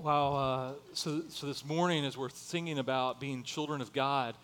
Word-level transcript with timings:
Wow. 0.00 0.34
Uh, 0.34 0.72
so, 0.92 1.22
so 1.28 1.48
this 1.48 1.64
morning, 1.64 2.04
as 2.04 2.16
we're 2.16 2.28
thinking 2.28 2.78
about 2.78 3.18
being 3.18 3.42
children 3.42 3.80
of 3.80 3.92
God, 3.92 4.36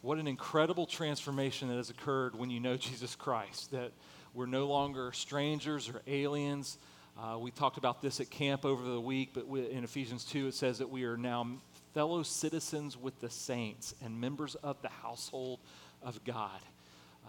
what 0.00 0.16
an 0.16 0.26
incredible 0.26 0.86
transformation 0.86 1.68
that 1.68 1.76
has 1.76 1.90
occurred 1.90 2.34
when 2.34 2.48
you 2.48 2.60
know 2.60 2.76
Jesus 2.78 3.14
Christ. 3.14 3.72
That 3.72 3.92
we're 4.32 4.46
no 4.46 4.66
longer 4.66 5.12
strangers 5.12 5.90
or 5.90 6.00
aliens. 6.06 6.78
Uh, 7.20 7.36
we 7.38 7.50
talked 7.50 7.76
about 7.76 8.00
this 8.00 8.20
at 8.20 8.30
camp 8.30 8.64
over 8.64 8.82
the 8.82 8.98
week, 8.98 9.32
but 9.34 9.46
we, 9.46 9.70
in 9.70 9.84
Ephesians 9.84 10.24
2, 10.24 10.46
it 10.46 10.54
says 10.54 10.78
that 10.78 10.88
we 10.88 11.04
are 11.04 11.18
now 11.18 11.46
fellow 11.92 12.22
citizens 12.22 12.96
with 12.96 13.20
the 13.20 13.28
saints 13.28 13.94
and 14.02 14.18
members 14.18 14.54
of 14.54 14.80
the 14.80 14.88
household 14.88 15.60
of 16.02 16.24
God. 16.24 16.60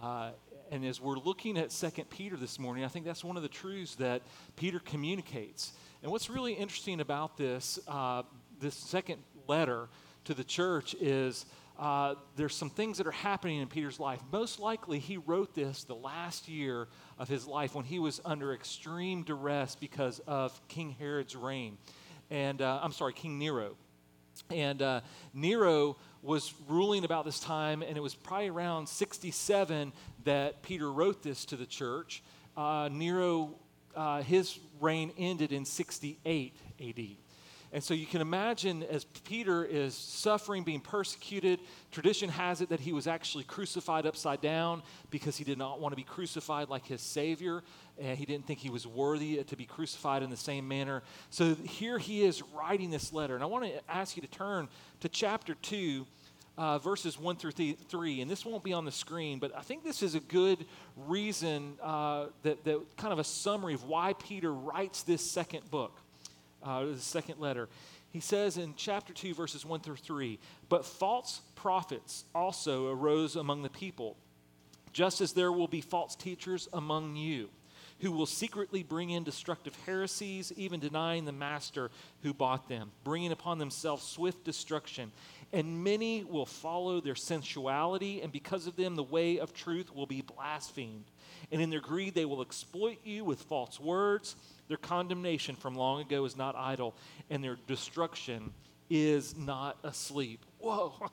Uh, 0.02 0.30
and 0.70 0.84
as 0.84 1.00
we're 1.00 1.16
looking 1.18 1.58
at 1.58 1.72
Second 1.72 2.10
Peter 2.10 2.36
this 2.36 2.58
morning, 2.58 2.84
I 2.84 2.88
think 2.88 3.04
that's 3.04 3.24
one 3.24 3.36
of 3.36 3.42
the 3.42 3.48
truths 3.48 3.94
that 3.96 4.22
Peter 4.56 4.78
communicates. 4.78 5.72
And 6.02 6.10
what's 6.10 6.28
really 6.28 6.52
interesting 6.52 7.00
about 7.00 7.36
this, 7.36 7.78
uh, 7.88 8.22
this 8.60 8.74
second 8.74 9.22
letter 9.46 9.88
to 10.24 10.34
the 10.34 10.44
church 10.44 10.94
is 11.00 11.46
uh, 11.78 12.14
there's 12.36 12.54
some 12.54 12.70
things 12.70 12.98
that 12.98 13.06
are 13.06 13.12
happening 13.12 13.60
in 13.60 13.68
Peter's 13.68 13.98
life. 13.98 14.20
Most 14.30 14.60
likely, 14.60 14.98
he 14.98 15.16
wrote 15.16 15.54
this 15.54 15.84
the 15.84 15.94
last 15.94 16.48
year 16.48 16.88
of 17.18 17.28
his 17.28 17.46
life 17.46 17.74
when 17.74 17.84
he 17.84 17.98
was 17.98 18.20
under 18.24 18.52
extreme 18.52 19.22
duress 19.22 19.74
because 19.74 20.20
of 20.20 20.60
King 20.68 20.94
Herod's 20.98 21.34
reign. 21.34 21.78
And 22.30 22.62
uh, 22.62 22.80
I'm 22.82 22.92
sorry, 22.92 23.12
King 23.12 23.38
Nero. 23.38 23.76
And 24.50 24.82
uh, 24.82 25.00
Nero 25.32 25.96
was 26.24 26.54
ruling 26.68 27.04
about 27.04 27.24
this 27.24 27.38
time, 27.38 27.82
and 27.82 27.96
it 27.96 28.00
was 28.00 28.14
probably 28.14 28.48
around 28.48 28.88
67 28.88 29.92
that 30.24 30.62
Peter 30.62 30.90
wrote 30.90 31.22
this 31.22 31.44
to 31.46 31.56
the 31.56 31.66
church. 31.66 32.22
Uh, 32.56 32.88
Nero, 32.90 33.54
uh, 33.94 34.22
his 34.22 34.58
reign 34.80 35.12
ended 35.18 35.52
in 35.52 35.64
68 35.64 36.56
AD. 36.80 37.23
And 37.74 37.82
so 37.82 37.92
you 37.92 38.06
can 38.06 38.20
imagine 38.20 38.84
as 38.84 39.02
Peter 39.24 39.64
is 39.64 39.96
suffering, 39.96 40.62
being 40.62 40.80
persecuted, 40.80 41.58
tradition 41.90 42.28
has 42.28 42.60
it 42.60 42.68
that 42.68 42.78
he 42.78 42.92
was 42.92 43.08
actually 43.08 43.42
crucified 43.42 44.06
upside 44.06 44.40
down 44.40 44.80
because 45.10 45.36
he 45.36 45.42
did 45.42 45.58
not 45.58 45.80
want 45.80 45.90
to 45.90 45.96
be 45.96 46.04
crucified 46.04 46.68
like 46.68 46.86
his 46.86 47.00
Savior. 47.00 47.64
And 47.98 48.16
he 48.16 48.26
didn't 48.26 48.46
think 48.46 48.60
he 48.60 48.70
was 48.70 48.86
worthy 48.86 49.42
to 49.42 49.56
be 49.56 49.64
crucified 49.64 50.22
in 50.22 50.30
the 50.30 50.36
same 50.36 50.68
manner. 50.68 51.02
So 51.30 51.56
here 51.56 51.98
he 51.98 52.22
is 52.22 52.44
writing 52.56 52.90
this 52.90 53.12
letter. 53.12 53.34
And 53.34 53.42
I 53.42 53.46
want 53.48 53.64
to 53.64 53.90
ask 53.90 54.16
you 54.16 54.22
to 54.22 54.28
turn 54.28 54.68
to 55.00 55.08
chapter 55.08 55.54
2. 55.54 56.06
Uh, 56.56 56.78
verses 56.78 57.18
1 57.18 57.34
through 57.34 57.50
th- 57.50 57.76
3, 57.88 58.20
and 58.20 58.30
this 58.30 58.46
won't 58.46 58.62
be 58.62 58.72
on 58.72 58.84
the 58.84 58.92
screen, 58.92 59.40
but 59.40 59.52
I 59.56 59.62
think 59.62 59.82
this 59.82 60.04
is 60.04 60.14
a 60.14 60.20
good 60.20 60.64
reason 60.96 61.72
uh, 61.82 62.26
that, 62.44 62.62
that 62.62 62.80
kind 62.96 63.12
of 63.12 63.18
a 63.18 63.24
summary 63.24 63.74
of 63.74 63.82
why 63.82 64.12
Peter 64.12 64.54
writes 64.54 65.02
this 65.02 65.28
second 65.28 65.68
book 65.68 66.03
uh, 66.64 66.84
the 66.86 66.98
second 66.98 67.38
letter. 67.38 67.68
He 68.10 68.20
says 68.20 68.58
in 68.58 68.74
chapter 68.76 69.12
2, 69.12 69.34
verses 69.34 69.66
1 69.66 69.80
through 69.80 69.96
3 69.96 70.38
But 70.68 70.84
false 70.84 71.40
prophets 71.56 72.24
also 72.34 72.90
arose 72.92 73.36
among 73.36 73.62
the 73.62 73.68
people, 73.68 74.16
just 74.92 75.20
as 75.20 75.32
there 75.32 75.50
will 75.50 75.66
be 75.66 75.80
false 75.80 76.14
teachers 76.14 76.68
among 76.72 77.16
you, 77.16 77.48
who 78.00 78.12
will 78.12 78.26
secretly 78.26 78.84
bring 78.84 79.10
in 79.10 79.24
destructive 79.24 79.76
heresies, 79.84 80.52
even 80.56 80.78
denying 80.78 81.24
the 81.24 81.32
master 81.32 81.90
who 82.22 82.32
bought 82.32 82.68
them, 82.68 82.92
bringing 83.02 83.32
upon 83.32 83.58
themselves 83.58 84.04
swift 84.06 84.44
destruction. 84.44 85.10
And 85.52 85.82
many 85.82 86.22
will 86.22 86.46
follow 86.46 87.00
their 87.00 87.14
sensuality, 87.16 88.22
and 88.22 88.30
because 88.30 88.68
of 88.68 88.76
them, 88.76 88.94
the 88.94 89.02
way 89.02 89.38
of 89.38 89.52
truth 89.52 89.92
will 89.92 90.06
be 90.06 90.20
blasphemed. 90.20 91.04
And 91.50 91.60
in 91.60 91.70
their 91.70 91.80
greed, 91.80 92.14
they 92.14 92.24
will 92.24 92.42
exploit 92.42 92.98
you 93.04 93.24
with 93.24 93.42
false 93.42 93.80
words 93.80 94.36
their 94.68 94.76
condemnation 94.76 95.56
from 95.56 95.74
long 95.74 96.00
ago 96.00 96.24
is 96.24 96.36
not 96.36 96.54
idle, 96.56 96.94
and 97.30 97.42
their 97.42 97.56
destruction 97.66 98.52
is 98.90 99.36
not 99.36 99.78
asleep. 99.82 100.44
Whoa. 100.58 100.92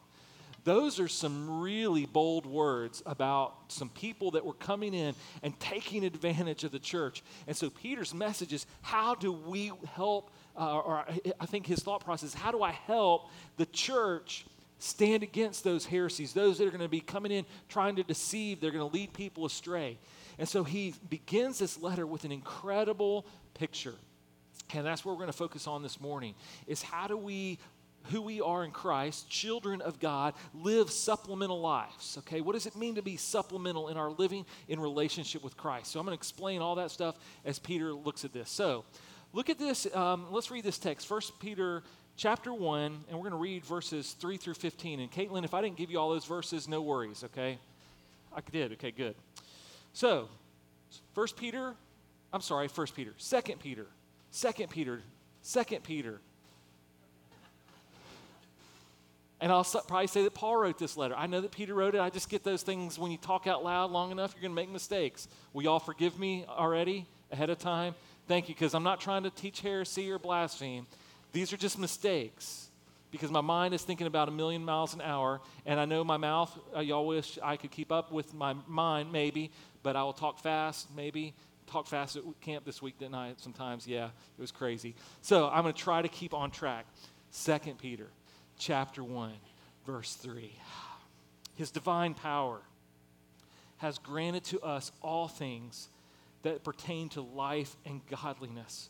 Those 0.63 0.99
are 0.99 1.07
some 1.07 1.61
really 1.61 2.05
bold 2.05 2.45
words 2.45 3.01
about 3.07 3.55
some 3.69 3.89
people 3.89 4.31
that 4.31 4.45
were 4.45 4.53
coming 4.53 4.93
in 4.93 5.15
and 5.41 5.59
taking 5.59 6.05
advantage 6.05 6.63
of 6.63 6.71
the 6.71 6.79
church. 6.79 7.23
And 7.47 7.57
so 7.57 7.71
Peter's 7.71 8.13
message 8.13 8.53
is 8.53 8.67
how 8.83 9.15
do 9.15 9.31
we 9.31 9.71
help, 9.93 10.29
uh, 10.55 10.77
or 10.77 11.03
I 11.39 11.45
think 11.47 11.65
his 11.65 11.79
thought 11.79 12.05
process 12.05 12.29
is 12.29 12.35
how 12.35 12.51
do 12.51 12.61
I 12.61 12.71
help 12.71 13.29
the 13.57 13.65
church 13.65 14.45
stand 14.77 15.23
against 15.23 15.63
those 15.63 15.85
heresies, 15.85 16.33
those 16.33 16.59
that 16.59 16.67
are 16.67 16.71
going 16.71 16.81
to 16.81 16.87
be 16.87 17.01
coming 17.01 17.31
in 17.31 17.45
trying 17.67 17.95
to 17.95 18.03
deceive, 18.03 18.61
they're 18.61 18.71
going 18.71 18.87
to 18.87 18.95
lead 18.95 19.13
people 19.13 19.45
astray. 19.45 19.97
And 20.37 20.47
so 20.47 20.63
he 20.63 20.93
begins 21.09 21.59
this 21.59 21.81
letter 21.81 22.05
with 22.05 22.23
an 22.23 22.31
incredible 22.31 23.25
picture. 23.53 23.95
And 24.73 24.85
that's 24.85 25.03
what 25.03 25.11
we're 25.11 25.19
going 25.19 25.27
to 25.27 25.37
focus 25.37 25.67
on 25.67 25.83
this 25.83 25.99
morning 25.99 26.33
is 26.67 26.81
how 26.81 27.07
do 27.07 27.17
we 27.17 27.59
who 28.05 28.21
we 28.21 28.41
are 28.41 28.63
in 28.63 28.71
Christ, 28.71 29.29
children 29.29 29.81
of 29.81 29.99
God, 29.99 30.33
live 30.53 30.89
supplemental 30.89 31.61
lives. 31.61 32.17
Okay, 32.19 32.41
what 32.41 32.53
does 32.53 32.65
it 32.65 32.75
mean 32.75 32.95
to 32.95 33.01
be 33.01 33.17
supplemental 33.17 33.89
in 33.89 33.97
our 33.97 34.09
living 34.09 34.45
in 34.67 34.79
relationship 34.79 35.43
with 35.43 35.55
Christ? 35.55 35.91
So 35.91 35.99
I'm 35.99 36.05
going 36.05 36.17
to 36.17 36.19
explain 36.19 36.61
all 36.61 36.75
that 36.75 36.91
stuff 36.91 37.15
as 37.45 37.59
Peter 37.59 37.93
looks 37.93 38.25
at 38.25 38.33
this. 38.33 38.49
So 38.49 38.85
look 39.33 39.49
at 39.49 39.59
this. 39.59 39.87
Um, 39.95 40.25
let's 40.31 40.49
read 40.51 40.63
this 40.63 40.79
text. 40.79 41.07
First 41.07 41.39
Peter 41.39 41.83
chapter 42.17 42.53
1, 42.53 43.05
and 43.07 43.17
we're 43.17 43.29
going 43.29 43.31
to 43.31 43.37
read 43.37 43.65
verses 43.65 44.15
3 44.19 44.37
through 44.37 44.55
15. 44.55 44.99
And 44.99 45.11
Caitlin, 45.11 45.43
if 45.43 45.53
I 45.53 45.61
didn't 45.61 45.77
give 45.77 45.91
you 45.91 45.99
all 45.99 46.09
those 46.09 46.25
verses, 46.25 46.67
no 46.67 46.81
worries, 46.81 47.23
okay? 47.25 47.57
I 48.35 48.41
did. 48.51 48.73
Okay, 48.73 48.91
good. 48.91 49.15
So, 49.93 50.29
First 51.13 51.37
Peter 51.37 51.75
I'm 52.33 52.41
sorry, 52.41 52.67
First 52.67 52.95
Peter, 52.95 53.13
Second 53.17 53.59
Peter, 53.59 53.87
Second 54.31 54.69
Peter, 54.69 55.01
Second 55.41 55.83
Peter. 55.83 56.21
And 59.41 59.51
I'll 59.51 59.63
probably 59.63 60.07
say 60.07 60.23
that 60.23 60.35
Paul 60.35 60.57
wrote 60.57 60.77
this 60.77 60.95
letter. 60.95 61.15
I 61.17 61.25
know 61.25 61.41
that 61.41 61.51
Peter 61.51 61.73
wrote 61.73 61.95
it. 61.95 61.99
I 61.99 62.11
just 62.11 62.29
get 62.29 62.43
those 62.43 62.61
things 62.61 62.99
when 62.99 63.11
you 63.11 63.17
talk 63.17 63.47
out 63.47 63.63
loud 63.63 63.89
long 63.89 64.11
enough, 64.11 64.33
you're 64.35 64.41
going 64.41 64.51
to 64.51 64.55
make 64.55 64.69
mistakes. 64.69 65.27
Will 65.51 65.63
y'all 65.63 65.79
forgive 65.79 66.19
me 66.19 66.45
already 66.47 67.07
ahead 67.31 67.49
of 67.49 67.57
time? 67.57 67.95
Thank 68.27 68.49
you, 68.49 68.55
because 68.55 68.75
I'm 68.75 68.83
not 68.83 69.01
trying 69.01 69.23
to 69.23 69.31
teach 69.31 69.61
heresy 69.61 70.11
or 70.11 70.19
blaspheme. 70.19 70.85
These 71.33 71.51
are 71.51 71.57
just 71.57 71.79
mistakes 71.79 72.69
because 73.11 73.29
my 73.29 73.41
mind 73.41 73.73
is 73.73 73.83
thinking 73.83 74.07
about 74.07 74.29
a 74.29 74.31
million 74.31 74.63
miles 74.63 74.93
an 74.93 75.01
hour, 75.01 75.41
and 75.65 75.79
I 75.79 75.85
know 75.85 76.03
my 76.03 76.17
mouth, 76.17 76.57
uh, 76.75 76.79
y'all 76.79 77.05
wish 77.05 77.37
I 77.43 77.57
could 77.57 77.71
keep 77.71 77.91
up 77.91 78.11
with 78.11 78.33
my 78.33 78.55
mind, 78.67 79.11
maybe, 79.11 79.51
but 79.83 79.95
I 79.95 80.03
will 80.03 80.13
talk 80.13 80.39
fast, 80.39 80.87
maybe, 80.95 81.33
talk 81.67 81.87
fast 81.87 82.15
at 82.15 82.23
camp 82.41 82.65
this 82.65 82.81
week, 82.81 82.97
didn't 82.97 83.15
I? 83.15 83.33
Sometimes, 83.37 83.85
yeah, 83.85 84.05
it 84.05 84.41
was 84.41 84.51
crazy. 84.51 84.95
So 85.21 85.49
I'm 85.49 85.63
going 85.63 85.73
to 85.73 85.79
try 85.79 86.01
to 86.01 86.07
keep 86.07 86.33
on 86.33 86.51
track. 86.51 86.85
Second 87.31 87.79
Peter, 87.79 88.07
chapter 88.57 89.03
1, 89.03 89.33
verse 89.85 90.15
3. 90.15 90.51
His 91.55 91.69
divine 91.69 92.13
power 92.13 92.61
has 93.77 93.97
granted 93.97 94.45
to 94.45 94.61
us 94.61 94.91
all 95.01 95.27
things 95.27 95.89
that 96.43 96.63
pertain 96.63 97.09
to 97.09 97.21
life 97.21 97.75
and 97.85 98.01
godliness 98.07 98.89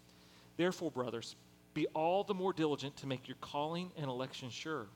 Therefore, 0.57 0.91
brothers, 0.91 1.35
be 1.73 1.87
all 1.87 2.23
the 2.23 2.33
more 2.33 2.53
diligent 2.53 2.97
to 2.97 3.07
make 3.07 3.27
your 3.27 3.37
calling 3.41 3.91
and 3.97 4.07
election 4.07 4.49
sure. 4.49 4.87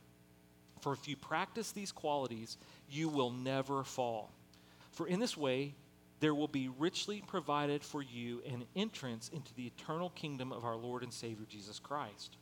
For 0.81 0.93
if 0.93 1.07
you 1.07 1.15
practice 1.15 1.71
these 1.71 1.91
qualities, 1.91 2.57
you 2.89 3.09
will 3.09 3.31
never 3.31 3.83
fall. 3.83 4.31
For 4.91 5.07
in 5.07 5.19
this 5.19 5.37
way, 5.37 5.73
there 6.19 6.35
will 6.35 6.47
be 6.47 6.69
richly 6.79 7.23
provided 7.25 7.83
for 7.83 8.01
you 8.01 8.41
an 8.47 8.65
entrance 8.75 9.29
into 9.29 9.53
the 9.55 9.67
eternal 9.67 10.09
kingdom 10.11 10.51
of 10.51 10.63
our 10.63 10.75
Lord 10.75 11.03
and 11.03 11.13
Savior 11.13 11.45
Jesus 11.49 11.79
Christ. 11.79 12.37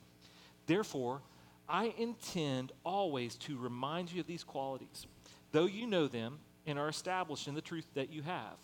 Therefore, 0.68 1.22
I 1.68 1.94
intend 1.98 2.72
always 2.84 3.36
to 3.38 3.58
remind 3.58 4.12
you 4.12 4.22
of 4.22 4.28
these 4.28 4.44
qualities, 4.44 5.08
though 5.52 5.66
you 5.66 5.88
know 5.88 6.08
them 6.08 6.40
and 6.66 6.78
are 6.78 6.90
established 6.90 7.48
in 7.48 7.56
the 7.56 7.62
truth 7.62 7.88
that 7.94 8.12
you 8.12 8.22
have. 8.24 8.58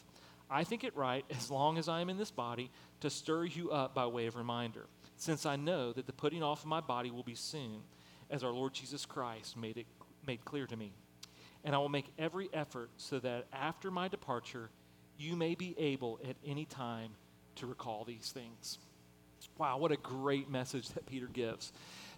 I 0.49 0.63
think 0.63 0.83
it 0.83 0.95
right, 0.95 1.25
as 1.37 1.51
long 1.51 1.77
as 1.77 1.87
I 1.87 2.01
am 2.01 2.09
in 2.09 2.17
this 2.17 2.31
body, 2.31 2.71
to 3.01 3.09
stir 3.09 3.45
you 3.45 3.71
up 3.71 3.93
by 3.93 4.05
way 4.07 4.27
of 4.27 4.35
reminder, 4.35 4.85
since 5.17 5.45
I 5.45 5.55
know 5.55 5.93
that 5.93 6.05
the 6.05 6.13
putting 6.13 6.43
off 6.43 6.61
of 6.61 6.67
my 6.67 6.81
body 6.81 7.11
will 7.11 7.23
be 7.23 7.35
soon, 7.35 7.81
as 8.29 8.43
our 8.43 8.51
Lord 8.51 8.73
Jesus 8.73 9.05
Christ 9.05 9.57
made 9.57 9.77
it 9.77 9.87
made 10.25 10.43
clear 10.45 10.67
to 10.67 10.77
me. 10.77 10.93
And 11.63 11.73
I 11.73 11.77
will 11.79 11.89
make 11.89 12.05
every 12.17 12.49
effort 12.53 12.89
so 12.97 13.19
that 13.19 13.47
after 13.51 13.89
my 13.91 14.07
departure, 14.07 14.69
you 15.17 15.35
may 15.35 15.55
be 15.55 15.75
able 15.77 16.19
at 16.27 16.35
any 16.45 16.65
time 16.65 17.11
to 17.55 17.67
recall 17.67 18.05
these 18.05 18.31
things. 18.31 18.77
Wow, 19.57 19.77
what 19.77 19.91
a 19.91 19.97
great 19.97 20.49
message 20.49 20.89
that 20.89 21.05
Peter 21.05 21.27
gives. 21.27 21.73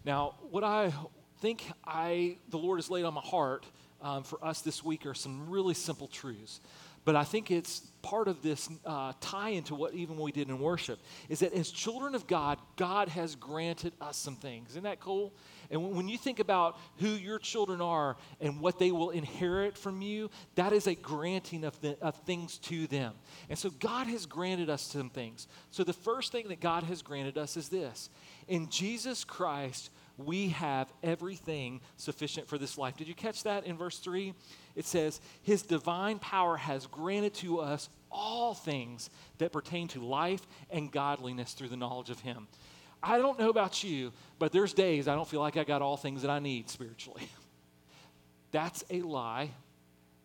Now, 0.06 0.36
what 0.50 0.63
I 0.63 0.94
think 1.39 1.63
I 1.86 2.38
the 2.50 2.57
Lord 2.57 2.77
has 2.77 2.89
laid 2.89 3.06
on 3.06 3.13
my 3.13 3.22
heart 3.22 3.66
um, 4.01 4.24
for 4.24 4.44
us 4.44 4.62
this 4.62 4.84
week 4.84 5.06
are 5.06 5.13
some 5.13 5.50
really 5.50 5.74
simple 5.74 6.07
truths. 6.07 6.60
But 7.03 7.15
I 7.15 7.24
think 7.24 7.50
it's 7.50 7.80
part 8.01 8.27
of 8.27 8.42
this 8.42 8.69
uh, 8.86 9.13
tie 9.21 9.50
into 9.50 9.75
what 9.75 9.94
even 9.94 10.18
we 10.18 10.31
did 10.31 10.50
in 10.50 10.59
worship 10.59 11.00
is 11.30 11.39
that 11.39 11.53
as 11.53 11.71
children 11.71 12.15
of 12.15 12.27
God, 12.27 12.59
God 12.75 13.09
has 13.09 13.36
granted 13.36 13.94
us 14.01 14.18
some 14.18 14.36
things. 14.36 14.71
Isn't 14.71 14.83
that 14.83 15.00
cool? 15.00 15.33
And 15.69 15.95
when 15.95 16.07
you 16.07 16.18
think 16.18 16.39
about 16.39 16.77
who 16.98 17.07
your 17.07 17.39
children 17.39 17.81
are 17.81 18.18
and 18.39 18.59
what 18.59 18.77
they 18.77 18.92
will 18.92 19.12
inherit 19.12 19.77
from 19.77 20.01
you, 20.01 20.30
that 20.56 20.74
is 20.74 20.86
a 20.86 20.95
granting 20.95 21.63
of, 21.63 21.80
the, 21.81 21.98
of 22.01 22.15
things 22.18 22.57
to 22.59 22.88
them. 22.88 23.13
And 23.50 23.57
so 23.57 23.69
God 23.69 24.07
has 24.07 24.25
granted 24.25 24.69
us 24.69 24.81
some 24.81 25.09
things. 25.09 25.48
So 25.71 25.83
the 25.83 25.94
first 25.94 26.31
thing 26.31 26.50
that 26.50 26.59
God 26.59 26.83
has 26.83 27.01
granted 27.01 27.38
us 27.38 27.57
is 27.57 27.69
this 27.69 28.09
in 28.48 28.69
Jesus 28.69 29.24
Christ, 29.24 29.92
we 30.18 30.50
have 30.50 30.92
everything 31.01 31.81
sufficient 31.98 32.48
for 32.48 32.57
this 32.57 32.77
life. 32.77 32.98
Did 32.98 33.07
you 33.07 33.15
catch 33.15 33.44
that 33.44 33.65
in 33.65 33.77
verse 33.77 33.98
3? 34.00 34.33
It 34.76 34.86
says, 34.86 35.22
His 35.44 35.62
divine 35.62 36.20
power 36.20 36.58
has 36.58 36.88
granted 36.88 37.34
to 37.36 37.60
us 37.60 37.90
all 38.12 38.54
things 38.54 39.10
that 39.38 39.52
pertain 39.52 39.88
to 39.90 40.04
life 40.04 40.46
and 40.70 40.92
godliness 40.92 41.54
through 41.54 41.70
the 41.70 41.78
knowledge 41.78 42.10
of 42.10 42.20
Him. 42.20 42.48
I 43.04 43.18
don't 43.18 43.40
know 43.40 43.50
about 43.50 43.84
you, 43.84 44.12
but 44.38 44.52
there's 44.52 44.74
days 44.74 45.08
I 45.08 45.16
don't 45.16 45.28
feel 45.28 45.40
like 45.40 45.58
I 45.58 45.64
got 45.64 45.82
all 45.82 45.98
things 45.98 46.22
that 46.22 46.32
I 46.32 46.40
need 46.40 46.70
spiritually. 46.70 47.30
That's 48.52 48.84
a 48.90 49.02
lie. 49.02 49.52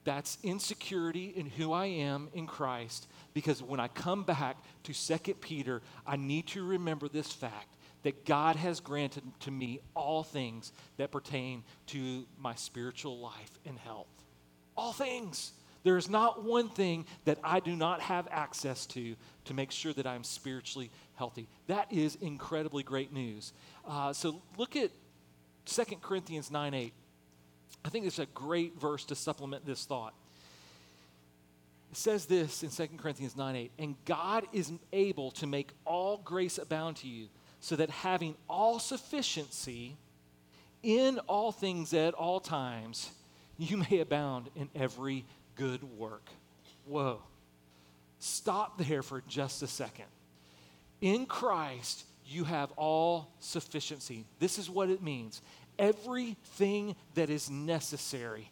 That's 0.05 0.39
insecurity 0.43 1.33
in 1.35 1.47
who 1.47 1.73
I 1.73 1.87
am 1.87 2.29
in 2.33 2.47
Christ. 2.47 3.09
Because 3.35 3.63
when 3.63 3.81
I 3.81 3.89
come 3.89 4.23
back 4.23 4.57
to 4.85 4.93
2 4.93 5.35
Peter, 5.35 5.83
I 6.07 6.17
need 6.17 6.47
to 6.49 6.63
remember 6.63 7.09
this 7.09 7.33
fact 7.33 7.77
that 8.03 8.25
God 8.25 8.55
has 8.55 8.79
granted 8.79 9.25
to 9.41 9.51
me 9.51 9.81
all 9.95 10.23
things 10.23 10.73
that 10.97 11.11
pertain 11.11 11.65
to 11.87 12.25
my 12.39 12.55
spiritual 12.55 13.19
life 13.19 13.51
and 13.65 13.77
health. 13.79 14.07
All 14.77 14.93
things. 14.93 15.53
There 15.83 15.97
is 15.97 16.11
not 16.11 16.43
one 16.43 16.69
thing 16.69 17.07
that 17.27 17.39
I 17.45 17.61
do 17.61 17.77
not 17.77 18.01
have 18.01 18.27
access 18.31 18.87
to 18.87 19.15
to 19.45 19.55
make 19.55 19.71
sure 19.71 19.93
that 19.93 20.07
I'm 20.07 20.25
spiritually 20.25 20.91
healthy. 21.15 21.49
That 21.69 21.93
is 21.93 22.17
incredibly 22.17 22.83
great 22.83 23.13
news. 23.13 23.53
Uh, 23.87 24.13
so 24.13 24.43
look 24.59 24.75
at 24.75 24.91
2 25.67 25.85
Corinthians 26.03 26.51
9 26.51 26.75
8. 26.75 26.93
I 27.85 27.89
think 27.89 28.05
it's 28.05 28.19
a 28.19 28.27
great 28.27 28.81
verse 28.81 29.05
to 29.05 29.15
supplement 29.15 29.65
this 29.65 29.85
thought. 29.85 30.13
It 31.93 31.97
says 31.97 32.27
this 32.27 32.63
in 32.65 32.71
2 32.71 32.97
Corinthians 32.97 33.37
9 33.37 33.55
8, 33.55 33.71
and 33.79 33.95
God 34.05 34.45
is 34.53 34.73
able 34.93 35.31
to 35.33 35.47
make 35.47 35.71
all 35.85 36.19
grace 36.19 36.59
abound 36.59 36.97
to 36.97 37.09
you, 37.09 37.29
so 37.61 37.77
that 37.77 37.91
having 37.91 38.35
all 38.49 38.79
sufficiency 38.79 39.97
in 40.83 41.19
all 41.21 41.53
things 41.53 41.95
at 41.95 42.13
all 42.15 42.41
times, 42.41 43.11
you 43.59 43.77
may 43.77 44.01
abound 44.01 44.49
in 44.55 44.69
every 44.75 45.25
good 45.57 45.83
work. 45.99 46.29
Whoa. 46.87 47.23
Stop 48.19 48.79
there 48.79 49.03
for 49.03 49.23
just 49.29 49.63
a 49.63 49.67
second. 49.67 50.07
In 51.01 51.27
Christ, 51.27 52.05
you 52.27 52.45
have 52.45 52.73
all 52.73 53.29
sufficiency. 53.39 54.25
This 54.39 54.59
is 54.59 54.71
what 54.71 54.91
it 54.91 55.03
means 55.03 55.43
everything 55.79 56.97
that 57.15 57.29
is 57.29 57.51
necessary. 57.51 58.51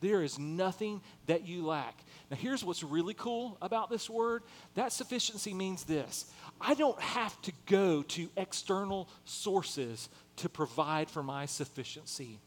There 0.00 0.22
is 0.22 0.38
nothing 0.38 1.00
that 1.26 1.46
you 1.46 1.64
lack. 1.64 2.04
Now, 2.30 2.36
here's 2.36 2.64
what's 2.64 2.82
really 2.82 3.14
cool 3.14 3.56
about 3.62 3.90
this 3.90 4.08
word 4.10 4.42
that 4.74 4.92
sufficiency 4.92 5.54
means 5.54 5.84
this 5.84 6.30
I 6.60 6.74
don't 6.74 7.00
have 7.00 7.40
to 7.42 7.52
go 7.66 8.02
to 8.02 8.28
external 8.36 9.08
sources 9.24 10.08
to 10.36 10.48
provide 10.48 11.10
for 11.10 11.22
my 11.22 11.46
sufficiency. 11.46 12.38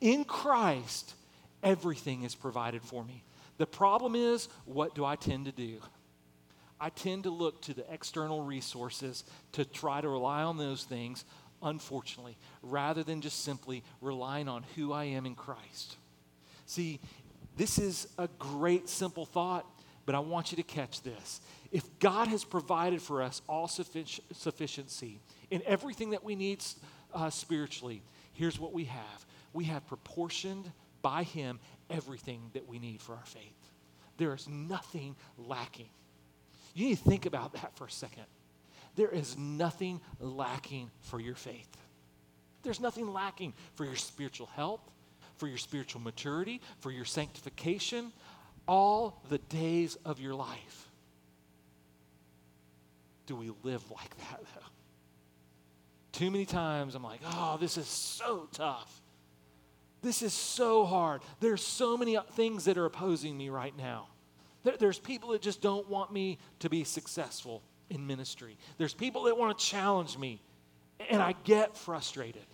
In 0.00 0.24
Christ, 0.24 1.14
everything 1.66 2.22
is 2.22 2.34
provided 2.34 2.82
for 2.82 3.04
me. 3.04 3.24
The 3.58 3.66
problem 3.66 4.14
is, 4.14 4.48
what 4.64 4.94
do 4.94 5.04
I 5.04 5.16
tend 5.16 5.46
to 5.46 5.52
do? 5.52 5.80
I 6.80 6.90
tend 6.90 7.24
to 7.24 7.30
look 7.30 7.60
to 7.62 7.74
the 7.74 7.90
external 7.92 8.42
resources 8.42 9.24
to 9.52 9.64
try 9.64 10.00
to 10.00 10.08
rely 10.08 10.42
on 10.42 10.58
those 10.58 10.84
things, 10.84 11.24
unfortunately, 11.62 12.36
rather 12.62 13.02
than 13.02 13.20
just 13.20 13.42
simply 13.42 13.82
relying 14.00 14.48
on 14.48 14.64
who 14.76 14.92
I 14.92 15.04
am 15.04 15.26
in 15.26 15.34
Christ. 15.34 15.96
See, 16.66 17.00
this 17.56 17.78
is 17.78 18.06
a 18.18 18.28
great, 18.38 18.88
simple 18.88 19.24
thought, 19.26 19.66
but 20.04 20.14
I 20.14 20.20
want 20.20 20.52
you 20.52 20.56
to 20.58 20.62
catch 20.62 21.02
this. 21.02 21.40
If 21.72 21.98
God 21.98 22.28
has 22.28 22.44
provided 22.44 23.02
for 23.02 23.22
us 23.22 23.42
all 23.48 23.66
suffic- 23.66 24.20
sufficiency 24.32 25.18
in 25.50 25.62
everything 25.66 26.10
that 26.10 26.22
we 26.22 26.36
need 26.36 26.62
uh, 27.12 27.30
spiritually, 27.30 28.02
here's 28.34 28.60
what 28.60 28.72
we 28.72 28.84
have 28.84 29.26
we 29.52 29.64
have 29.64 29.86
proportioned 29.86 30.70
by 31.06 31.22
Him 31.22 31.60
everything 31.88 32.50
that 32.54 32.66
we 32.66 32.80
need 32.80 33.00
for 33.00 33.14
our 33.14 33.24
faith. 33.26 33.70
There 34.16 34.34
is 34.34 34.48
nothing 34.48 35.14
lacking. 35.38 35.88
You 36.74 36.88
need 36.88 36.98
to 36.98 37.04
think 37.04 37.26
about 37.26 37.52
that 37.52 37.76
for 37.76 37.84
a 37.86 37.90
second. 37.92 38.24
There 38.96 39.10
is 39.10 39.38
nothing 39.38 40.00
lacking 40.18 40.90
for 41.02 41.20
your 41.20 41.36
faith. 41.36 41.68
There's 42.64 42.80
nothing 42.80 43.12
lacking 43.12 43.54
for 43.76 43.84
your 43.84 43.94
spiritual 43.94 44.48
health, 44.48 44.80
for 45.36 45.46
your 45.46 45.58
spiritual 45.58 46.00
maturity, 46.00 46.60
for 46.80 46.90
your 46.90 47.04
sanctification, 47.04 48.10
all 48.66 49.22
the 49.28 49.38
days 49.38 49.96
of 50.04 50.18
your 50.18 50.34
life. 50.34 50.88
Do 53.26 53.36
we 53.36 53.52
live 53.62 53.88
like 53.92 54.16
that, 54.28 54.40
though? 54.56 54.66
Too 56.10 56.32
many 56.32 56.46
times 56.46 56.96
I'm 56.96 57.04
like, 57.04 57.20
oh, 57.24 57.58
this 57.60 57.76
is 57.76 57.86
so 57.86 58.48
tough. 58.50 59.02
This 60.06 60.22
is 60.22 60.32
so 60.32 60.84
hard. 60.84 61.22
There's 61.40 61.60
so 61.60 61.96
many 61.96 62.16
things 62.34 62.66
that 62.66 62.78
are 62.78 62.84
opposing 62.84 63.36
me 63.36 63.48
right 63.48 63.76
now. 63.76 64.06
There's 64.78 65.00
people 65.00 65.30
that 65.30 65.42
just 65.42 65.60
don't 65.60 65.90
want 65.90 66.12
me 66.12 66.38
to 66.60 66.70
be 66.70 66.84
successful 66.84 67.60
in 67.90 68.06
ministry. 68.06 68.56
There's 68.78 68.94
people 68.94 69.24
that 69.24 69.36
want 69.36 69.58
to 69.58 69.64
challenge 69.64 70.16
me, 70.16 70.40
and 71.10 71.20
I 71.20 71.34
get 71.42 71.76
frustrated. 71.76 72.46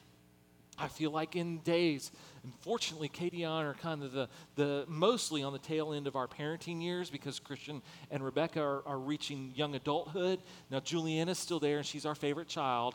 I 0.78 0.88
feel 0.88 1.10
like 1.10 1.36
in 1.36 1.58
days, 1.58 2.10
unfortunately, 2.42 3.08
Katie 3.08 3.42
and 3.42 3.52
I 3.52 3.64
are 3.64 3.74
kind 3.74 4.02
of 4.02 4.12
the, 4.12 4.30
the 4.54 4.86
mostly 4.88 5.42
on 5.42 5.52
the 5.52 5.58
tail 5.58 5.92
end 5.92 6.06
of 6.06 6.16
our 6.16 6.26
parenting 6.26 6.82
years 6.82 7.10
because 7.10 7.38
Christian 7.38 7.82
and 8.10 8.24
Rebecca 8.24 8.62
are, 8.62 8.82
are 8.86 8.98
reaching 8.98 9.52
young 9.54 9.74
adulthood. 9.74 10.40
Now, 10.70 10.80
Juliana's 10.80 11.38
still 11.38 11.60
there, 11.60 11.76
and 11.76 11.84
she's 11.84 12.06
our 12.06 12.14
favorite 12.14 12.48
child. 12.48 12.94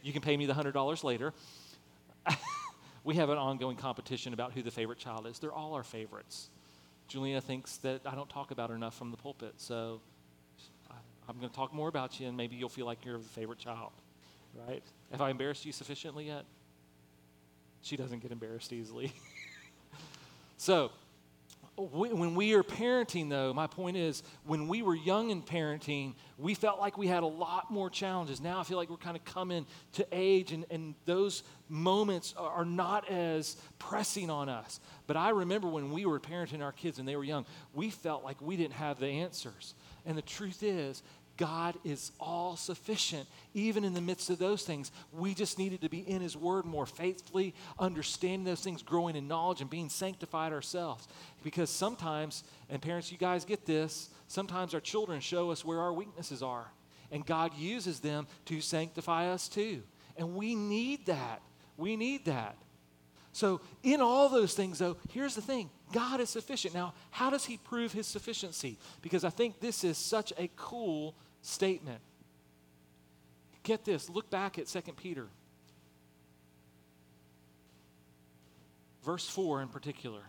You 0.00 0.12
can 0.12 0.22
pay 0.22 0.36
me 0.36 0.46
the 0.46 0.54
$100 0.54 1.02
later. 1.02 1.32
we 3.04 3.14
have 3.16 3.28
an 3.28 3.38
ongoing 3.38 3.76
competition 3.76 4.32
about 4.32 4.52
who 4.52 4.62
the 4.62 4.70
favorite 4.70 4.98
child 4.98 5.26
is. 5.26 5.38
They're 5.38 5.52
all 5.52 5.74
our 5.74 5.84
favorites. 5.84 6.48
Juliana 7.06 7.42
thinks 7.42 7.76
that 7.78 8.00
I 8.06 8.14
don't 8.14 8.30
talk 8.30 8.50
about 8.50 8.70
her 8.70 8.76
enough 8.76 8.96
from 8.96 9.10
the 9.10 9.16
pulpit, 9.18 9.54
so 9.58 10.00
I, 10.90 10.94
I'm 11.28 11.38
going 11.38 11.50
to 11.50 11.54
talk 11.54 11.74
more 11.74 11.88
about 11.88 12.18
you, 12.18 12.26
and 12.26 12.36
maybe 12.36 12.56
you'll 12.56 12.70
feel 12.70 12.86
like 12.86 13.04
you're 13.04 13.18
the 13.18 13.24
favorite 13.24 13.58
child, 13.58 13.92
right? 14.66 14.82
Have 15.10 15.20
I 15.20 15.28
embarrassed 15.28 15.66
you 15.66 15.72
sufficiently 15.72 16.26
yet? 16.26 16.44
She 17.82 17.98
doesn't 17.98 18.20
get 18.20 18.32
embarrassed 18.32 18.72
easily. 18.72 19.12
so, 20.56 20.90
when 21.76 22.34
we 22.34 22.54
are 22.54 22.62
parenting, 22.62 23.28
though, 23.28 23.52
my 23.52 23.66
point 23.66 23.96
is 23.96 24.22
when 24.44 24.68
we 24.68 24.82
were 24.82 24.94
young 24.94 25.30
in 25.30 25.42
parenting, 25.42 26.14
we 26.38 26.54
felt 26.54 26.78
like 26.78 26.96
we 26.96 27.06
had 27.06 27.22
a 27.22 27.26
lot 27.26 27.70
more 27.70 27.90
challenges. 27.90 28.40
Now 28.40 28.60
I 28.60 28.64
feel 28.64 28.76
like 28.76 28.90
we're 28.90 28.96
kind 28.96 29.16
of 29.16 29.24
coming 29.24 29.66
to 29.94 30.06
age, 30.12 30.52
and, 30.52 30.64
and 30.70 30.94
those 31.04 31.42
moments 31.68 32.34
are 32.36 32.64
not 32.64 33.10
as 33.10 33.56
pressing 33.78 34.30
on 34.30 34.48
us. 34.48 34.78
But 35.06 35.16
I 35.16 35.30
remember 35.30 35.68
when 35.68 35.90
we 35.90 36.06
were 36.06 36.20
parenting 36.20 36.62
our 36.62 36.72
kids 36.72 36.98
and 36.98 37.08
they 37.08 37.16
were 37.16 37.24
young, 37.24 37.44
we 37.72 37.90
felt 37.90 38.22
like 38.22 38.40
we 38.40 38.56
didn't 38.56 38.74
have 38.74 39.00
the 39.00 39.08
answers. 39.08 39.74
And 40.06 40.16
the 40.16 40.22
truth 40.22 40.62
is, 40.62 41.02
God 41.36 41.76
is 41.84 42.12
all 42.20 42.56
sufficient, 42.56 43.28
even 43.54 43.84
in 43.84 43.94
the 43.94 44.00
midst 44.00 44.30
of 44.30 44.38
those 44.38 44.62
things. 44.62 44.92
We 45.12 45.34
just 45.34 45.58
needed 45.58 45.80
to 45.80 45.88
be 45.88 45.98
in 45.98 46.20
His 46.20 46.36
Word 46.36 46.64
more 46.64 46.86
faithfully, 46.86 47.54
understanding 47.78 48.44
those 48.44 48.60
things, 48.60 48.82
growing 48.82 49.16
in 49.16 49.26
knowledge, 49.26 49.60
and 49.60 49.68
being 49.68 49.88
sanctified 49.88 50.52
ourselves. 50.52 51.08
Because 51.42 51.70
sometimes, 51.70 52.44
and 52.70 52.80
parents, 52.80 53.10
you 53.10 53.18
guys 53.18 53.44
get 53.44 53.66
this, 53.66 54.10
sometimes 54.28 54.74
our 54.74 54.80
children 54.80 55.20
show 55.20 55.50
us 55.50 55.64
where 55.64 55.80
our 55.80 55.92
weaknesses 55.92 56.42
are. 56.42 56.70
And 57.10 57.26
God 57.26 57.52
uses 57.56 58.00
them 58.00 58.26
to 58.46 58.60
sanctify 58.60 59.28
us 59.28 59.48
too. 59.48 59.82
And 60.16 60.36
we 60.36 60.54
need 60.54 61.06
that. 61.06 61.42
We 61.76 61.96
need 61.96 62.24
that. 62.26 62.56
So, 63.32 63.60
in 63.82 64.00
all 64.00 64.28
those 64.28 64.54
things, 64.54 64.78
though, 64.78 64.96
here's 65.10 65.34
the 65.34 65.42
thing 65.42 65.68
God 65.92 66.20
is 66.20 66.30
sufficient. 66.30 66.74
Now, 66.74 66.94
how 67.10 67.30
does 67.30 67.44
He 67.44 67.56
prove 67.56 67.92
His 67.92 68.06
sufficiency? 68.06 68.78
Because 69.02 69.24
I 69.24 69.30
think 69.30 69.60
this 69.60 69.84
is 69.84 69.98
such 69.98 70.32
a 70.38 70.50
cool 70.56 71.14
statement. 71.42 72.00
Get 73.62 73.84
this, 73.84 74.10
look 74.10 74.30
back 74.30 74.58
at 74.58 74.66
2 74.66 74.80
Peter. 74.92 75.26
Verse 79.04 79.28
4 79.28 79.62
in 79.62 79.68
particular. 79.68 80.20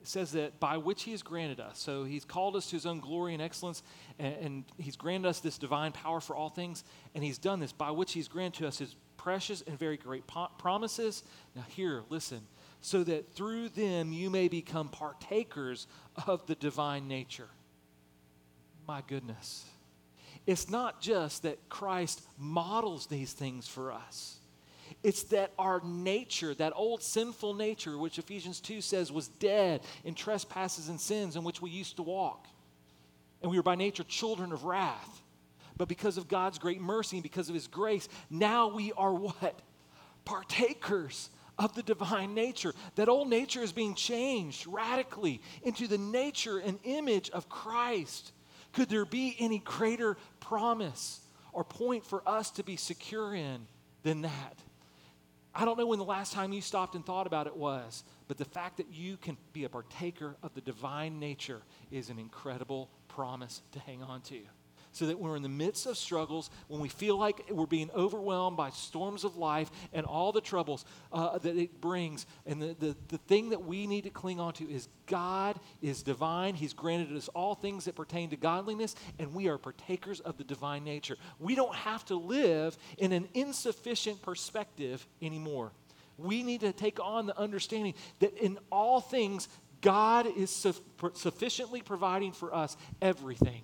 It 0.00 0.08
says 0.08 0.32
that 0.32 0.58
by 0.58 0.78
which 0.78 1.02
he 1.02 1.10
has 1.10 1.22
granted 1.22 1.60
us. 1.60 1.78
So 1.78 2.04
he's 2.04 2.24
called 2.24 2.56
us 2.56 2.66
to 2.70 2.76
his 2.76 2.86
own 2.86 3.00
glory 3.00 3.34
and 3.34 3.42
excellence, 3.42 3.82
and, 4.18 4.34
and, 4.40 4.64
he's 4.78 4.96
granted 4.96 5.28
us 5.28 5.40
this 5.40 5.58
divine 5.58 5.92
power 5.92 6.20
for 6.20 6.34
all 6.34 6.48
things. 6.48 6.84
And 7.14 7.22
he's 7.22 7.36
done 7.38 7.60
this 7.60 7.72
by 7.72 7.90
which 7.90 8.12
he's 8.12 8.26
granted 8.26 8.60
to 8.60 8.68
us 8.68 8.78
his 8.78 8.96
precious 9.18 9.62
and 9.66 9.78
very 9.78 9.98
great 9.98 10.26
po- 10.26 10.48
promises. 10.56 11.22
Now, 11.54 11.64
here, 11.68 12.02
listen. 12.08 12.40
So 12.80 13.04
that 13.04 13.32
through 13.34 13.70
them 13.70 14.12
you 14.12 14.30
may 14.30 14.48
become 14.48 14.88
partakers 14.88 15.86
of 16.26 16.46
the 16.46 16.54
divine 16.54 17.08
nature. 17.08 17.48
My 18.88 19.02
goodness. 19.06 19.64
It's 20.46 20.70
not 20.70 21.00
just 21.00 21.42
that 21.42 21.68
Christ 21.68 22.22
models 22.38 23.06
these 23.06 23.32
things 23.32 23.68
for 23.68 23.92
us. 23.92 24.38
It's 25.02 25.24
that 25.24 25.52
our 25.58 25.80
nature, 25.84 26.54
that 26.54 26.72
old 26.74 27.02
sinful 27.02 27.54
nature, 27.54 27.96
which 27.96 28.18
Ephesians 28.18 28.60
2 28.60 28.80
says 28.80 29.12
was 29.12 29.28
dead 29.28 29.82
in 30.04 30.14
trespasses 30.14 30.88
and 30.88 31.00
sins 31.00 31.36
in 31.36 31.44
which 31.44 31.62
we 31.62 31.70
used 31.70 31.96
to 31.96 32.02
walk. 32.02 32.46
And 33.42 33.50
we 33.50 33.56
were 33.56 33.62
by 33.62 33.76
nature 33.76 34.04
children 34.04 34.52
of 34.52 34.64
wrath. 34.64 35.22
But 35.76 35.88
because 35.88 36.18
of 36.18 36.28
God's 36.28 36.58
great 36.58 36.80
mercy 36.80 37.16
and 37.16 37.22
because 37.22 37.48
of 37.48 37.54
His 37.54 37.66
grace, 37.66 38.08
now 38.28 38.68
we 38.68 38.92
are 38.92 39.14
what? 39.14 39.60
Partakers 40.24 41.30
of 41.60 41.74
the 41.74 41.82
divine 41.82 42.34
nature. 42.34 42.74
That 42.94 43.08
old 43.08 43.28
nature 43.28 43.60
is 43.60 43.70
being 43.70 43.94
changed 43.94 44.66
radically 44.66 45.42
into 45.62 45.86
the 45.86 45.98
nature 45.98 46.58
and 46.58 46.78
image 46.84 47.30
of 47.30 47.48
Christ. 47.48 48.32
Could 48.72 48.88
there 48.88 49.04
be 49.04 49.36
any 49.38 49.58
greater 49.58 50.16
promise 50.40 51.20
or 51.52 51.62
point 51.62 52.04
for 52.04 52.26
us 52.26 52.50
to 52.52 52.64
be 52.64 52.76
secure 52.76 53.34
in 53.34 53.66
than 54.02 54.22
that? 54.22 54.58
I 55.54 55.64
don't 55.64 55.78
know 55.78 55.86
when 55.86 55.98
the 55.98 56.04
last 56.04 56.32
time 56.32 56.52
you 56.52 56.62
stopped 56.62 56.94
and 56.94 57.04
thought 57.04 57.26
about 57.26 57.46
it 57.46 57.56
was, 57.56 58.04
but 58.26 58.38
the 58.38 58.44
fact 58.44 58.78
that 58.78 58.86
you 58.92 59.18
can 59.18 59.36
be 59.52 59.64
a 59.64 59.68
partaker 59.68 60.36
of 60.42 60.54
the 60.54 60.60
divine 60.60 61.18
nature 61.18 61.60
is 61.90 62.08
an 62.08 62.18
incredible 62.18 62.88
promise 63.08 63.60
to 63.72 63.80
hang 63.80 64.02
on 64.02 64.22
to 64.22 64.40
so 64.92 65.06
that 65.06 65.18
when 65.18 65.30
we're 65.30 65.36
in 65.36 65.42
the 65.42 65.48
midst 65.48 65.86
of 65.86 65.96
struggles, 65.96 66.50
when 66.68 66.80
we 66.80 66.88
feel 66.88 67.16
like 67.16 67.44
we're 67.50 67.66
being 67.66 67.90
overwhelmed 67.94 68.56
by 68.56 68.70
storms 68.70 69.24
of 69.24 69.36
life 69.36 69.70
and 69.92 70.04
all 70.04 70.32
the 70.32 70.40
troubles 70.40 70.84
uh, 71.12 71.38
that 71.38 71.56
it 71.56 71.80
brings, 71.80 72.26
and 72.46 72.60
the, 72.60 72.74
the, 72.78 72.96
the 73.08 73.18
thing 73.18 73.50
that 73.50 73.64
we 73.64 73.86
need 73.86 74.04
to 74.04 74.10
cling 74.10 74.40
on 74.40 74.52
to 74.54 74.68
is 74.70 74.88
God 75.06 75.58
is 75.80 76.02
divine. 76.02 76.54
He's 76.54 76.72
granted 76.72 77.16
us 77.16 77.28
all 77.28 77.54
things 77.54 77.84
that 77.84 77.94
pertain 77.94 78.30
to 78.30 78.36
godliness, 78.36 78.96
and 79.18 79.32
we 79.34 79.48
are 79.48 79.58
partakers 79.58 80.20
of 80.20 80.36
the 80.36 80.44
divine 80.44 80.84
nature. 80.84 81.16
We 81.38 81.54
don't 81.54 81.74
have 81.74 82.04
to 82.06 82.16
live 82.16 82.76
in 82.98 83.12
an 83.12 83.28
insufficient 83.34 84.22
perspective 84.22 85.06
anymore. 85.22 85.72
We 86.18 86.42
need 86.42 86.60
to 86.60 86.72
take 86.72 87.00
on 87.00 87.26
the 87.26 87.38
understanding 87.38 87.94
that 88.18 88.36
in 88.36 88.58
all 88.70 89.00
things, 89.00 89.48
God 89.80 90.26
is 90.36 90.50
su- 90.50 90.74
sufficiently 91.14 91.80
providing 91.80 92.32
for 92.32 92.54
us 92.54 92.76
everything 93.00 93.62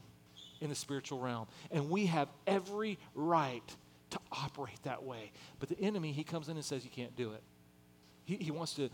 in 0.61 0.69
the 0.69 0.75
spiritual 0.75 1.21
realm. 1.21 1.47
And 1.71 1.91
we 1.91 2.07
have 2.07 2.29
every 2.47 2.99
right 3.15 3.77
to 4.11 4.19
operate 4.33 4.83
that 4.85 5.03
way. 5.03 5.33
But 5.59 5.69
the 5.69 5.81
enemy, 5.81 6.13
he 6.13 6.25
comes 6.25 6.49
in 6.49 6.57
and 6.57 6.65
says, 6.65 6.85
You 6.85 6.91
can't 6.91 7.17
do 7.17 7.33
it. 7.33 7.43
He, 8.25 8.37
he 8.37 8.51
wants 8.51 8.75
to 8.75 8.91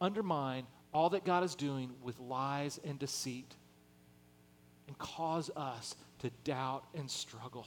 undermine 0.00 0.66
all 0.92 1.10
that 1.10 1.24
God 1.24 1.44
is 1.44 1.54
doing 1.54 1.90
with 2.02 2.18
lies 2.20 2.78
and 2.84 2.98
deceit 2.98 3.54
and 4.86 4.96
cause 4.98 5.50
us 5.56 5.96
to 6.20 6.30
doubt 6.44 6.84
and 6.94 7.10
struggle. 7.10 7.66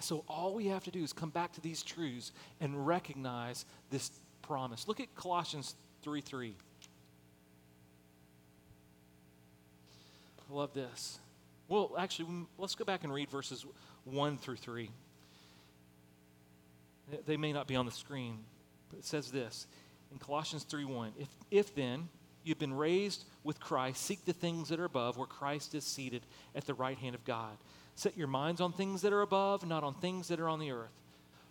So 0.00 0.24
all 0.28 0.54
we 0.54 0.66
have 0.68 0.84
to 0.84 0.90
do 0.90 1.02
is 1.02 1.12
come 1.12 1.28
back 1.28 1.52
to 1.52 1.60
these 1.60 1.82
truths 1.82 2.32
and 2.60 2.86
recognize 2.86 3.66
this 3.90 4.10
promise. 4.40 4.88
Look 4.88 4.98
at 4.98 5.14
Colossians 5.14 5.74
3 6.02 6.22
3. 6.22 6.54
I 10.50 10.54
love 10.54 10.72
this. 10.72 11.18
Well, 11.70 11.92
actually, 11.96 12.46
let's 12.58 12.74
go 12.74 12.84
back 12.84 13.04
and 13.04 13.14
read 13.14 13.30
verses 13.30 13.64
1 14.04 14.38
through 14.38 14.56
3. 14.56 14.90
They 17.26 17.36
may 17.36 17.52
not 17.52 17.68
be 17.68 17.76
on 17.76 17.86
the 17.86 17.92
screen, 17.92 18.38
but 18.90 18.98
it 18.98 19.04
says 19.04 19.30
this 19.30 19.68
in 20.10 20.18
Colossians 20.18 20.64
3 20.64 20.84
1. 20.84 21.12
If, 21.16 21.28
if 21.52 21.74
then 21.76 22.08
you've 22.42 22.58
been 22.58 22.74
raised 22.74 23.24
with 23.44 23.60
Christ, 23.60 24.04
seek 24.04 24.24
the 24.24 24.32
things 24.32 24.68
that 24.70 24.80
are 24.80 24.84
above, 24.84 25.16
where 25.16 25.28
Christ 25.28 25.76
is 25.76 25.84
seated 25.84 26.22
at 26.56 26.66
the 26.66 26.74
right 26.74 26.98
hand 26.98 27.14
of 27.14 27.24
God. 27.24 27.56
Set 27.94 28.16
your 28.16 28.26
minds 28.26 28.60
on 28.60 28.72
things 28.72 29.02
that 29.02 29.12
are 29.12 29.22
above, 29.22 29.64
not 29.64 29.84
on 29.84 29.94
things 29.94 30.26
that 30.26 30.40
are 30.40 30.48
on 30.48 30.58
the 30.58 30.72
earth. 30.72 30.90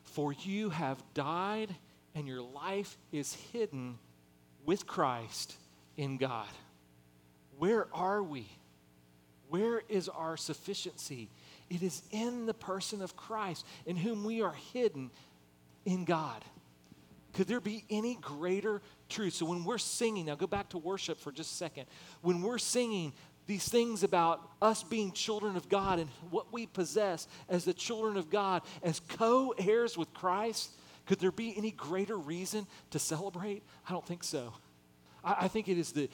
For 0.04 0.34
you 0.34 0.70
have 0.70 1.02
died, 1.14 1.74
and 2.14 2.28
your 2.28 2.42
life 2.42 2.98
is 3.14 3.34
hidden 3.54 3.98
with 4.66 4.86
Christ 4.86 5.56
in 5.96 6.18
God. 6.18 6.50
Where 7.58 7.88
are 7.94 8.22
we? 8.22 8.50
Where 9.50 9.82
is 9.90 10.08
our 10.10 10.38
sufficiency? 10.38 11.30
It 11.70 11.84
is 11.84 12.02
in 12.12 12.46
the 12.46 12.54
person 12.54 13.02
of 13.02 13.16
Christ, 13.16 13.66
in 13.86 13.96
whom 13.96 14.24
we 14.24 14.42
are 14.42 14.54
hidden 14.74 15.12
in 15.86 16.06
God. 16.06 16.44
Could 17.34 17.48
there 17.48 17.60
be 17.60 17.84
any 17.90 18.16
greater 18.16 18.82
truth? 19.08 19.34
So 19.34 19.46
when 19.46 19.64
we're 19.64 19.78
singing, 19.78 20.26
now 20.26 20.36
go 20.36 20.48
back 20.48 20.70
to 20.70 20.78
worship 20.78 21.20
for 21.20 21.32
just 21.32 21.52
a 21.52 21.56
second. 21.56 21.86
When 22.22 22.42
we're 22.42 22.58
singing 22.58 23.14
these 23.46 23.68
things 23.68 24.04
about 24.04 24.42
us 24.62 24.84
being 24.84 25.12
children 25.12 25.56
of 25.56 25.70
God 25.70 26.00
and 26.00 26.10
what 26.30 26.52
we 26.54 26.68
possess 26.68 27.28
as 27.48 27.66
the 27.66 27.74
children 27.74 28.18
of 28.18 28.30
God, 28.30 28.62
as 28.84 29.00
co 29.00 29.54
heirs 29.58 29.98
with 29.98 30.14
Christ, 30.14 30.72
could 31.06 31.20
there 31.20 31.32
be 31.32 31.56
any 31.58 31.72
greater 31.72 32.18
reason 32.18 32.68
to 32.92 33.00
celebrate? 33.00 33.64
I 33.88 33.92
don't 33.92 34.06
think 34.06 34.24
so. 34.24 34.54
I, 35.24 35.36
I 35.42 35.48
think 35.48 35.68
it 35.68 35.78
is 35.78 35.92
the 35.92 36.10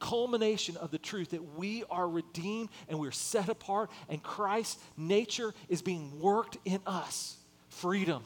culmination 0.00 0.76
of 0.78 0.90
the 0.90 0.98
truth 0.98 1.30
that 1.30 1.56
we 1.56 1.84
are 1.90 2.08
redeemed 2.08 2.70
and 2.88 2.98
we're 2.98 3.12
set 3.12 3.48
apart, 3.48 3.90
and 4.08 4.20
Christ's 4.22 4.82
nature 4.96 5.54
is 5.68 5.82
being 5.82 6.18
worked 6.18 6.56
in 6.64 6.80
us. 6.86 7.36
Freedom. 7.68 8.24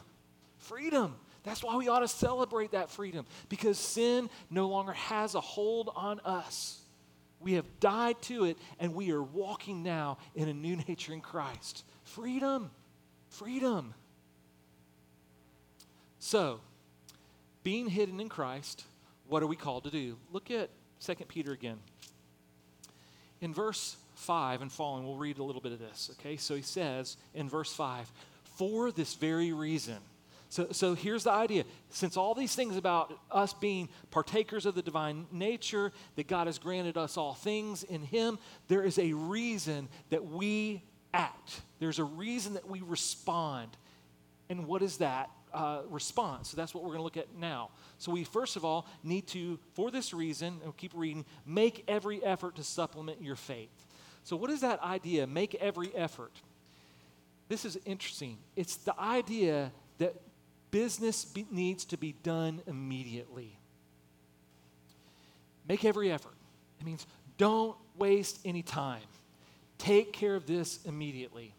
Freedom. 0.57 1.14
That's 1.43 1.62
why 1.62 1.76
we 1.76 1.88
ought 1.88 2.00
to 2.00 2.09
celebrate 2.09 2.73
that 2.73 2.90
freedom 2.90 3.26
because 3.50 3.78
sin 3.78 4.31
no 4.49 4.69
longer 4.69 4.93
has 4.93 5.35
a 5.35 5.40
hold 5.40 5.93
on 5.95 6.21
us. 6.21 6.81
We 7.38 7.52
have 7.54 7.66
died 7.81 8.23
to 8.23 8.45
it 8.47 8.57
and 8.81 8.95
we 8.95 9.11
are 9.12 9.23
walking 9.23 9.83
now 9.83 10.16
in 10.35 10.49
a 10.49 10.54
new 10.54 10.76
nature 10.88 11.12
in 11.12 11.21
Christ. 11.21 11.85
Freedom. 12.04 12.71
Freedom. 13.28 13.93
So, 16.19 16.61
being 17.62 17.88
hidden 17.88 18.21
in 18.21 18.31
Christ, 18.31 18.85
what 19.26 19.43
are 19.43 19.47
we 19.47 19.57
called 19.57 19.85
to 19.85 19.90
do? 19.90 20.16
Look 20.33 20.50
at 20.50 20.71
2 21.04 21.14
Peter 21.28 21.52
again. 21.52 21.78
In 23.40 23.52
verse 23.52 23.96
5 24.14 24.62
and 24.62 24.73
following, 24.73 25.04
we'll 25.04 25.16
read 25.16 25.38
a 25.38 25.42
little 25.42 25.61
bit 25.61 25.73
of 25.73 25.78
this, 25.78 26.11
okay? 26.18 26.37
So 26.37 26.54
he 26.54 26.62
says 26.62 27.16
in 27.34 27.49
verse 27.49 27.73
5, 27.75 28.11
for 28.56 28.90
this 28.90 29.14
very 29.14 29.52
reason. 29.52 29.99
So, 30.49 30.68
so 30.70 30.94
here's 30.94 31.25
the 31.25 31.32
idea. 31.32 31.64
Since 31.90 32.16
all 32.16 32.34
these 32.34 32.54
things 32.54 32.76
about 32.76 33.12
us 33.30 33.52
being 33.52 33.88
partakers 34.12 34.66
of 34.66 34.76
the 34.76 34.82
divine 34.82 35.26
nature, 35.32 35.92
that 36.14 36.28
God 36.28 36.46
has 36.46 36.58
granted 36.58 36.96
us 36.96 37.16
all 37.16 37.34
things 37.34 37.82
in 37.82 38.02
Him, 38.02 38.38
there 38.68 38.82
is 38.82 38.99
a 38.99 39.12
reason 39.12 39.88
that 40.11 40.25
we 40.25 40.82
act. 41.12 41.61
There's 41.80 41.99
a 41.99 42.04
reason 42.04 42.54
that 42.54 42.68
we 42.68 42.82
respond. 42.82 43.76
And 44.49 44.66
what 44.66 44.82
is 44.82 44.99
that? 44.99 45.30
Uh, 45.54 45.82
response. 45.88 46.50
So 46.50 46.56
that's 46.56 46.75
what 46.75 46.82
we're 46.82 46.90
going 46.90 46.99
to 46.99 47.04
look 47.04 47.16
at 47.16 47.34
now. 47.38 47.70
So 47.99 48.12
we 48.12 48.25
first 48.25 48.56
of 48.56 48.64
all 48.64 48.87
need 49.02 49.26
to, 49.28 49.58
for 49.75 49.90
this 49.90 50.12
reason, 50.12 50.49
and 50.49 50.62
we'll 50.62 50.73
keep 50.73 50.92
reading, 50.94 51.25
make 51.46 51.84
every 51.88 52.23
effort 52.25 52.56
to 52.56 52.64
supplement 52.64 53.23
your 53.23 53.37
faith. 53.37 53.70
So 54.25 54.37
what 54.37 54.50
is 54.50 54.61
that 54.62 54.82
idea? 54.82 55.26
Make 55.26 55.54
every 55.56 55.94
effort. 55.94 56.32
This 57.49 57.64
is 57.64 57.78
interesting. 57.84 58.38
It's 58.56 58.76
the 58.76 58.99
idea 58.99 59.70
that 59.99 60.14
business 60.70 61.25
be, 61.25 61.46
needs 61.50 61.84
to 61.87 61.96
be 61.96 62.14
done 62.23 62.62
immediately. 62.66 63.58
Make 65.68 65.84
every 65.84 66.11
effort. 66.11 66.34
It 66.80 66.87
means 66.87 67.06
don't 67.38 67.76
waste 67.96 68.40
any 68.44 68.62
time. 68.62 69.02
Take 69.78 70.12
care 70.12 70.34
of 70.34 70.46
this 70.46 70.80
immediately. 70.84 71.54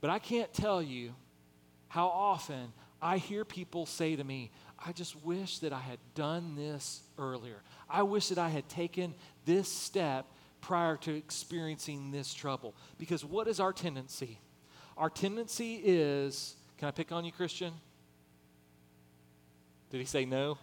But 0.00 0.10
I 0.10 0.18
can't 0.18 0.52
tell 0.52 0.82
you 0.82 1.14
how 1.88 2.08
often 2.08 2.72
I 3.00 3.18
hear 3.18 3.44
people 3.44 3.86
say 3.86 4.16
to 4.16 4.24
me, 4.24 4.50
I 4.84 4.92
just 4.92 5.16
wish 5.24 5.58
that 5.60 5.72
I 5.72 5.80
had 5.80 5.98
done 6.14 6.56
this 6.56 7.02
earlier. 7.18 7.62
I 7.88 8.02
wish 8.02 8.28
that 8.28 8.38
I 8.38 8.48
had 8.48 8.68
taken 8.68 9.14
this 9.44 9.68
step 9.68 10.26
prior 10.60 10.96
to 10.98 11.14
experiencing 11.14 12.10
this 12.10 12.34
trouble. 12.34 12.74
Because 12.98 13.24
what 13.24 13.48
is 13.48 13.60
our 13.60 13.72
tendency? 13.72 14.38
Our 14.96 15.10
tendency 15.10 15.80
is 15.84 16.56
Can 16.78 16.88
I 16.88 16.90
pick 16.90 17.12
on 17.12 17.24
you, 17.24 17.32
Christian? 17.32 17.72
Did 19.90 19.98
he 19.98 20.06
say 20.06 20.24
no? 20.24 20.58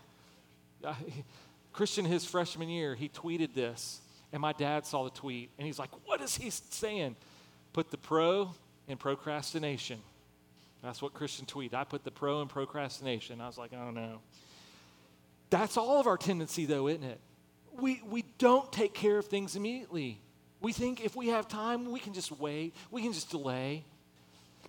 Christian, 1.74 2.06
his 2.06 2.25
freshman 2.25 2.70
year, 2.70 2.96
he 2.96 3.10
tweeted 3.10 3.54
this, 3.54 4.00
and 4.32 4.42
my 4.42 4.54
dad 4.54 4.86
saw 4.86 5.04
the 5.04 5.10
tweet, 5.10 5.50
and 5.58 5.65
he's 5.65 5.80
like, 5.80 5.89
What 6.06 6.22
is 6.22 6.36
he 6.36 6.50
saying? 6.50 7.15
Put 7.74 7.92
the 7.92 7.98
pro 7.98 8.54
in 8.88 8.98
procrastination. 8.98 10.00
That's 10.84 11.01
what 11.01 11.13
Christian 11.13 11.46
tweet. 11.46 11.74
I 11.74 11.84
put 11.84 12.03
the 12.03 12.12
pro 12.12 12.41
in 12.41 12.48
procrastination. 12.48 13.41
I 13.41 13.48
was 13.48 13.58
like, 13.58 13.72
Oh 13.74 13.91
no. 13.91 14.20
That's 15.50 15.77
all 15.77 16.00
of 16.00 16.08
our 16.08 16.17
tendency, 16.17 16.65
though, 16.65 16.88
isn't 16.88 17.03
it? 17.03 17.20
We, 17.79 18.01
we 18.10 18.24
don't 18.38 18.72
take 18.72 18.94
care 18.94 19.17
of 19.17 19.25
things 19.25 19.55
immediately. 19.55 20.20
We 20.62 20.74
think 20.74 21.03
if 21.03 21.15
we 21.15 21.27
have 21.27 21.48
time, 21.48 21.91
we 21.91 22.00
can 22.00 22.13
just 22.13 22.32
wait, 22.32 22.74
we 22.89 23.01
can 23.01 23.13
just 23.13 23.29
delay. 23.29 23.86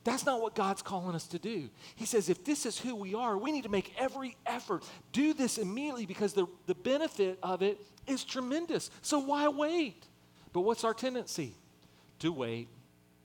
That's 0.05 0.25
not 0.25 0.41
what 0.41 0.55
God's 0.55 0.83
calling 0.83 1.17
us 1.17 1.27
to 1.29 1.39
do. 1.39 1.69
He 1.97 2.05
says, 2.05 2.29
if 2.29 2.45
this 2.45 2.65
is 2.65 2.79
who 2.79 2.95
we 2.95 3.15
are, 3.15 3.37
we 3.37 3.51
need 3.51 3.65
to 3.65 3.69
make 3.69 3.93
every 3.99 4.37
effort. 4.47 4.85
Do 5.11 5.35
this 5.35 5.59
immediately 5.59 6.07
because 6.07 6.33
the, 6.33 6.47
the 6.67 6.77
benefit 6.77 7.41
of 7.43 7.61
it 7.61 7.81
is 8.07 8.23
tremendous. 8.23 8.91
So 9.03 9.19
why 9.19 9.49
wait? 9.49 10.05
But 10.53 10.61
what's 10.61 10.85
our 10.85 10.95
tendency? 10.95 11.57
To 12.21 12.31
wait. 12.31 12.69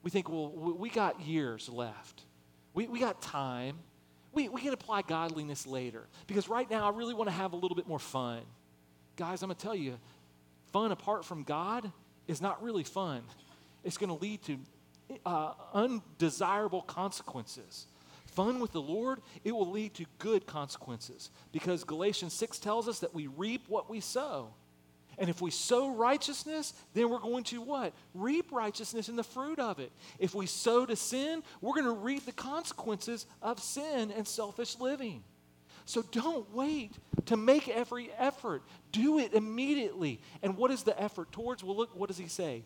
We 0.01 0.09
think, 0.09 0.27
well, 0.27 0.49
we 0.49 0.89
got 0.89 1.21
years 1.21 1.69
left, 1.69 2.23
we, 2.73 2.87
we 2.87 2.99
got 2.99 3.21
time. 3.21 3.77
We, 4.33 4.47
we 4.49 4.61
can 4.61 4.73
apply 4.73 5.01
godliness 5.01 5.67
later 5.67 6.07
because 6.27 6.47
right 6.47 6.69
now 6.69 6.87
I 6.87 6.95
really 6.95 7.13
want 7.13 7.29
to 7.29 7.35
have 7.35 7.53
a 7.53 7.55
little 7.55 7.75
bit 7.75 7.87
more 7.87 7.99
fun. 7.99 8.41
Guys, 9.17 9.41
I'm 9.43 9.49
going 9.49 9.57
to 9.57 9.61
tell 9.61 9.75
you, 9.75 9.99
fun 10.71 10.91
apart 10.91 11.25
from 11.25 11.43
God 11.43 11.91
is 12.27 12.41
not 12.41 12.63
really 12.63 12.83
fun. 12.83 13.23
It's 13.83 13.97
going 13.97 14.09
to 14.09 14.21
lead 14.21 14.41
to 14.43 14.57
uh, 15.25 15.53
undesirable 15.73 16.81
consequences. 16.83 17.87
Fun 18.27 18.61
with 18.61 18.71
the 18.71 18.81
Lord, 18.81 19.19
it 19.43 19.51
will 19.51 19.69
lead 19.69 19.93
to 19.95 20.05
good 20.17 20.45
consequences 20.45 21.29
because 21.51 21.83
Galatians 21.83 22.33
6 22.33 22.59
tells 22.59 22.87
us 22.87 22.99
that 22.99 23.13
we 23.13 23.27
reap 23.27 23.65
what 23.67 23.89
we 23.89 23.99
sow. 23.99 24.53
And 25.17 25.29
if 25.29 25.41
we 25.41 25.51
sow 25.51 25.93
righteousness, 25.93 26.73
then 26.93 27.09
we're 27.09 27.19
going 27.19 27.43
to 27.45 27.61
what? 27.61 27.93
Reap 28.13 28.51
righteousness 28.51 29.09
in 29.09 29.15
the 29.15 29.23
fruit 29.23 29.59
of 29.59 29.79
it. 29.79 29.91
If 30.19 30.33
we 30.33 30.45
sow 30.45 30.85
to 30.85 30.95
sin, 30.95 31.43
we're 31.59 31.73
going 31.73 31.85
to 31.85 31.91
reap 31.91 32.25
the 32.25 32.31
consequences 32.31 33.25
of 33.41 33.59
sin 33.59 34.11
and 34.11 34.27
selfish 34.27 34.79
living. 34.79 35.23
So 35.85 36.03
don't 36.11 36.49
wait 36.53 36.93
to 37.25 37.37
make 37.37 37.67
every 37.67 38.11
effort. 38.17 38.63
Do 38.91 39.19
it 39.19 39.33
immediately. 39.33 40.21
And 40.41 40.57
what 40.57 40.71
is 40.71 40.83
the 40.83 40.99
effort 41.01 41.31
towards? 41.31 41.63
Well, 41.63 41.75
look, 41.75 41.95
what 41.95 42.07
does 42.07 42.17
he 42.17 42.27
say? 42.27 42.63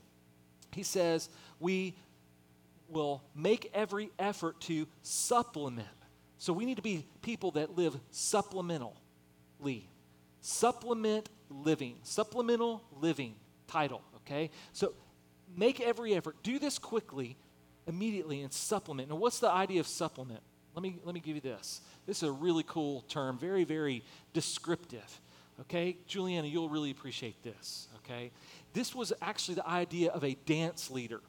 He 0.71 0.83
says, 0.83 1.29
We 1.59 1.95
will 2.89 3.23
make 3.33 3.71
every 3.73 4.11
effort 4.19 4.59
to 4.61 4.87
supplement. 5.01 5.87
So 6.37 6.53
we 6.53 6.65
need 6.65 6.75
to 6.75 6.83
be 6.83 7.05
people 7.21 7.51
that 7.51 7.75
live 7.75 7.97
supplementally. 8.11 8.91
Supplement 10.41 11.29
living. 11.63 11.97
Supplemental 12.03 12.83
living 12.99 13.35
title, 13.67 14.01
okay? 14.17 14.49
So 14.73 14.93
make 15.55 15.79
every 15.79 16.13
effort. 16.15 16.37
Do 16.43 16.59
this 16.59 16.79
quickly, 16.79 17.37
immediately, 17.87 18.41
and 18.41 18.51
supplement. 18.51 19.09
Now, 19.09 19.15
what's 19.15 19.39
the 19.39 19.49
idea 19.49 19.79
of 19.79 19.87
supplement? 19.87 20.41
Let 20.73 20.83
me, 20.83 20.97
let 21.03 21.15
me 21.15 21.21
give 21.21 21.35
you 21.35 21.41
this. 21.41 21.81
This 22.05 22.17
is 22.17 22.29
a 22.29 22.31
really 22.31 22.63
cool 22.67 23.01
term, 23.01 23.37
very, 23.37 23.63
very 23.63 24.03
descriptive. 24.33 25.21
Okay? 25.61 25.97
Juliana, 26.05 26.47
you'll 26.47 26.69
really 26.69 26.91
appreciate 26.91 27.41
this. 27.43 27.87
Okay? 27.97 28.31
This 28.73 28.93
was 28.93 29.13
actually 29.21 29.55
the 29.55 29.67
idea 29.67 30.11
of 30.11 30.23
a 30.23 30.35
dance 30.45 30.91
leader 30.91 31.21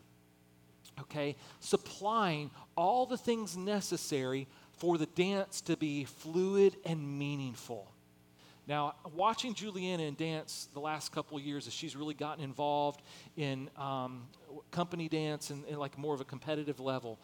okay, 1.01 1.37
supplying 1.61 2.51
all 2.77 3.07
the 3.07 3.19
things 3.19 3.57
necessary 3.57 4.47
for 4.73 4.99
the 4.99 5.07
dance 5.07 5.61
to 5.63 5.77
be 5.77 6.05
fluid 6.05 6.77
and 6.85 7.19
meaningful. 7.19 7.91
Now, 8.67 8.97
watching 9.15 9.55
Juliana 9.55 10.11
dance 10.11 10.69
the 10.75 10.81
last 10.81 11.13
couple 11.13 11.39
years 11.39 11.67
as 11.67 11.73
she's 11.73 11.95
really 11.95 12.15
gotten 12.15 12.43
involved 12.43 13.01
in 13.37 13.71
um, 13.77 14.27
company 14.73 15.09
dance 15.09 15.51
and, 15.51 15.65
and 15.67 15.79
like 15.79 15.97
more 15.97 16.15
of 16.15 16.21
a 16.21 16.25
competitive 16.25 16.81
level, 16.81 17.21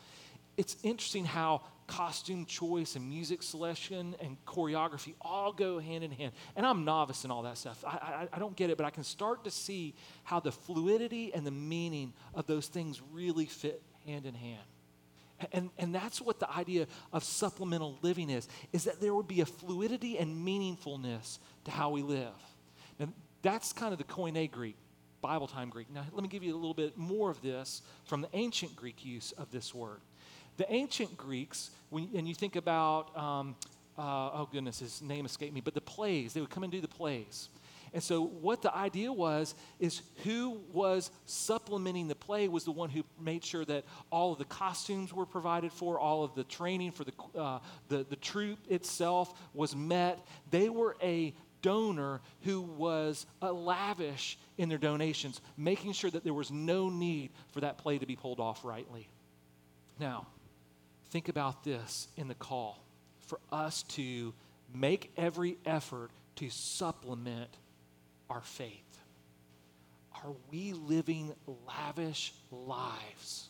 it's 0.57 0.76
interesting 0.83 1.24
how 1.24 1.62
costume 1.87 2.46
choice 2.46 2.94
and 2.94 3.09
music 3.09 3.42
selection 3.42 4.14
and 4.20 4.37
choreography 4.46 5.14
all 5.20 5.52
go 5.52 5.78
hand 5.78 6.05
in 6.05 6.11
hand. 6.11 6.33
And 6.57 6.64
I'm 6.64 6.85
novice 6.85 7.24
in 7.24 7.31
all 7.31 7.42
that 7.42 7.59
stuff. 7.59 7.85
I, 7.87 7.90
I, 7.90 8.28
I, 8.35 8.38
don't 8.38 8.55
get 8.55 8.70
it, 8.70 8.76
but 8.76 8.87
I 8.87 8.90
can 8.90 9.02
start 9.02 9.44
to 9.44 9.50
see 9.50 9.94
how 10.22 10.40
the 10.40 10.52
fluidity 10.52 11.35
and 11.35 11.46
the 11.46 11.50
meaning 11.50 12.12
of 12.35 12.46
those 12.46 12.68
things 12.68 13.02
really 13.12 13.46
fit 13.46 13.83
hand 14.07 14.26
in 14.26 14.35
hand. 14.35 14.62
And, 15.52 15.70
and 15.78 15.94
that's 15.94 16.20
what 16.20 16.38
the 16.38 16.50
idea 16.50 16.87
of 17.12 17.24
supplemental 17.24 17.98
living 18.02 18.31
is, 18.31 18.48
is 18.72 18.85
that 18.85 19.00
there 19.00 19.14
would 19.14 19.28
be 19.28 19.40
a 19.40 19.46
fluidity 19.46 20.18
and 20.18 20.46
meaningfulness 20.46 21.38
to 21.64 21.70
how 21.70 21.90
we 21.90 22.02
live. 22.02 22.35
And 22.98 23.12
that's 23.42 23.72
kind 23.72 23.92
of 23.92 23.98
the 23.98 24.05
Koine 24.05 24.50
Greek, 24.50 24.76
Bible 25.20 25.48
time 25.48 25.70
Greek. 25.70 25.90
Now, 25.90 26.05
let 26.12 26.22
me 26.22 26.28
give 26.28 26.42
you 26.42 26.55
a 26.55 26.57
little 26.57 26.74
bit 26.74 26.96
more 26.96 27.31
of 27.31 27.42
this 27.42 27.83
from 28.05 28.20
the 28.20 28.28
ancient 28.33 28.76
Greek 28.76 29.05
use 29.05 29.33
of 29.33 29.50
this 29.50 29.74
word. 29.74 30.00
The 30.59 30.72
ancient 30.72 31.16
Greeks, 31.16 31.70
when, 31.90 32.09
and 32.14 32.28
you 32.28 32.35
think 32.35 32.57
about, 32.57 33.16
um, 33.16 33.57
uh, 33.98 34.31
oh 34.35 34.48
goodness, 34.52 34.81
his 34.81 35.02
name 35.02 35.24
escaped 35.24 35.55
me, 35.55 35.61
but 35.61 35.74
the 35.74 35.81
plays, 35.81 36.35
they 36.35 36.40
would 36.40 36.50
come 36.50 36.62
and 36.62 36.70
do 36.70 36.81
the 36.81 36.88
plays. 36.88 37.48
And 37.94 38.02
so, 38.02 38.22
what 38.22 38.62
the 38.62 38.74
idea 38.74 39.12
was 39.12 39.55
is 39.78 40.00
who 40.24 40.62
was 40.72 41.11
supplementing 41.26 42.09
the 42.09 42.14
play 42.14 42.48
was 42.48 42.64
the 42.64 42.72
one 42.72 42.88
who 42.88 43.05
made 43.20 43.44
sure 43.44 43.64
that 43.66 43.85
all 44.11 44.33
of 44.33 44.38
the 44.38 44.46
costumes 44.46 45.12
were 45.12 45.26
provided 45.26 45.72
for, 45.72 45.98
all 45.98 46.24
of 46.24 46.35
the 46.35 46.44
training 46.44 46.92
for 46.92 47.05
the, 47.05 47.12
uh, 47.38 47.59
the, 47.88 48.05
the 48.09 48.16
troupe 48.16 48.61
itself 48.70 49.35
was 49.52 49.76
met. 49.76 50.26
They 50.50 50.70
were 50.70 50.96
a 51.02 51.35
donor 51.61 52.20
who 52.42 52.62
was 52.62 53.26
lavish 53.40 54.38
in 54.57 54.68
their 54.68 54.78
donations, 54.78 55.40
making 55.57 55.92
sure 55.92 56.11
that 56.11 56.24
there 56.24 56.35
was 56.35 56.50
no 56.50 56.88
need 56.88 57.31
for 57.52 57.61
that 57.61 57.78
play 57.78 57.98
to 57.98 58.07
be 58.07 58.16
pulled 58.16 58.40
off 58.40 58.64
rightly. 58.64 59.09
Now, 60.00 60.26
think 61.11 61.28
about 61.28 61.62
this 61.62 62.09
in 62.16 62.28
the 62.28 62.35
call 62.35 62.83
for 63.26 63.38
us 63.52 63.83
to 63.85 64.33
make 64.74 65.12
every 65.16 65.59
effort 65.66 66.11
to 66.37 66.48
supplement 66.48 67.50
our 68.33 68.40
faith. 68.40 68.99
Are 70.25 70.33
we 70.51 70.73
living 70.73 71.35
lavish 71.66 72.33
lives? 72.51 73.49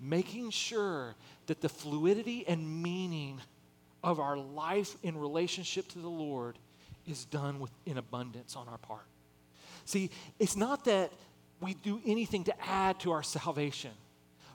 Making 0.00 0.50
sure 0.50 1.14
that 1.46 1.60
the 1.60 1.68
fluidity 1.68 2.46
and 2.48 2.82
meaning 2.82 3.40
of 4.02 4.18
our 4.18 4.36
life 4.36 4.96
in 5.02 5.16
relationship 5.18 5.88
to 5.88 5.98
the 5.98 6.08
Lord 6.08 6.58
is 7.06 7.24
done 7.26 7.60
with, 7.60 7.70
in 7.84 7.98
abundance 7.98 8.56
on 8.56 8.66
our 8.68 8.78
part. 8.78 9.06
See, 9.84 10.10
it's 10.38 10.56
not 10.56 10.86
that 10.86 11.12
we 11.60 11.74
do 11.74 12.00
anything 12.06 12.44
to 12.44 12.66
add 12.66 13.00
to 13.00 13.12
our 13.12 13.22
salvation. 13.22 13.90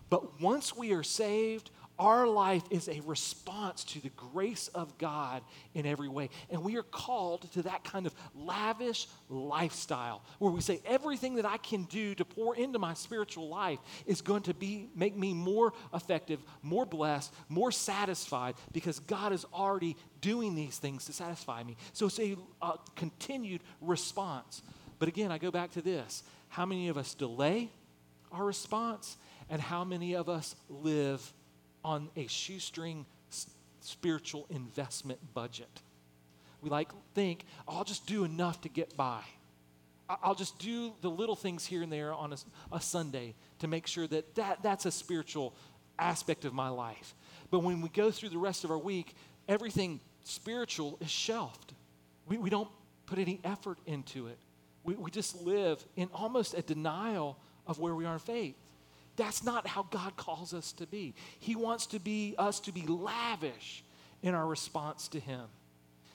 But 0.09 0.41
once 0.41 0.75
we 0.75 0.93
are 0.93 1.03
saved, 1.03 1.69
our 1.99 2.25
life 2.25 2.63
is 2.69 2.87
a 2.87 3.01
response 3.01 3.83
to 3.83 4.01
the 4.01 4.09
grace 4.09 4.69
of 4.69 4.97
God 4.97 5.43
in 5.73 5.85
every 5.85 6.07
way. 6.07 6.29
And 6.49 6.63
we 6.63 6.77
are 6.77 6.83
called 6.83 7.51
to 7.51 7.63
that 7.63 7.83
kind 7.83 8.05
of 8.05 8.15
lavish 8.33 9.07
lifestyle 9.27 10.23
where 10.39 10.51
we 10.51 10.61
say 10.61 10.79
everything 10.85 11.35
that 11.35 11.45
I 11.45 11.57
can 11.57 11.83
do 11.83 12.15
to 12.15 12.23
pour 12.23 12.55
into 12.55 12.79
my 12.79 12.93
spiritual 12.93 13.49
life 13.49 13.79
is 14.05 14.21
going 14.21 14.43
to 14.43 14.53
be 14.53 14.89
make 14.95 15.17
me 15.17 15.33
more 15.33 15.73
effective, 15.93 16.39
more 16.63 16.85
blessed, 16.85 17.33
more 17.49 17.71
satisfied 17.71 18.55
because 18.71 18.99
God 18.99 19.33
is 19.33 19.45
already 19.53 19.97
doing 20.21 20.55
these 20.55 20.77
things 20.77 21.05
to 21.05 21.13
satisfy 21.13 21.63
me. 21.63 21.75
So 21.91 22.05
it's 22.05 22.19
a 22.19 22.37
continued 22.95 23.61
response. 23.81 24.61
But 24.99 25.09
again, 25.09 25.31
I 25.31 25.37
go 25.37 25.51
back 25.51 25.71
to 25.71 25.81
this. 25.81 26.23
How 26.47 26.65
many 26.65 26.87
of 26.87 26.97
us 26.97 27.13
delay 27.13 27.69
our 28.31 28.45
response 28.45 29.17
and 29.49 29.61
how 29.61 29.83
many 29.83 30.15
of 30.15 30.29
us 30.29 30.55
live 30.69 31.33
on 31.83 32.09
a 32.15 32.27
shoestring 32.27 33.05
spiritual 33.81 34.45
investment 34.49 35.19
budget? 35.33 35.81
We 36.61 36.69
like 36.69 36.89
think, 37.13 37.45
oh, 37.67 37.77
I'll 37.77 37.83
just 37.83 38.05
do 38.05 38.23
enough 38.23 38.61
to 38.61 38.69
get 38.69 38.95
by. 38.97 39.21
I'll 40.23 40.35
just 40.35 40.57
do 40.57 40.93
the 41.01 41.09
little 41.09 41.35
things 41.35 41.65
here 41.65 41.83
and 41.83 41.91
there 41.91 42.13
on 42.13 42.33
a, 42.33 42.37
a 42.75 42.81
Sunday 42.81 43.35
to 43.59 43.67
make 43.67 43.85
sure 43.85 44.07
that, 44.07 44.35
that 44.35 44.63
that's 44.63 44.85
a 44.85 44.91
spiritual 44.91 45.53
aspect 45.99 46.45
of 46.45 46.53
my 46.53 46.69
life. 46.69 47.13
But 47.51 47.59
when 47.59 47.81
we 47.81 47.89
go 47.89 48.09
through 48.09 48.29
the 48.29 48.37
rest 48.37 48.63
of 48.63 48.71
our 48.71 48.77
week, 48.77 49.13
everything 49.47 49.99
spiritual 50.23 50.97
is 50.99 51.09
shelved. 51.09 51.73
We, 52.27 52.37
we 52.37 52.49
don't 52.49 52.69
put 53.05 53.19
any 53.19 53.39
effort 53.43 53.77
into 53.85 54.27
it. 54.27 54.37
We, 54.83 54.95
we 54.95 55.11
just 55.11 55.41
live 55.43 55.83
in 55.95 56.09
almost 56.13 56.55
a 56.55 56.61
denial 56.61 57.37
of 57.67 57.79
where 57.79 57.93
we 57.93 58.05
are 58.05 58.13
in 58.13 58.19
faith. 58.19 58.55
That's 59.19 59.43
not 59.43 59.67
how 59.67 59.83
God 59.83 60.15
calls 60.15 60.53
us 60.53 60.71
to 60.73 60.87
be. 60.87 61.13
He 61.39 61.53
wants 61.53 61.87
to 61.87 61.99
be 61.99 62.35
us 62.37 62.61
to 62.61 62.71
be 62.71 62.83
lavish 62.87 63.83
in 64.23 64.33
our 64.33 64.47
response 64.47 65.09
to 65.09 65.19
Him. 65.19 65.41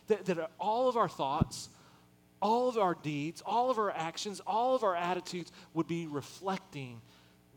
That, 0.07 0.25
that 0.25 0.51
all 0.59 0.89
of 0.89 0.97
our 0.97 1.09
thoughts, 1.09 1.69
all 2.41 2.71
of 2.71 2.79
our 2.79 2.95
deeds, 2.95 3.43
all 3.45 3.71
of 3.71 3.79
our 3.79 3.91
actions, 3.91 4.41
all 4.47 4.75
of 4.75 4.85
our 4.85 4.97
attitudes 4.97 5.53
would 5.75 5.87
be 5.87 6.07
reflecting 6.07 7.03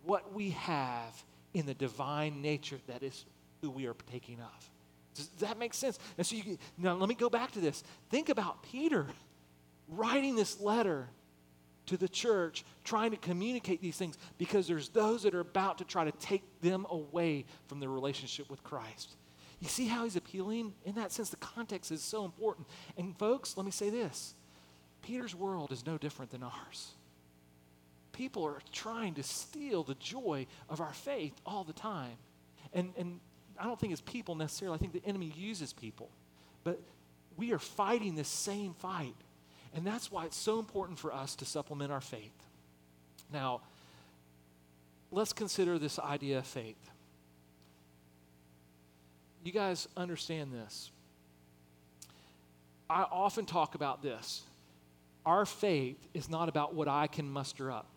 what 0.03 0.33
we 0.33 0.49
have 0.49 1.23
in 1.53 1.65
the 1.65 1.73
divine 1.73 2.41
nature 2.41 2.79
that 2.87 3.01
is 3.01 3.23
who 3.61 3.69
we 3.69 3.85
are 3.85 3.93
partaking 3.93 4.41
of. 4.41 4.69
Does 5.15 5.29
that 5.39 5.57
make 5.57 5.73
sense? 5.73 5.97
And 6.17 6.27
so 6.27 6.35
you 6.35 6.57
now 6.77 6.93
let 6.95 7.07
me 7.07 7.15
go 7.15 7.29
back 7.29 7.51
to 7.51 7.61
this. 7.61 7.85
Think 8.09 8.27
about 8.27 8.63
Peter 8.63 9.07
writing 9.87 10.35
this 10.35 10.59
letter 10.59 11.07
to 11.87 11.97
the 11.97 12.07
church, 12.07 12.63
trying 12.83 13.11
to 13.11 13.17
communicate 13.17 13.81
these 13.81 13.97
things 13.97 14.17
because 14.37 14.67
there's 14.67 14.89
those 14.89 15.23
that 15.23 15.33
are 15.33 15.39
about 15.39 15.79
to 15.79 15.83
try 15.83 16.05
to 16.05 16.11
take 16.13 16.43
them 16.61 16.85
away 16.89 17.45
from 17.67 17.79
their 17.79 17.89
relationship 17.89 18.49
with 18.49 18.63
Christ. 18.63 19.15
You 19.59 19.67
see 19.67 19.87
how 19.87 20.03
he's 20.03 20.15
appealing? 20.15 20.73
In 20.85 20.95
that 20.95 21.11
sense, 21.11 21.29
the 21.29 21.37
context 21.37 21.91
is 21.91 22.01
so 22.01 22.25
important. 22.25 22.67
And 22.97 23.17
folks, 23.17 23.57
let 23.57 23.65
me 23.65 23.71
say 23.71 23.89
this 23.89 24.35
Peter's 25.01 25.33
world 25.33 25.71
is 25.71 25.85
no 25.85 25.97
different 25.97 26.31
than 26.31 26.43
ours. 26.43 26.91
People 28.11 28.45
are 28.45 28.59
trying 28.71 29.13
to 29.15 29.23
steal 29.23 29.83
the 29.83 29.95
joy 29.95 30.47
of 30.69 30.81
our 30.81 30.93
faith 30.93 31.33
all 31.45 31.63
the 31.63 31.73
time. 31.73 32.17
And, 32.73 32.91
and 32.97 33.19
I 33.59 33.65
don't 33.65 33.79
think 33.79 33.93
it's 33.93 34.01
people 34.01 34.35
necessarily, 34.35 34.75
I 34.75 34.79
think 34.79 34.93
the 34.93 35.05
enemy 35.05 35.31
uses 35.35 35.71
people. 35.71 36.09
But 36.63 36.79
we 37.37 37.53
are 37.53 37.59
fighting 37.59 38.15
this 38.15 38.27
same 38.27 38.73
fight. 38.73 39.13
And 39.75 39.85
that's 39.85 40.11
why 40.11 40.25
it's 40.25 40.37
so 40.37 40.59
important 40.59 40.97
for 40.97 41.13
us 41.13 41.35
to 41.35 41.45
supplement 41.45 41.91
our 41.91 42.01
faith. 42.01 42.33
Now, 43.31 43.61
let's 45.11 45.33
consider 45.33 45.77
this 45.77 45.99
idea 45.99 46.39
of 46.39 46.47
faith. 46.47 46.89
You 49.43 49.51
guys 49.51 49.87
understand 49.95 50.53
this. 50.53 50.91
I 52.89 53.03
often 53.03 53.45
talk 53.45 53.75
about 53.75 54.01
this. 54.01 54.43
Our 55.25 55.45
faith 55.45 56.07
is 56.13 56.29
not 56.29 56.47
about 56.49 56.73
what 56.73 56.87
I 56.87 57.07
can 57.07 57.29
muster 57.29 57.71
up. 57.71 57.87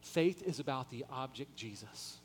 Faith 0.00 0.42
is 0.42 0.60
about 0.60 0.90
the 0.90 1.04
object 1.10 1.56
Jesus. 1.56 2.18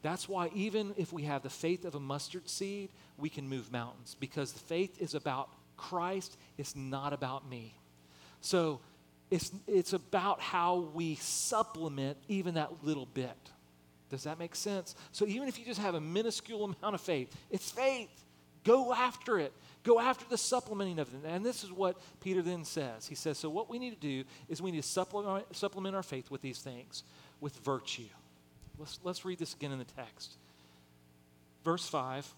That's 0.00 0.28
why, 0.28 0.50
even 0.54 0.94
if 0.96 1.12
we 1.12 1.24
have 1.24 1.42
the 1.42 1.50
faith 1.50 1.84
of 1.84 1.94
a 1.94 2.00
mustard 2.00 2.48
seed, 2.48 2.90
we 3.18 3.28
can 3.28 3.48
move 3.48 3.70
mountains 3.70 4.16
because 4.18 4.52
the 4.52 4.60
faith 4.60 5.00
is 5.02 5.14
about 5.14 5.50
Christ, 5.76 6.36
it's 6.56 6.74
not 6.76 7.12
about 7.12 7.48
me. 7.48 7.74
So, 8.40 8.80
it's, 9.30 9.52
it's 9.66 9.92
about 9.92 10.40
how 10.40 10.88
we 10.94 11.16
supplement 11.16 12.16
even 12.28 12.54
that 12.54 12.84
little 12.84 13.06
bit. 13.06 13.36
Does 14.10 14.24
that 14.24 14.38
make 14.38 14.54
sense? 14.54 14.94
So, 15.12 15.26
even 15.26 15.48
if 15.48 15.58
you 15.58 15.64
just 15.64 15.80
have 15.80 15.94
a 15.94 16.00
minuscule 16.00 16.64
amount 16.64 16.94
of 16.94 17.00
faith, 17.00 17.34
it's 17.50 17.70
faith. 17.70 18.08
Go 18.64 18.92
after 18.92 19.38
it. 19.38 19.52
Go 19.82 20.00
after 20.00 20.24
the 20.28 20.38
supplementing 20.38 20.98
of 20.98 21.08
it. 21.14 21.20
And 21.26 21.44
this 21.44 21.62
is 21.62 21.70
what 21.70 21.96
Peter 22.20 22.42
then 22.42 22.64
says. 22.64 23.06
He 23.06 23.14
says, 23.14 23.38
So, 23.38 23.50
what 23.50 23.68
we 23.70 23.78
need 23.78 23.90
to 23.90 24.00
do 24.00 24.24
is 24.48 24.62
we 24.62 24.70
need 24.70 24.82
to 24.82 24.88
supplement, 24.88 25.54
supplement 25.54 25.94
our 25.94 26.02
faith 26.02 26.30
with 26.30 26.42
these 26.42 26.58
things, 26.58 27.02
with 27.40 27.56
virtue. 27.58 28.08
Let's, 28.78 28.98
let's 29.02 29.24
read 29.24 29.38
this 29.38 29.54
again 29.54 29.72
in 29.72 29.78
the 29.78 29.84
text. 29.84 30.36
Verse 31.64 31.86
5 31.88 32.32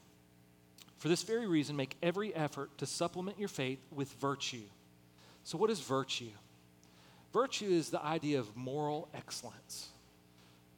For 0.98 1.08
this 1.08 1.22
very 1.22 1.46
reason, 1.46 1.76
make 1.76 1.96
every 2.02 2.34
effort 2.34 2.76
to 2.78 2.86
supplement 2.86 3.38
your 3.38 3.48
faith 3.48 3.78
with 3.92 4.12
virtue. 4.14 4.62
So, 5.44 5.58
what 5.58 5.70
is 5.70 5.80
virtue? 5.80 6.30
Virtue 7.32 7.68
is 7.68 7.90
the 7.90 8.02
idea 8.02 8.38
of 8.38 8.56
moral 8.56 9.08
excellence. 9.14 9.88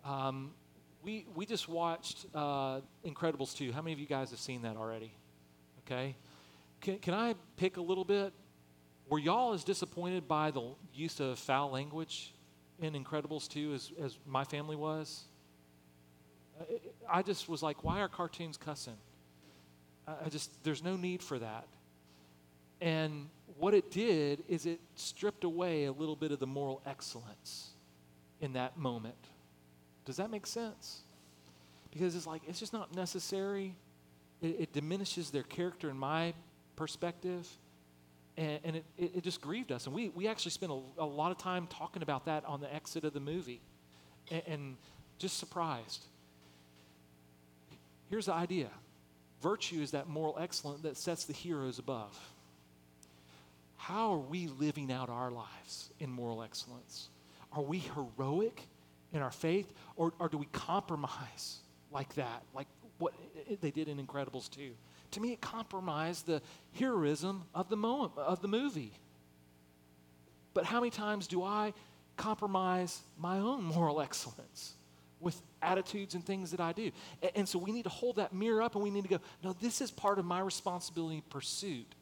Um, 0.05 0.53
we, 1.03 1.27
we 1.35 1.47
just 1.47 1.69
watched 1.69 2.27
uh, 2.35 2.81
Incredibles 3.05 3.57
2. 3.57 3.73
How 3.73 3.83
many 3.83 3.93
of 3.93 3.99
you 3.99 4.07
guys 4.07 4.31
have 4.31 4.39
seen 4.39 4.63
that 4.63 4.77
already? 4.77 5.13
Okay. 5.87 6.15
Can, 6.81 6.99
can 6.99 7.15
I 7.15 7.35
pick 7.57 7.77
a 7.77 7.81
little 7.81 8.05
bit? 8.05 8.33
Were 9.09 9.19
y'all 9.19 9.53
as 9.53 9.65
disappointed 9.65 10.29
by 10.29 10.51
the 10.51 10.75
use 10.95 11.21
of 11.21 11.39
foul 11.39 11.71
language 11.71 12.35
in 12.81 12.95
Incredibles 12.95 13.49
2 13.49 13.75
as, 13.75 13.93
as 14.03 14.19
my 14.27 14.45
family 14.45 14.77
was? 14.77 15.25
I 17.11 17.23
just 17.23 17.49
was 17.49 17.63
like, 17.63 17.83
why 17.83 18.01
are 18.01 18.09
cartoons 18.09 18.57
cussing? 18.57 18.97
I 20.07 20.29
just, 20.29 20.63
there's 20.65 20.83
no 20.83 20.97
need 20.97 21.23
for 21.23 21.39
that. 21.39 21.67
And 22.81 23.29
what 23.59 23.75
it 23.75 23.91
did 23.91 24.45
is 24.49 24.67
it 24.67 24.81
stripped 24.95 25.45
away 25.45 25.85
a 25.85 25.93
little 25.93 26.17
bit 26.17 26.33
of 26.33 26.39
the 26.39 26.47
moral 26.47 26.83
excellence 26.87 27.71
in 28.41 28.53
that 28.55 28.77
moment. 28.77 29.15
Does 30.05 30.17
that 30.17 30.31
make 30.31 30.47
sense? 30.47 31.01
Because 31.93 32.17
it's 32.17 32.27
like, 32.27 32.43
it's 32.49 32.59
just 32.59 32.73
not 32.73 32.95
necessary. 32.95 33.75
It, 34.41 34.57
it 34.61 34.73
diminishes 34.73 35.31
their 35.31 35.43
character 35.43 35.91
in 35.91 35.97
my 35.97 36.35
perspective. 36.77 37.49
And, 38.37 38.61
and 38.65 38.77
it, 38.77 38.85
it, 38.97 39.13
it, 39.17 39.23
just 39.23 39.41
grieved 39.41 39.73
us. 39.73 39.87
And 39.87 39.95
we, 39.95 40.09
we 40.09 40.27
actually 40.27 40.53
spent 40.53 40.73
a, 40.73 40.81
a, 40.99 41.05
lot 41.05 41.31
of 41.31 41.39
time 41.39 41.67
talking 41.67 42.03
about 42.03 42.25
that 42.27 42.45
on 42.47 42.61
the 42.61 42.75
exit 42.75 43.05
of 43.05 43.13
the 43.13 43.21
movie. 43.21 43.61
And, 44.31 44.43
and 44.47 44.77
just 45.19 45.39
surprised. 45.39 46.05
Here's 48.09 48.27
the 48.27 48.35
idea 48.35 48.69
virtue 49.43 49.81
is 49.83 49.91
that 49.91 50.09
moral 50.09 50.37
excellence 50.39 50.83
that 50.83 50.97
sets 50.97 51.25
the 51.25 51.33
heroes 51.33 51.79
above. 51.79 52.19
How 53.83 54.13
are 54.13 54.19
we 54.19 54.47
living 54.47 54.93
out 54.93 55.09
our 55.09 55.33
lives 55.33 55.91
in 55.99 56.09
moral 56.09 56.45
excellence? 56.45 57.09
Are 57.53 57.65
we 57.65 57.81
heroic 57.81 58.69
in 59.13 59.23
our 59.23 59.33
faith, 59.33 59.73
or, 59.97 60.13
or 60.21 60.29
do 60.29 60.39
we 60.39 60.47
compromise 60.53 61.59
like 61.91 62.15
that, 62.15 62.45
like 62.55 62.69
what 62.99 63.13
they 63.61 63.73
did 63.73 63.89
in 63.89 63.99
Incredibles 63.99 64.49
2? 64.51 64.71
To 65.11 65.21
me, 65.21 65.33
it 65.33 65.41
compromised 65.41 66.27
the 66.27 66.41
heroism 66.79 67.43
of 67.57 67.69
the 67.71 67.77
moment 67.77 68.13
of 68.17 68.41
the 68.41 68.47
movie. 68.47 68.93
But 70.55 70.65
how 70.65 70.79
many 70.79 70.91
times 70.91 71.27
do 71.27 71.43
I 71.43 71.75
compromise 72.17 73.01
my 73.19 73.39
own 73.39 73.65
moral 73.65 74.01
excellence? 74.01 74.75
with 75.19 75.41
attitudes 75.63 76.17
and 76.17 76.27
things 76.27 76.51
that 76.51 76.59
I 76.59 76.73
do. 76.73 76.91
And, 77.23 77.31
and, 77.37 77.49
so 77.49 77.57
we 77.57 77.71
need 77.71 77.85
to 77.85 77.91
hold 77.91 78.17
that 78.17 78.33
mirror 78.33 78.61
up 78.61 78.75
and 78.75 78.83
we 78.83 78.91
need 78.91 79.05
to 79.05 79.09
go, 79.09 79.21
no, 79.45 79.53
this 79.53 79.81
is 79.81 79.89
part 79.89 80.19
of 80.19 80.25
my 80.25 80.41
responsibility 80.41 81.23
pursuit. 81.31 81.95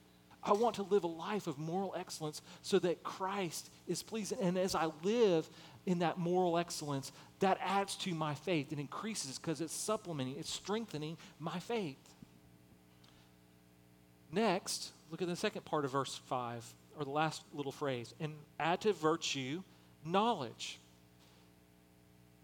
I 0.43 0.53
want 0.53 0.77
to 0.77 0.83
live 0.83 1.05
a 1.05 1.09
life 1.09 1.47
of 1.47 1.59
moral 1.59 1.95
excellence 1.97 2.41
so 2.63 2.79
that 2.79 3.03
Christ 3.03 3.71
is 3.87 4.03
pleased. 4.03 4.33
And 4.41 4.57
as 4.57 4.75
I 4.75 4.91
live 5.03 5.49
in 5.87 5.99
that 5.99 6.19
moral 6.19 6.59
excellence, 6.59 7.13
that 7.41 7.59
adds 7.63 7.97
to 7.97 8.15
my 8.15 8.35
faith. 8.35 8.73
It 8.73 8.79
increases 8.79 9.39
because 9.39 9.61
it's 9.61 9.75
supplementing, 9.75 10.37
it's 10.39 10.51
strengthening 10.51 11.17
my 11.39 11.59
faith. 11.59 11.99
Next, 14.33 14.93
look 15.11 15.21
at 15.21 15.29
the 15.29 15.37
second 15.37 15.65
part 15.65 15.85
of 15.85 15.91
verse 15.91 16.21
5, 16.27 16.75
or 16.99 17.05
the 17.05 17.11
last 17.11 17.43
little 17.53 17.73
phrase, 17.73 18.15
and 18.21 18.33
add 18.59 18.81
to 18.83 18.93
virtue 18.93 19.63
knowledge 20.05 20.79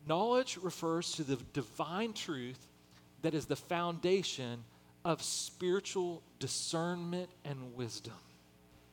Knowledge 0.06 0.58
refers 0.62 1.12
to 1.12 1.24
the 1.24 1.36
divine 1.52 2.12
truth 2.12 2.68
that 3.22 3.34
is 3.34 3.46
the 3.46 3.56
foundation 3.56 4.62
of 5.06 5.22
spiritual 5.22 6.20
discernment 6.40 7.30
and 7.44 7.76
wisdom. 7.76 8.12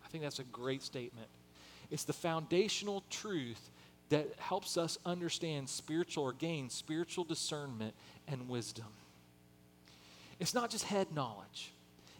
I 0.05 0.07
think 0.09 0.23
that's 0.23 0.37
a 0.37 0.43
great 0.43 0.83
statement. 0.83 1.27
It's 1.89 2.03
the 2.03 2.13
foundational 2.13 3.03
truth 3.09 3.71
that 4.09 4.27
helps 4.37 4.77
us 4.77 4.99
understand 5.07 5.67
spiritual 5.67 6.25
or 6.25 6.33
gain 6.33 6.69
spiritual 6.69 7.23
discernment 7.23 7.95
and 8.27 8.47
wisdom. 8.47 8.85
It's 10.39 10.53
not 10.53 10.69
just 10.69 10.83
head 10.83 11.07
knowledge, 11.15 11.71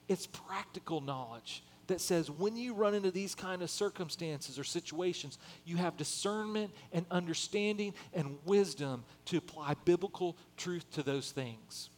it's 0.08 0.26
practical 0.26 1.00
knowledge 1.00 1.64
that 1.86 2.02
says 2.02 2.32
when 2.32 2.56
you 2.56 2.74
run 2.74 2.96
into 2.96 3.12
these 3.12 3.36
kind 3.36 3.62
of 3.62 3.70
circumstances 3.70 4.58
or 4.58 4.64
situations, 4.64 5.38
you 5.66 5.78
have 5.78 5.98
discernment 5.98 6.72
and 6.94 7.06
understanding 7.12 7.94
and 8.16 8.40
wisdom 8.44 9.04
to 9.26 9.38
apply 9.38 9.76
biblical 9.86 10.36
truth 10.58 10.90
to 10.94 11.04
those 11.04 11.30
things. 11.30 11.90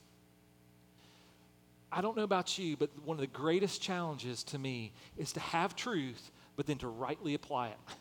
I 1.92 2.02
don't 2.02 2.18
know 2.18 2.24
about 2.24 2.58
you, 2.58 2.76
but 2.78 2.90
one 3.04 3.16
of 3.16 3.22
the 3.22 3.28
greatest 3.28 3.82
challenges 3.82 4.44
to 4.46 4.60
me 4.60 4.92
is 5.18 5.34
to 5.34 5.40
have 5.40 5.76
truth, 5.76 6.32
but 6.56 6.66
then 6.66 6.78
to 6.80 6.88
rightly 6.88 7.34
apply 7.34 7.70
it. 7.70 7.78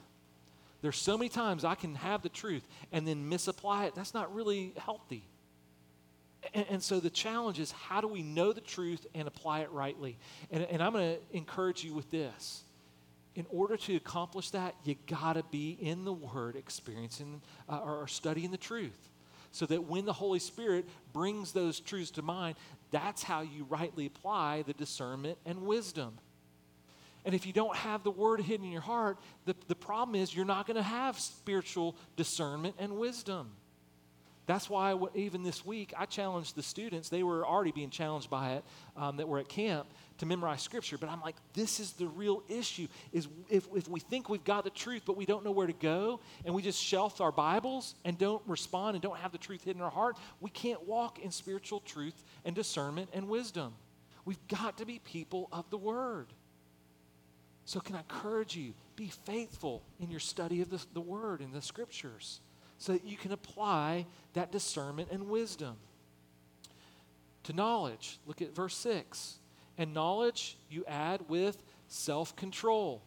There's 0.83 0.99
so 0.99 1.17
many 1.17 1.29
times 1.29 1.65
I 1.65 1.75
can 1.75 1.95
have 1.95 2.23
the 2.23 2.29
truth 2.29 2.67
and 2.93 3.07
then 3.07 3.29
misapply 3.29 3.87
it. 3.87 3.95
That's 3.95 4.13
not 4.13 4.35
really 4.35 4.75
healthy. 4.77 5.25
And, 6.53 6.67
and, 6.69 6.83
so 6.83 7.01
the 7.01 7.09
challenge 7.09 7.59
is 7.59 7.73
how 7.73 8.03
do 8.03 8.09
we 8.09 8.23
know 8.23 8.53
the 8.53 8.61
truth 8.61 9.07
and 9.15 9.27
apply 9.27 9.61
it 9.61 9.71
rightly? 9.71 10.19
And, 10.51 10.63
and 10.65 10.83
I'm 10.83 10.93
going 10.93 11.17
to 11.17 11.37
encourage 11.37 11.83
you 11.83 11.95
with 11.95 12.11
this. 12.11 12.65
In 13.35 13.47
order 13.51 13.77
to 13.79 13.97
accomplish 13.97 14.51
that, 14.51 14.75
you 14.85 14.97
got 15.07 15.33
to 15.33 15.43
be 15.45 15.71
in 15.81 16.05
the 16.05 16.13
Word, 16.13 16.55
experiencing 16.55 17.41
uh, 17.69 17.79
or 17.79 18.07
studying 18.07 18.51
the 18.51 18.59
truth. 18.59 19.09
So 19.55 19.67
that 19.67 19.85
when 19.85 20.05
the 20.05 20.13
Holy 20.13 20.41
Spirit 20.41 20.85
brings 21.13 21.53
those 21.53 21.79
truths 21.79 22.11
to 22.13 22.23
mind, 22.23 22.57
that's 22.91 23.23
how 23.23 23.43
you 23.43 23.65
rightly 23.69 24.05
apply 24.05 24.63
the 24.63 24.73
discernment 24.73 25.39
and 25.47 25.63
wisdom. 25.63 26.19
And 27.25 27.37
if 27.37 27.47
you 27.47 27.53
don't 27.53 27.77
have 27.77 28.03
the 28.03 28.11
Word 28.11 28.41
hidden 28.41 28.67
in 28.67 28.73
your 28.73 28.81
heart, 28.81 29.17
the, 29.45 29.55
the 29.69 29.77
problem 29.77 30.17
is 30.17 30.35
you're 30.35 30.45
not 30.45 30.67
going 30.67 30.77
to 30.77 30.83
have 30.83 31.21
spiritual 31.21 31.95
discernment 32.17 32.75
and 32.81 32.99
wisdom. 32.99 33.53
That's 34.47 34.69
why 34.69 34.95
even 35.15 35.43
this 35.43 35.65
week 35.65 35.95
I 35.97 36.05
challenged 36.05 36.55
the 36.55 36.63
students. 36.63 37.09
They 37.09 37.23
were 37.23 37.47
already 37.47 37.73
being 37.73 37.89
challenged 37.89 38.29
by 38.29 38.53
it 38.53 38.65
um, 38.95 39.17
that 39.17 39.27
were 39.27 39.39
at 39.39 39.49
camp 39.49 39.87
to 40.19 40.27
memorize 40.27 40.61
scripture. 40.61 40.99
But 40.99 41.09
I'm 41.09 41.23
like, 41.23 41.37
this 41.55 41.81
is 41.81 41.93
the 41.93 42.07
real 42.09 42.43
issue: 42.49 42.87
is 43.13 43.27
if, 43.49 43.67
if 43.75 43.89
we 43.89 44.01
think 44.01 44.29
we've 44.29 44.45
got 44.45 44.65
the 44.65 44.71
truth, 44.71 45.03
but 45.07 45.17
we 45.17 45.25
don't 45.25 45.45
know 45.45 45.51
where 45.51 45.67
to 45.67 45.73
go, 45.73 46.21
and 46.45 46.55
we 46.55 46.61
just 46.61 46.83
shelf 46.83 47.23
our 47.23 47.33
Bibles 47.33 47.95
and 48.05 48.19
don't 48.19 48.43
respond 48.47 48.97
and 48.97 49.03
don't 49.03 49.17
have 49.19 49.33
the 49.33 49.39
truth 49.39 49.65
hidden 49.65 49.81
in 49.81 49.85
our 49.85 49.91
heart, 49.91 50.19
we 50.41 50.51
can't 50.51 50.87
walk 50.87 51.19
in 51.21 51.31
spiritual 51.31 51.81
truth 51.81 52.23
and 52.45 52.55
discernment 52.55 53.09
and 53.15 53.29
wisdom. 53.29 53.73
We've 54.27 54.47
got 54.49 54.77
to 54.79 54.87
be 54.87 54.99
people 54.99 55.49
of 55.53 55.69
the 55.71 55.79
Word. 55.79 56.27
So, 57.65 57.81
can 57.81 57.97
I 57.97 58.01
encourage 58.01 58.55
you? 58.57 58.75
Be 58.95 59.09
faithful 59.25 59.83
in 59.99 60.11
your 60.11 60.21
study 60.21 60.61
of 60.61 60.69
the, 60.69 60.85
the 60.93 61.01
Word 61.01 61.41
and 61.41 61.55
the 61.55 61.63
Scriptures 61.63 62.41
so 62.79 62.93
that 62.93 63.05
you 63.05 63.17
can 63.17 63.33
apply 63.33 64.07
that 64.35 64.53
discernment 64.53 65.09
and 65.11 65.29
wisdom. 65.29 65.77
To 67.45 67.53
knowledge, 67.53 68.19
look 68.27 68.43
at 68.43 68.55
verse 68.55 68.77
6. 68.77 69.39
And 69.77 69.93
knowledge 69.93 70.57
you 70.71 70.85
add 70.87 71.23
with 71.29 71.63
self 71.89 72.37
control. 72.37 73.03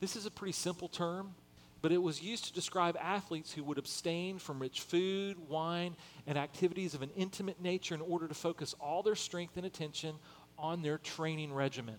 This 0.00 0.16
is 0.16 0.26
a 0.26 0.30
pretty 0.30 0.52
simple 0.52 0.88
term, 0.88 1.34
but 1.82 1.92
it 1.92 2.02
was 2.02 2.22
used 2.22 2.44
to 2.46 2.52
describe 2.52 2.96
athletes 3.00 3.52
who 3.52 3.64
would 3.64 3.78
abstain 3.78 4.38
from 4.38 4.60
rich 4.60 4.80
food, 4.82 5.36
wine, 5.48 5.96
and 6.26 6.38
activities 6.38 6.94
of 6.94 7.02
an 7.02 7.10
intimate 7.16 7.60
nature 7.60 7.94
in 7.94 8.00
order 8.00 8.28
to 8.28 8.34
focus 8.34 8.74
all 8.80 9.02
their 9.02 9.16
strength 9.16 9.56
and 9.56 9.66
attention 9.66 10.14
on 10.58 10.82
their 10.82 10.98
training 10.98 11.52
regimen. 11.52 11.96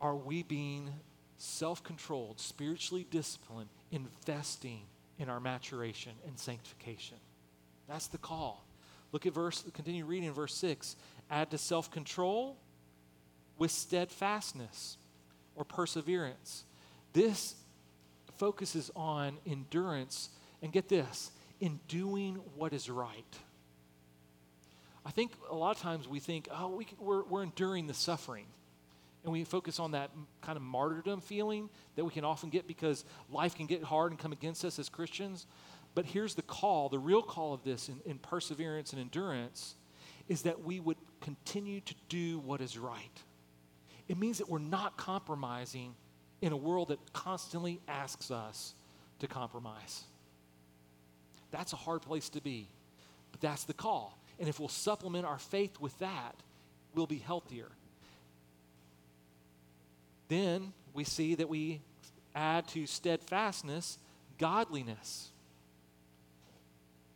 Are 0.00 0.16
we 0.16 0.42
being 0.42 0.90
self 1.40 1.82
controlled, 1.82 2.38
spiritually 2.38 3.06
disciplined, 3.10 3.70
investing 3.90 4.82
in 5.18 5.28
our 5.28 5.40
maturation 5.40 6.12
and 6.26 6.38
sanctification? 6.38 7.16
That's 7.88 8.06
the 8.06 8.18
call. 8.18 8.64
Look 9.12 9.26
at 9.26 9.34
verse, 9.34 9.64
continue 9.72 10.04
reading 10.04 10.28
in 10.28 10.34
verse 10.34 10.54
6. 10.54 10.96
Add 11.30 11.50
to 11.50 11.58
self 11.58 11.90
control 11.90 12.56
with 13.58 13.70
steadfastness 13.70 14.96
or 15.56 15.64
perseverance. 15.64 16.64
This 17.12 17.56
focuses 18.38 18.90
on 18.96 19.36
endurance, 19.46 20.30
and 20.62 20.72
get 20.72 20.88
this, 20.88 21.30
in 21.60 21.78
doing 21.88 22.36
what 22.56 22.72
is 22.72 22.88
right. 22.88 23.38
I 25.04 25.10
think 25.10 25.32
a 25.50 25.54
lot 25.54 25.76
of 25.76 25.82
times 25.82 26.08
we 26.08 26.20
think, 26.20 26.48
oh, 26.50 26.68
we 26.68 26.84
can, 26.84 26.96
we're, 27.00 27.22
we're 27.24 27.42
enduring 27.42 27.86
the 27.86 27.94
suffering. 27.94 28.46
And 29.22 29.32
we 29.32 29.44
focus 29.44 29.78
on 29.78 29.90
that 29.90 30.10
kind 30.40 30.56
of 30.56 30.62
martyrdom 30.62 31.20
feeling 31.20 31.68
that 31.96 32.04
we 32.04 32.10
can 32.10 32.24
often 32.24 32.48
get 32.48 32.66
because 32.66 33.04
life 33.30 33.54
can 33.54 33.66
get 33.66 33.82
hard 33.82 34.12
and 34.12 34.18
come 34.18 34.32
against 34.32 34.64
us 34.64 34.78
as 34.78 34.88
Christians. 34.88 35.46
But 35.94 36.06
here's 36.06 36.34
the 36.34 36.42
call 36.42 36.88
the 36.88 36.98
real 36.98 37.22
call 37.22 37.52
of 37.52 37.62
this 37.62 37.88
in, 37.88 38.00
in 38.06 38.18
perseverance 38.18 38.92
and 38.92 39.00
endurance 39.00 39.74
is 40.28 40.42
that 40.42 40.62
we 40.64 40.80
would 40.80 40.96
continue 41.20 41.80
to 41.80 41.94
do 42.08 42.38
what 42.38 42.60
is 42.60 42.78
right. 42.78 43.20
It 44.08 44.16
means 44.16 44.38
that 44.38 44.48
we're 44.48 44.58
not 44.58 44.96
compromising 44.96 45.94
in 46.40 46.52
a 46.52 46.56
world 46.56 46.88
that 46.88 47.12
constantly 47.12 47.80
asks 47.86 48.30
us 48.30 48.74
to 49.18 49.26
compromise. 49.26 50.04
That's 51.50 51.72
a 51.72 51.76
hard 51.76 52.02
place 52.02 52.28
to 52.30 52.40
be, 52.40 52.68
but 53.32 53.40
that's 53.40 53.64
the 53.64 53.74
call. 53.74 54.18
And 54.38 54.48
if 54.48 54.58
we'll 54.58 54.68
supplement 54.68 55.26
our 55.26 55.38
faith 55.38 55.78
with 55.80 55.98
that, 55.98 56.36
we'll 56.94 57.06
be 57.06 57.18
healthier. 57.18 57.68
Then 60.30 60.72
we 60.94 61.02
see 61.02 61.34
that 61.34 61.48
we 61.48 61.80
add 62.36 62.68
to 62.68 62.86
steadfastness 62.86 63.98
godliness. 64.38 65.28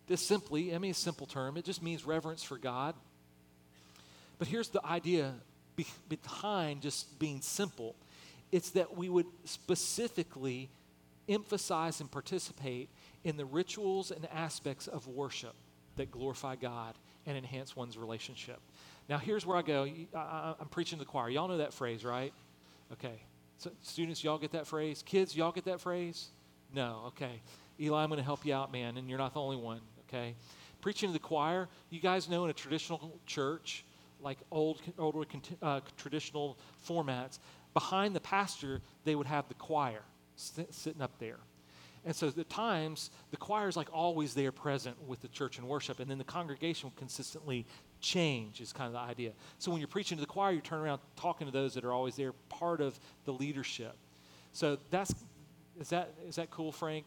This 0.09 0.21
simply, 0.21 0.75
I 0.75 0.79
mean, 0.79 0.91
a 0.91 0.95
simple 0.95 1.27
term, 1.27 1.57
it 1.57 1.65
just 1.65 1.81
means 1.83 2.05
reverence 2.05 2.43
for 2.43 2.59
God. 2.59 2.95
But 4.39 4.49
here's 4.49 4.69
the 4.69 4.85
idea 4.85 5.33
be- 5.77 5.87
behind 6.09 6.83
just 6.83 7.19
being 7.19 7.41
simple 7.41 7.95
it's 8.53 8.71
that 8.71 8.97
we 8.97 9.09
would 9.09 9.27
specifically 9.45 10.69
emphasize 11.29 12.01
and 12.01 12.11
participate 12.11 12.89
in 13.25 13.37
the 13.37 13.45
rituals 13.45 14.11
and 14.11 14.29
aspects 14.33 14.87
of 14.87 15.09
worship 15.09 15.55
that 15.97 16.11
glorify 16.11 16.55
God 16.57 16.95
and 17.27 17.37
enhance 17.37 17.75
one's 17.75 17.97
relationship. 17.97 18.61
Now, 19.09 19.19
here's 19.19 19.47
where 19.47 19.57
I 19.57 19.63
go. 19.63 19.89
I, 20.15 20.55
am 20.61 20.69
preaching 20.69 20.99
to 20.99 21.05
the 21.05 21.11
choir. 21.11 21.31
Y'all 21.31 21.49
know 21.49 21.59
that 21.59 21.73
phrase, 21.73 22.05
right? 22.05 22.33
Okay. 22.95 23.23
So, 23.59 23.71
students, 23.83 24.25
y'all 24.25 24.39
get 24.39 24.53
that 24.53 24.67
phrase? 24.67 25.03
Kids, 25.07 25.37
y'all 25.37 25.53
get 25.53 25.65
that 25.67 25.81
phrase? 25.81 26.29
No. 26.73 27.05
Okay. 27.09 27.41
Eli, 27.81 28.03
I'm 28.03 28.09
going 28.09 28.19
to 28.19 28.25
help 28.25 28.45
you 28.45 28.55
out, 28.55 28.73
man, 28.73 28.97
and 28.97 29.09
you're 29.09 29.19
not 29.19 29.35
the 29.35 29.41
only 29.41 29.57
one 29.57 29.81
okay? 30.15 30.35
Preaching 30.81 31.09
to 31.09 31.13
the 31.13 31.19
choir, 31.19 31.69
you 31.91 32.01
guys 32.01 32.29
know 32.29 32.45
in 32.45 32.51
a 32.51 32.55
traditional 32.55 33.19
church, 33.27 33.85
like 34.21 34.39
old, 34.51 34.81
older 34.99 35.27
uh, 35.63 35.81
traditional 35.97 36.59
formats, 36.87 37.39
behind 37.73 38.15
the 38.15 38.21
pastor, 38.21 38.81
they 39.05 39.15
would 39.15 39.27
have 39.27 39.49
the 39.49 39.55
choir 39.55 40.03
sitting 40.37 41.03
up 41.03 41.19
there. 41.19 41.39
And 42.07 42.15
so 42.15 42.29
at 42.29 42.51
times, 42.51 43.11
the 43.31 43.37
choir 43.37 43.69
is 43.69 43.77
like 43.77 43.89
always 43.93 44.35
there 44.35 44.53
present 44.53 44.97
with 45.07 45.23
the 45.23 45.29
church 45.29 45.59
and 45.59 45.67
worship, 45.67 46.01
and 46.01 46.11
then 46.11 46.19
the 46.19 46.25
congregation 46.25 46.91
will 46.91 46.99
consistently 46.99 47.65
change, 48.05 48.61
is 48.61 48.73
kind 48.73 48.87
of 48.87 48.93
the 48.93 49.01
idea. 49.01 49.33
So 49.59 49.71
when 49.71 49.81
you're 49.81 49.89
preaching 49.89 50.19
to 50.19 50.21
the 50.21 50.27
choir, 50.27 50.53
you 50.53 50.61
turn 50.61 50.81
around 50.81 51.01
talking 51.17 51.47
to 51.47 51.53
those 51.53 51.75
that 51.75 51.85
are 51.85 51.93
always 51.93 52.15
there, 52.15 52.33
part 52.51 52.81
of 52.81 53.01
the 53.25 53.33
leadership. 53.33 53.97
So 54.53 54.79
that's, 54.91 55.13
is 55.81 55.89
that, 55.89 56.13
is 56.29 56.37
that 56.37 56.51
cool, 56.51 56.71
Frank? 56.71 57.07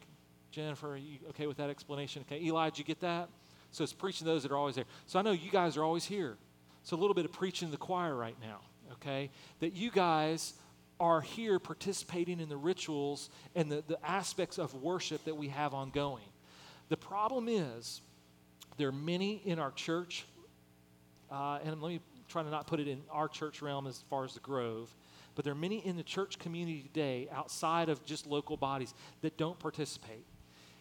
Jennifer, 0.51 0.93
are 0.93 0.97
you 0.97 1.19
okay 1.29 1.45
with 1.45 1.57
that 1.57 1.69
explanation? 1.69 2.25
Okay, 2.27 2.43
Eli, 2.43 2.69
did 2.71 2.79
you 2.79 2.83
get 2.83 2.99
that? 3.01 3.29
So 3.71 3.83
it's 3.83 3.93
preaching 3.93 4.25
those 4.25 4.41
that 4.43 4.51
are 4.51 4.57
always 4.57 4.75
there. 4.75 4.85
So 5.05 5.19
I 5.19 5.21
know 5.21 5.31
you 5.31 5.51
guys 5.51 5.77
are 5.77 5.83
always 5.83 6.05
here. 6.05 6.35
So 6.83 6.95
a 6.95 6.99
little 6.99 7.13
bit 7.13 7.25
of 7.25 7.31
preaching 7.31 7.69
the 7.69 7.77
choir 7.77 8.15
right 8.15 8.37
now, 8.41 8.61
okay? 8.93 9.29
That 9.59 9.73
you 9.73 9.91
guys 9.91 10.53
are 10.99 11.21
here 11.21 11.59
participating 11.59 12.39
in 12.39 12.49
the 12.49 12.57
rituals 12.57 13.29
and 13.55 13.71
the, 13.71 13.83
the 13.87 14.03
aspects 14.03 14.57
of 14.57 14.73
worship 14.73 15.23
that 15.25 15.35
we 15.35 15.49
have 15.49 15.75
ongoing. 15.75 16.23
The 16.89 16.97
problem 16.97 17.47
is, 17.47 18.01
there 18.77 18.87
are 18.87 18.93
many 18.93 19.41
in 19.45 19.59
our 19.59 19.71
church, 19.71 20.25
uh, 21.31 21.59
and 21.63 21.81
let 21.81 21.89
me 21.89 21.99
try 22.27 22.43
to 22.43 22.49
not 22.49 22.67
put 22.67 22.79
it 22.79 22.87
in 22.87 23.01
our 23.09 23.27
church 23.27 23.61
realm 23.61 23.87
as 23.87 24.03
far 24.09 24.25
as 24.25 24.33
the 24.33 24.39
Grove, 24.39 24.93
but 25.35 25.45
there 25.45 25.53
are 25.53 25.57
many 25.57 25.85
in 25.85 25.95
the 25.95 26.03
church 26.03 26.39
community 26.39 26.81
today 26.81 27.27
outside 27.31 27.89
of 27.89 28.03
just 28.05 28.25
local 28.25 28.57
bodies 28.57 28.93
that 29.21 29.37
don't 29.37 29.57
participate 29.59 30.25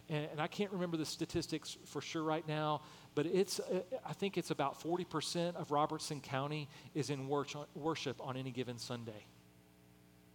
and, 0.09 0.29
and 0.33 0.41
I 0.41 0.47
can't 0.47 0.71
remember 0.71 0.97
the 0.97 1.07
statistics 1.07 1.77
for 1.85 2.01
sure 2.01 2.23
right 2.23 2.47
now, 2.47 2.83
but 3.15 3.27
it's, 3.27 3.61
uh, 3.61 3.81
I 4.05 4.13
think 4.13 4.39
it's 4.39 4.51
about 4.51 4.81
40% 4.81 5.57
of 5.57 5.71
Robertson 5.71 6.21
County 6.21 6.69
is 6.95 7.11
in 7.11 7.29
worship 7.29 8.21
on 8.21 8.37
any 8.37 8.51
given 8.51 8.79
Sunday. 8.79 9.27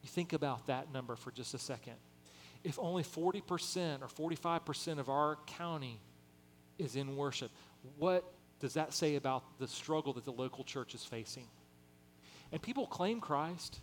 You 0.02 0.10
think 0.10 0.34
about 0.34 0.68
that 0.68 0.92
number 0.92 1.16
for 1.16 1.32
just 1.32 1.54
a 1.54 1.60
second. 1.60 1.96
If 2.64 2.78
only 2.80 3.04
40% 3.04 4.02
or 4.02 4.32
45% 4.32 5.00
of 5.00 5.10
our 5.10 5.38
county 5.48 6.00
is 6.78 6.96
in 6.96 7.16
worship, 7.16 7.52
what 7.98 8.24
does 8.62 8.76
that 8.76 8.94
say 8.94 9.16
about 9.16 9.44
the 9.60 9.68
struggle 9.68 10.14
that 10.14 10.24
the 10.24 10.32
local 10.32 10.64
church 10.64 10.94
is 10.94 11.04
facing? 11.04 11.48
And 12.52 12.62
people 12.62 12.86
claim 12.86 13.20
Christ. 13.20 13.82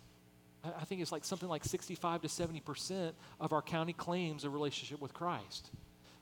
I 0.63 0.85
think 0.85 1.01
it's 1.01 1.11
like 1.11 1.25
something 1.25 1.49
like 1.49 1.65
65 1.65 2.21
to 2.21 2.27
70% 2.27 3.11
of 3.39 3.53
our 3.53 3.61
county 3.61 3.93
claims 3.93 4.45
a 4.45 4.49
relationship 4.49 5.01
with 5.01 5.13
Christ. 5.13 5.69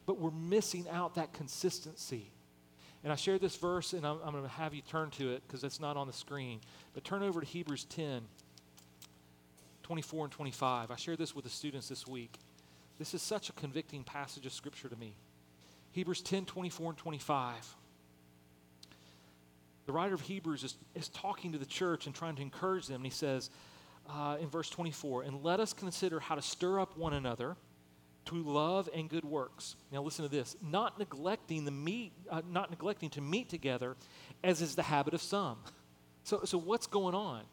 But 0.05 0.19
we're 0.19 0.31
missing 0.31 0.87
out 0.91 1.15
that 1.15 1.33
consistency. 1.33 2.31
And 3.03 3.13
I 3.13 3.15
shared 3.15 3.41
this 3.41 3.55
verse, 3.55 3.93
and 3.93 4.05
I'm, 4.05 4.17
I'm 4.23 4.31
going 4.31 4.43
to 4.43 4.49
have 4.49 4.73
you 4.73 4.81
turn 4.81 5.11
to 5.11 5.31
it 5.31 5.43
because 5.45 5.63
it's 5.63 5.79
not 5.79 5.95
on 5.95 6.07
the 6.07 6.13
screen. 6.13 6.59
But 6.93 7.03
turn 7.03 7.21
over 7.21 7.39
to 7.39 7.45
Hebrews 7.45 7.85
10, 7.85 8.21
24 9.83 10.25
and 10.25 10.31
25. 10.31 10.91
I 10.91 10.95
shared 10.95 11.19
this 11.19 11.35
with 11.35 11.45
the 11.45 11.51
students 11.51 11.89
this 11.89 12.07
week. 12.07 12.39
This 12.97 13.13
is 13.13 13.21
such 13.21 13.49
a 13.49 13.53
convicting 13.53 14.03
passage 14.03 14.47
of 14.47 14.53
Scripture 14.53 14.89
to 14.89 14.95
me. 14.95 15.15
Hebrews 15.91 16.21
10, 16.21 16.45
24 16.45 16.89
and 16.89 16.97
25 16.97 17.75
the 19.87 19.93
writer 19.93 20.13
of 20.13 20.21
Hebrews 20.21 20.63
is, 20.63 20.75
is 20.93 21.09
talking 21.09 21.53
to 21.53 21.57
the 21.57 21.65
church 21.65 22.05
and 22.05 22.13
trying 22.13 22.35
to 22.35 22.41
encourage 22.41 22.87
them. 22.87 22.97
And 22.97 23.05
he 23.05 23.11
says, 23.11 23.49
uh, 24.07 24.37
in 24.39 24.49
verse 24.49 24.69
24, 24.69 25.23
and 25.23 25.43
let 25.43 25.59
us 25.59 25.73
consider 25.73 26.19
how 26.19 26.35
to 26.35 26.41
stir 26.41 26.79
up 26.79 26.97
one 26.97 27.13
another 27.13 27.55
to 28.25 28.35
love 28.35 28.89
and 28.93 29.09
good 29.09 29.23
works. 29.23 29.75
Now 29.91 30.01
listen 30.01 30.23
to 30.23 30.29
this: 30.29 30.55
not 30.61 30.99
neglecting 30.99 31.65
the 31.65 31.71
meet, 31.71 32.11
uh, 32.29 32.41
not 32.49 32.69
neglecting 32.69 33.09
to 33.11 33.21
meet 33.21 33.49
together, 33.49 33.95
as 34.43 34.61
is 34.61 34.75
the 34.75 34.83
habit 34.83 35.13
of 35.13 35.21
some. 35.21 35.57
So, 36.23 36.41
so 36.43 36.57
what's 36.57 36.87
going 36.87 37.15
on? 37.15 37.43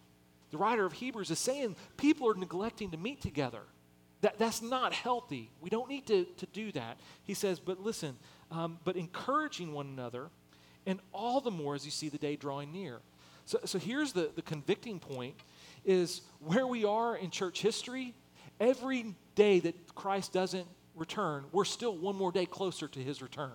The 0.50 0.58
writer 0.58 0.84
of 0.84 0.92
Hebrews 0.92 1.30
is 1.30 1.38
saying 1.38 1.76
people 1.96 2.28
are 2.28 2.34
neglecting 2.34 2.90
to 2.90 2.96
meet 2.96 3.20
together. 3.20 3.62
That, 4.20 4.38
that's 4.38 4.62
not 4.62 4.92
healthy. 4.92 5.50
We 5.60 5.70
don't 5.70 5.88
need 5.88 6.06
to, 6.06 6.24
to 6.24 6.46
do 6.46 6.72
that. 6.72 6.98
He 7.24 7.34
says, 7.34 7.60
but 7.60 7.80
listen, 7.80 8.16
um, 8.50 8.78
but 8.82 8.96
encouraging 8.96 9.72
one 9.72 9.86
another, 9.86 10.30
and 10.86 11.00
all 11.12 11.40
the 11.40 11.50
more 11.50 11.74
as 11.74 11.84
you 11.84 11.90
see 11.90 12.08
the 12.08 12.18
day 12.18 12.36
drawing 12.36 12.72
near. 12.72 13.00
So, 13.46 13.58
so 13.64 13.78
here's 13.78 14.12
the, 14.12 14.30
the 14.34 14.42
convicting 14.42 14.98
point 14.98 15.34
is 15.84 16.22
where 16.40 16.66
we 16.66 16.84
are 16.84 17.16
in 17.16 17.30
church 17.30 17.60
history, 17.60 18.14
every 18.60 19.14
day 19.34 19.60
that 19.60 19.94
Christ 19.94 20.32
doesn't 20.32 20.66
return, 20.94 21.44
we're 21.52 21.64
still 21.64 21.96
one 21.96 22.16
more 22.16 22.32
day 22.32 22.46
closer 22.46 22.88
to 22.88 23.00
his 23.00 23.20
return. 23.20 23.52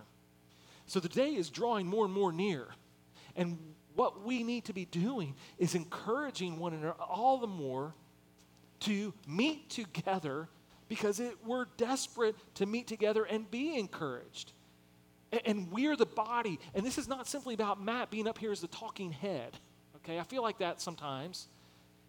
So 0.85 0.99
the 0.99 1.09
day 1.09 1.35
is 1.35 1.49
drawing 1.49 1.87
more 1.87 2.05
and 2.05 2.13
more 2.13 2.31
near. 2.31 2.67
And 3.35 3.57
what 3.95 4.23
we 4.23 4.43
need 4.43 4.65
to 4.65 4.73
be 4.73 4.85
doing 4.85 5.35
is 5.57 5.75
encouraging 5.75 6.59
one 6.59 6.73
another 6.73 6.93
all 6.93 7.37
the 7.37 7.47
more 7.47 7.93
to 8.81 9.13
meet 9.27 9.69
together 9.69 10.47
because 10.87 11.19
it, 11.19 11.35
we're 11.45 11.65
desperate 11.77 12.35
to 12.55 12.65
meet 12.65 12.87
together 12.87 13.23
and 13.23 13.49
be 13.49 13.77
encouraged. 13.77 14.53
And, 15.31 15.41
and 15.45 15.71
we're 15.71 15.95
the 15.95 16.05
body. 16.05 16.59
And 16.73 16.85
this 16.85 16.97
is 16.97 17.07
not 17.07 17.27
simply 17.27 17.53
about 17.53 17.83
Matt 17.83 18.09
being 18.09 18.27
up 18.27 18.37
here 18.37 18.51
as 18.51 18.61
the 18.61 18.67
talking 18.67 19.11
head. 19.11 19.57
Okay, 19.97 20.19
I 20.19 20.23
feel 20.23 20.41
like 20.41 20.59
that 20.59 20.81
sometimes. 20.81 21.47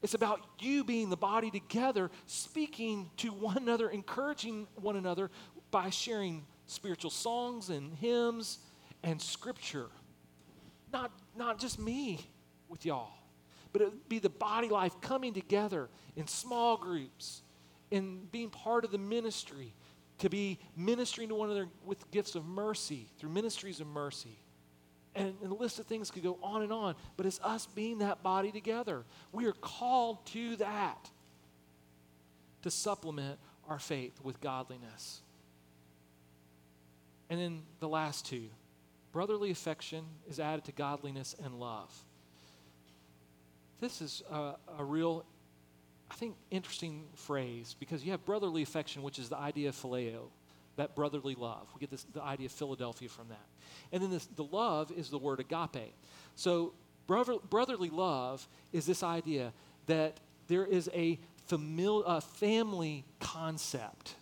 It's 0.02 0.14
about 0.14 0.40
you 0.58 0.82
being 0.82 1.10
the 1.10 1.16
body 1.16 1.50
together, 1.50 2.10
speaking 2.26 3.10
to 3.18 3.28
one 3.28 3.58
another, 3.58 3.90
encouraging 3.90 4.66
one 4.76 4.96
another 4.96 5.30
by 5.70 5.90
sharing 5.90 6.46
spiritual 6.66 7.10
songs 7.10 7.68
and 7.68 7.94
hymns 7.94 8.58
and 9.02 9.20
scripture. 9.20 9.88
Not, 10.92 11.12
not 11.36 11.58
just 11.58 11.78
me 11.78 12.26
with 12.68 12.86
y'all, 12.86 13.12
but 13.72 13.82
it 13.82 13.86
would 13.86 14.08
be 14.08 14.18
the 14.18 14.30
body 14.30 14.68
life 14.68 15.00
coming 15.00 15.34
together 15.34 15.88
in 16.16 16.26
small 16.26 16.76
groups, 16.76 17.42
in 17.90 18.26
being 18.32 18.50
part 18.50 18.84
of 18.84 18.90
the 18.90 18.98
ministry, 18.98 19.74
to 20.20 20.30
be 20.30 20.58
ministering 20.76 21.28
to 21.28 21.34
one 21.34 21.50
another 21.50 21.68
with 21.84 22.10
gifts 22.10 22.34
of 22.34 22.44
mercy, 22.46 23.08
through 23.18 23.30
ministries 23.30 23.80
of 23.80 23.86
mercy. 23.86 24.38
And, 25.14 25.34
and 25.42 25.50
the 25.50 25.56
list 25.56 25.78
of 25.80 25.86
things 25.86 26.10
could 26.10 26.22
go 26.22 26.38
on 26.42 26.62
and 26.62 26.72
on, 26.72 26.94
but 27.16 27.26
it's 27.26 27.40
us 27.42 27.66
being 27.66 27.98
that 27.98 28.22
body 28.22 28.52
together. 28.52 29.04
We 29.32 29.46
are 29.46 29.52
called 29.52 30.24
to 30.26 30.56
that 30.56 31.10
to 32.62 32.70
supplement 32.70 33.38
our 33.68 33.78
faith 33.78 34.20
with 34.22 34.40
godliness. 34.40 35.22
And 37.28 37.40
then 37.40 37.62
the 37.80 37.88
last 37.88 38.26
two 38.26 38.48
brotherly 39.12 39.50
affection 39.50 40.04
is 40.28 40.38
added 40.38 40.64
to 40.66 40.72
godliness 40.72 41.34
and 41.42 41.58
love. 41.58 41.92
This 43.80 44.02
is 44.02 44.22
a, 44.30 44.54
a 44.78 44.84
real, 44.84 45.24
I 46.10 46.14
think, 46.14 46.34
interesting 46.50 47.04
phrase 47.14 47.76
because 47.78 48.04
you 48.04 48.10
have 48.10 48.24
brotherly 48.24 48.62
affection, 48.62 49.02
which 49.02 49.18
is 49.18 49.28
the 49.28 49.36
idea 49.36 49.68
of 49.68 49.76
phileo, 49.76 50.28
that 50.76 50.96
brotherly 50.96 51.34
love. 51.34 51.68
We 51.74 51.80
get 51.80 51.90
this, 51.90 52.04
the 52.12 52.22
idea 52.22 52.46
of 52.46 52.52
Philadelphia 52.52 53.08
from 53.08 53.28
that. 53.28 53.46
And 53.92 54.02
then 54.02 54.10
this, 54.10 54.26
the 54.26 54.44
love 54.44 54.90
is 54.96 55.10
the 55.10 55.18
word 55.18 55.40
agape. 55.40 55.94
So, 56.34 56.72
brother, 57.06 57.34
brotherly 57.48 57.90
love 57.90 58.46
is 58.72 58.86
this 58.86 59.02
idea 59.02 59.52
that 59.86 60.18
there 60.48 60.64
is 60.64 60.90
a 60.94 61.18
famil- 61.48 62.04
a 62.06 62.20
family 62.20 63.04
concept. 63.20 64.14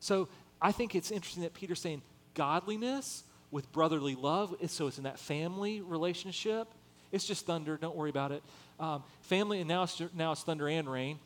So, 0.00 0.28
I 0.60 0.72
think 0.72 0.94
it's 0.94 1.10
interesting 1.10 1.42
that 1.42 1.54
Peter's 1.54 1.80
saying 1.80 2.02
godliness 2.34 3.24
with 3.50 3.70
brotherly 3.72 4.14
love. 4.14 4.54
So, 4.68 4.86
it's 4.86 4.98
in 4.98 5.04
that 5.04 5.18
family 5.18 5.80
relationship. 5.80 6.68
It's 7.12 7.26
just 7.26 7.46
thunder. 7.46 7.76
Don't 7.76 7.96
worry 7.96 8.10
about 8.10 8.32
it. 8.32 8.42
Um, 8.78 9.02
family, 9.22 9.60
and 9.60 9.68
now 9.68 9.84
it's, 9.84 10.00
now 10.14 10.32
it's 10.32 10.42
thunder 10.42 10.68
and 10.68 10.90
rain. 10.90 11.18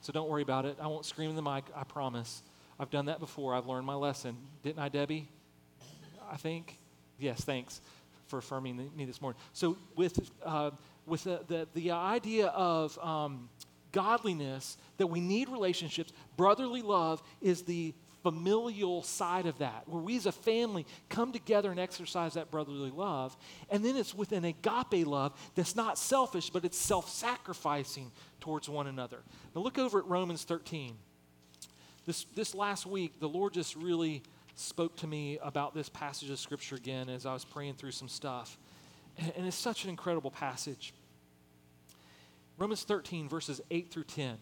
So, 0.00 0.12
don't 0.12 0.28
worry 0.28 0.42
about 0.42 0.64
it. 0.64 0.76
I 0.80 0.86
won't 0.86 1.04
scream 1.04 1.30
in 1.30 1.36
the 1.36 1.42
mic, 1.42 1.64
I 1.74 1.84
promise. 1.84 2.42
I've 2.78 2.90
done 2.90 3.06
that 3.06 3.20
before. 3.20 3.54
I've 3.54 3.66
learned 3.66 3.86
my 3.86 3.94
lesson. 3.94 4.36
Didn't 4.62 4.80
I, 4.80 4.88
Debbie? 4.88 5.28
I 6.30 6.36
think. 6.36 6.78
Yes, 7.18 7.42
thanks 7.42 7.80
for 8.26 8.38
affirming 8.38 8.90
me 8.96 9.04
this 9.04 9.20
morning. 9.20 9.40
So, 9.52 9.76
with, 9.96 10.30
uh, 10.44 10.70
with 11.06 11.24
the, 11.24 11.40
the, 11.46 11.68
the, 11.74 11.90
idea 11.92 12.48
of 12.48 12.98
um, 12.98 13.48
godliness, 13.92 14.76
that 14.96 15.06
we 15.06 15.20
need 15.20 15.48
relationships, 15.48 16.12
brotherly 16.36 16.82
love 16.82 17.22
is 17.40 17.62
the 17.62 17.94
familial 18.24 19.02
side 19.02 19.44
of 19.44 19.58
that, 19.58 19.86
where 19.86 20.02
we 20.02 20.16
as 20.16 20.24
a 20.24 20.32
family 20.32 20.86
come 21.10 21.30
together 21.30 21.70
and 21.70 21.78
exercise 21.78 22.34
that 22.34 22.50
brotherly 22.50 22.90
love. 22.90 23.36
And 23.70 23.84
then 23.84 23.96
it's 23.96 24.14
with 24.14 24.32
an 24.32 24.46
agape 24.46 25.06
love 25.06 25.38
that's 25.54 25.76
not 25.76 25.98
selfish, 25.98 26.48
but 26.48 26.64
it's 26.64 26.78
self 26.78 27.10
sacrificing 27.10 28.10
towards 28.40 28.66
one 28.68 28.86
another. 28.86 29.18
Now, 29.54 29.60
look 29.60 29.78
over 29.78 29.98
at 29.98 30.06
Romans 30.06 30.42
13. 30.42 30.96
This, 32.06 32.24
this 32.34 32.54
last 32.54 32.86
week, 32.86 33.20
the 33.20 33.28
Lord 33.28 33.52
just 33.52 33.76
really 33.76 34.22
spoke 34.54 34.96
to 34.96 35.06
me 35.06 35.38
about 35.42 35.74
this 35.74 35.90
passage 35.90 36.30
of 36.30 36.38
Scripture 36.38 36.76
again 36.76 37.10
as 37.10 37.26
I 37.26 37.34
was 37.34 37.44
praying 37.44 37.74
through 37.74 37.92
some 37.92 38.08
stuff. 38.08 38.56
And, 39.18 39.32
and 39.36 39.46
it's 39.46 39.56
such 39.56 39.84
an 39.84 39.90
incredible 39.90 40.30
passage. 40.30 40.94
Romans 42.56 42.84
13, 42.84 43.28
verses 43.28 43.60
8 43.70 43.90
through 43.90 44.04
10. 44.04 44.38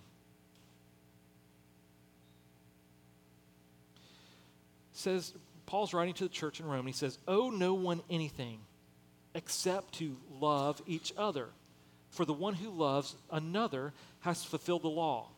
Says, 5.02 5.34
Paul's 5.66 5.94
writing 5.94 6.14
to 6.14 6.24
the 6.24 6.30
church 6.30 6.60
in 6.60 6.66
Rome, 6.66 6.80
and 6.80 6.88
he 6.88 6.94
says, 6.94 7.18
Owe 7.28 7.50
no 7.50 7.74
one 7.74 8.02
anything 8.10 8.60
except 9.34 9.94
to 9.94 10.16
love 10.40 10.82
each 10.86 11.12
other. 11.16 11.48
For 12.10 12.24
the 12.24 12.32
one 12.32 12.54
who 12.54 12.70
loves 12.70 13.16
another 13.30 13.92
has 14.20 14.44
fulfilled 14.44 14.82
the 14.82 14.88
law 14.88 15.28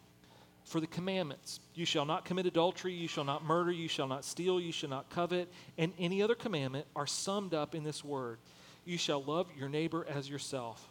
for 0.64 0.80
the 0.80 0.86
commandments. 0.86 1.60
You 1.74 1.84
shall 1.84 2.04
not 2.04 2.24
commit 2.24 2.46
adultery, 2.46 2.92
you 2.94 3.08
shall 3.08 3.24
not 3.24 3.44
murder, 3.44 3.70
you 3.70 3.88
shall 3.88 4.08
not 4.08 4.24
steal, 4.24 4.60
you 4.60 4.72
shall 4.72 4.90
not 4.90 5.10
covet, 5.10 5.48
and 5.78 5.92
any 5.98 6.22
other 6.22 6.34
commandment 6.34 6.86
are 6.96 7.06
summed 7.06 7.54
up 7.54 7.74
in 7.74 7.84
this 7.84 8.02
word. 8.02 8.38
You 8.84 8.98
shall 8.98 9.22
love 9.22 9.46
your 9.56 9.68
neighbor 9.68 10.06
as 10.08 10.28
yourself. 10.28 10.88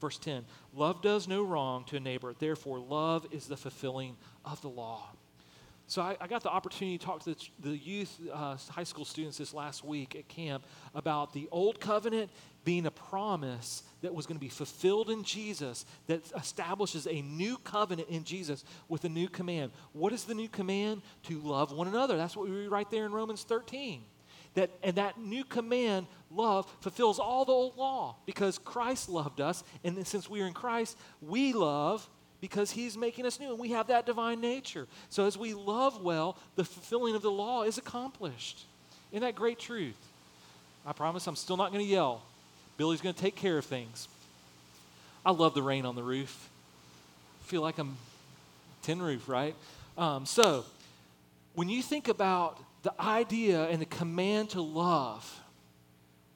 Verse 0.00 0.18
10 0.18 0.44
Love 0.74 1.02
does 1.02 1.28
no 1.28 1.42
wrong 1.42 1.84
to 1.86 1.96
a 1.96 2.00
neighbor, 2.00 2.34
therefore, 2.38 2.78
love 2.78 3.26
is 3.30 3.46
the 3.46 3.56
fulfilling 3.56 4.16
of 4.44 4.62
the 4.62 4.68
law. 4.68 5.10
So 5.90 6.02
I, 6.02 6.16
I 6.20 6.28
got 6.28 6.44
the 6.44 6.50
opportunity 6.50 6.98
to 6.98 7.04
talk 7.04 7.24
to 7.24 7.34
the, 7.34 7.48
the 7.58 7.76
youth, 7.76 8.16
uh, 8.32 8.56
high 8.68 8.84
school 8.84 9.04
students 9.04 9.38
this 9.38 9.52
last 9.52 9.84
week 9.84 10.14
at 10.14 10.28
camp 10.28 10.64
about 10.94 11.32
the 11.32 11.48
old 11.50 11.80
covenant 11.80 12.30
being 12.62 12.86
a 12.86 12.92
promise 12.92 13.82
that 14.00 14.14
was 14.14 14.24
going 14.24 14.36
to 14.36 14.40
be 14.40 14.48
fulfilled 14.48 15.10
in 15.10 15.24
Jesus, 15.24 15.84
that 16.06 16.22
establishes 16.36 17.08
a 17.08 17.22
new 17.22 17.56
covenant 17.64 18.08
in 18.08 18.22
Jesus 18.22 18.64
with 18.88 19.04
a 19.04 19.08
new 19.08 19.28
command. 19.28 19.72
What 19.92 20.12
is 20.12 20.22
the 20.22 20.34
new 20.34 20.48
command? 20.48 21.02
To 21.24 21.40
love 21.40 21.72
one 21.72 21.88
another. 21.88 22.16
That's 22.16 22.36
what 22.36 22.48
we 22.48 22.54
read 22.54 22.70
right 22.70 22.88
there 22.88 23.04
in 23.04 23.10
Romans 23.10 23.42
13. 23.42 24.04
That, 24.54 24.70
and 24.84 24.94
that 24.94 25.18
new 25.18 25.42
command, 25.42 26.06
love, 26.30 26.72
fulfills 26.78 27.18
all 27.18 27.44
the 27.44 27.50
old 27.50 27.76
law 27.76 28.14
because 28.26 28.58
Christ 28.58 29.08
loved 29.08 29.40
us. 29.40 29.64
And 29.82 30.06
since 30.06 30.30
we 30.30 30.40
are 30.40 30.46
in 30.46 30.52
Christ, 30.52 30.96
we 31.20 31.52
love 31.52 32.08
because 32.40 32.70
he's 32.70 32.96
making 32.96 33.26
us 33.26 33.38
new 33.38 33.50
and 33.50 33.58
we 33.58 33.70
have 33.70 33.88
that 33.88 34.06
divine 34.06 34.40
nature. 34.40 34.86
So 35.08 35.26
as 35.26 35.36
we 35.36 35.54
love 35.54 36.02
well, 36.02 36.36
the 36.56 36.64
fulfilling 36.64 37.14
of 37.14 37.22
the 37.22 37.30
law 37.30 37.62
is 37.62 37.78
accomplished. 37.78 38.64
Isn't 39.12 39.22
that 39.22 39.34
great 39.34 39.58
truth? 39.58 39.96
I 40.86 40.92
promise 40.92 41.26
I'm 41.26 41.36
still 41.36 41.56
not 41.56 41.72
going 41.72 41.84
to 41.84 41.90
yell. 41.90 42.22
Billy's 42.76 43.00
going 43.00 43.14
to 43.14 43.20
take 43.20 43.36
care 43.36 43.58
of 43.58 43.64
things. 43.64 44.08
I 45.24 45.32
love 45.32 45.54
the 45.54 45.62
rain 45.62 45.84
on 45.84 45.94
the 45.94 46.02
roof. 46.02 46.48
I 47.44 47.46
feel 47.46 47.60
like 47.60 47.78
I'm 47.78 47.96
tin 48.82 49.02
roof, 49.02 49.28
right? 49.28 49.54
Um, 49.98 50.24
so, 50.24 50.64
when 51.54 51.68
you 51.68 51.82
think 51.82 52.08
about 52.08 52.58
the 52.82 52.94
idea 52.98 53.68
and 53.68 53.82
the 53.82 53.86
command 53.86 54.50
to 54.50 54.62
love, 54.62 55.40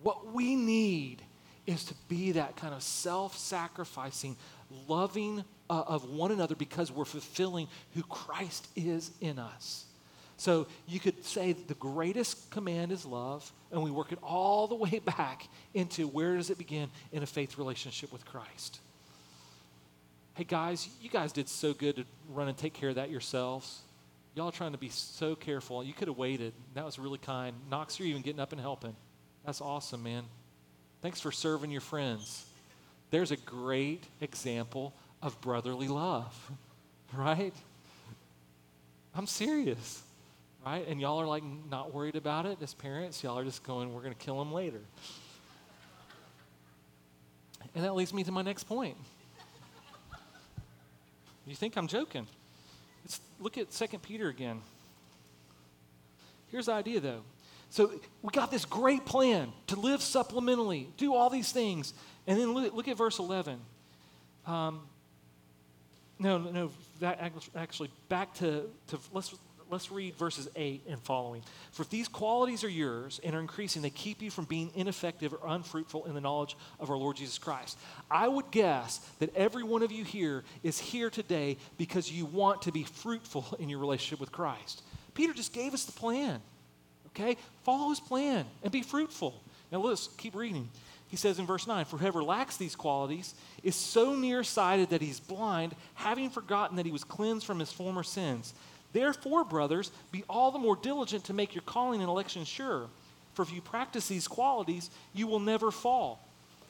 what 0.03 0.35
we 0.35 0.55
need 0.55 1.23
is 1.67 1.85
to 1.87 1.95
be 2.09 2.33
that 2.33 2.57
kind 2.57 2.75
of 2.75 2.83
self 2.83 3.39
sacrificing, 3.39 4.37
loving 4.87 5.45
uh, 5.71 5.85
of 5.87 6.11
one 6.11 6.31
another 6.31 6.55
because 6.55 6.91
we're 6.91 7.05
fulfilling 7.05 7.69
who 7.95 8.03
Christ 8.03 8.69
is 8.77 9.11
in 9.21 9.39
us. 9.39 9.85
So 10.37 10.67
you 10.87 10.99
could 11.01 11.25
say 11.25 11.53
the 11.53 11.75
greatest 11.75 12.51
command 12.51 12.93
is 12.93 13.07
love, 13.07 13.51
and 13.71 13.83
we 13.83 13.91
work 13.91 14.13
it 14.13 14.19
all 14.23 14.67
the 14.67 14.75
way 14.75 14.99
back 14.99 15.49
into 15.73 16.07
where 16.07 16.37
does 16.37 16.51
it 16.51 16.59
begin 16.59 16.91
in 17.13 17.23
a 17.23 17.27
faith 17.27 17.57
relationship 17.59 18.13
with 18.13 18.25
Christ. 18.25 18.81
Hey 20.35 20.45
guys, 20.45 20.89
you 21.01 21.09
guys 21.09 21.31
did 21.31 21.49
so 21.49 21.73
good 21.73 21.97
to 21.97 22.05
run 22.29 22.49
and 22.49 22.57
take 22.57 22.75
care 22.75 22.89
of 22.89 22.97
that 22.97 23.11
yourselves. 23.11 23.83
Y'all 24.35 24.51
trying 24.51 24.73
to 24.73 24.79
be 24.79 24.89
so 24.89 25.37
careful. 25.37 25.85
You 25.85 25.93
could 25.93 26.09
have 26.09 26.19
waited. 26.19 26.53
That 26.75 26.85
was 26.85 26.99
really 26.99 27.19
kind. 27.19 27.55
Knox, 27.71 28.01
you're 28.01 28.09
even 28.09 28.23
getting 28.23 28.41
up 28.41 28.51
and 28.51 28.61
helping. 28.61 28.97
That's 29.47 29.61
awesome, 29.61 30.03
man. 30.03 30.25
Thanks 31.03 31.21
for 31.21 31.31
serving 31.31 31.71
your 31.71 31.81
friends. 31.81 32.45
There's 33.11 33.31
a 33.31 33.37
great 33.37 34.03
example 34.21 34.93
of 35.25 35.41
brotherly 35.41 35.89
love, 35.89 36.51
right? 37.15 37.55
I'm 39.17 39.27
serious, 39.27 40.03
right? 40.65 40.87
And 40.87 41.01
y'all 41.01 41.19
are 41.19 41.27
like 41.27 41.43
not 41.71 41.95
worried 41.95 42.15
about 42.15 42.45
it 42.45 42.59
as 42.61 42.75
parents. 42.75 43.25
Y'all 43.25 43.39
are 43.39 43.45
just 43.45 43.65
going, 43.65 43.95
we're 43.95 44.03
going 44.03 44.13
to 44.13 44.19
kill 44.19 44.41
him 44.41 44.53
later. 44.53 44.81
And 47.75 47.83
that 47.85 47.95
leads 47.95 48.13
me 48.13 48.23
to 48.23 48.31
my 48.31 48.43
next 48.43 48.65
point. 48.65 48.97
You 51.47 51.55
think 51.55 51.77
I'm 51.77 51.89
joking? 51.89 52.27
Let's 53.03 53.21
look 53.41 53.59
at 53.59 53.71
2 53.71 53.99
Peter 53.99 54.29
again. 54.29 54.61
Here's 56.51 56.67
the 56.67 56.73
idea, 56.73 57.01
though. 57.01 57.23
So 57.71 57.93
we 58.23 58.31
got 58.31 58.51
this 58.51 58.65
great 58.65 59.05
plan 59.07 59.53
to 59.69 59.77
live 59.77 60.01
supplementally, 60.01 60.89
do 60.97 61.15
all 61.15 61.31
these 61.31 61.51
things. 61.51 61.95
And 62.27 62.39
then 62.39 62.53
look, 62.53 62.75
look 62.75 62.89
at 62.89 62.97
verse 62.97 63.19
11. 63.19 63.59
Um, 64.47 64.83
no, 66.25 66.39
no, 66.39 66.71
that 67.01 67.21
actually, 67.55 67.91
back 68.09 68.33
to, 68.37 68.65
to 68.89 68.99
let's 69.13 69.35
let's 69.71 69.91
read 69.91 70.15
verses 70.17 70.49
8 70.57 70.83
and 70.89 71.01
following. 71.01 71.43
For 71.73 71.83
if 71.83 71.91
these 71.91 72.09
qualities 72.09 72.65
are 72.65 72.69
yours 72.69 73.21
and 73.23 73.35
are 73.35 73.41
increasing, 73.41 73.83
they 73.83 73.91
keep 73.91 74.23
you 74.23 74.31
from 74.31 74.45
being 74.45 74.71
ineffective 74.75 75.35
or 75.35 75.41
unfruitful 75.47 76.05
in 76.07 76.15
the 76.15 76.21
knowledge 76.21 76.57
of 76.81 76.91
our 76.91 76.97
Lord 76.97 77.17
Jesus 77.17 77.39
Christ. 77.39 77.79
I 78.11 78.29
would 78.29 78.51
guess 78.51 78.99
that 79.19 79.35
every 79.37 79.63
one 79.63 79.83
of 79.83 79.93
you 79.93 80.05
here 80.05 80.45
is 80.63 80.79
here 80.79 81.11
today 81.11 81.57
because 81.77 82.11
you 82.11 82.25
want 82.25 82.63
to 82.63 82.73
be 82.73 82.85
fruitful 82.85 83.57
in 83.59 83.69
your 83.69 83.79
relationship 83.79 84.21
with 84.21 84.33
Christ. 84.33 84.83
Peter 85.15 85.33
just 85.33 85.53
gave 85.53 85.75
us 85.75 85.85
the 85.85 85.93
plan. 85.93 86.41
Okay? 87.09 87.37
Follow 87.65 87.91
his 87.91 88.01
plan 88.01 88.47
and 88.63 88.73
be 88.73 88.83
fruitful. 88.83 89.43
Now 89.71 89.81
let's 89.81 90.09
keep 90.19 90.35
reading. 90.35 90.69
He 91.09 91.17
says 91.17 91.39
in 91.39 91.47
verse 91.47 91.67
9, 91.67 91.85
For 91.85 91.99
whoever 91.99 92.23
lacks 92.23 92.57
these 92.57 92.75
qualities 92.75 93.35
is 93.63 93.77
so 93.77 94.15
nearsighted 94.15 94.91
that 94.91 95.03
he's 95.03 95.21
blind, 95.21 95.75
having 95.95 96.31
forgotten 96.31 96.77
that 96.77 96.87
he 96.87 96.93
was 96.93 97.05
cleansed 97.05 97.47
from 97.47 97.61
his 97.61 97.73
former 97.73 98.03
sins. 98.03 98.55
Therefore, 98.93 99.45
brothers, 99.45 99.91
be 100.13 100.25
all 100.29 100.51
the 100.51 100.59
more 100.59 100.77
diligent 100.77 101.25
to 101.25 101.35
make 101.35 101.55
your 101.55 101.63
calling 101.63 102.01
and 102.01 102.09
election 102.09 102.45
sure. 102.45 102.89
For 103.35 103.43
if 103.43 103.53
you 103.53 103.61
practice 103.61 104.09
these 104.09 104.29
qualities, 104.29 104.91
you 105.13 105.27
will 105.27 105.41
never 105.41 105.71
fall. 105.71 106.21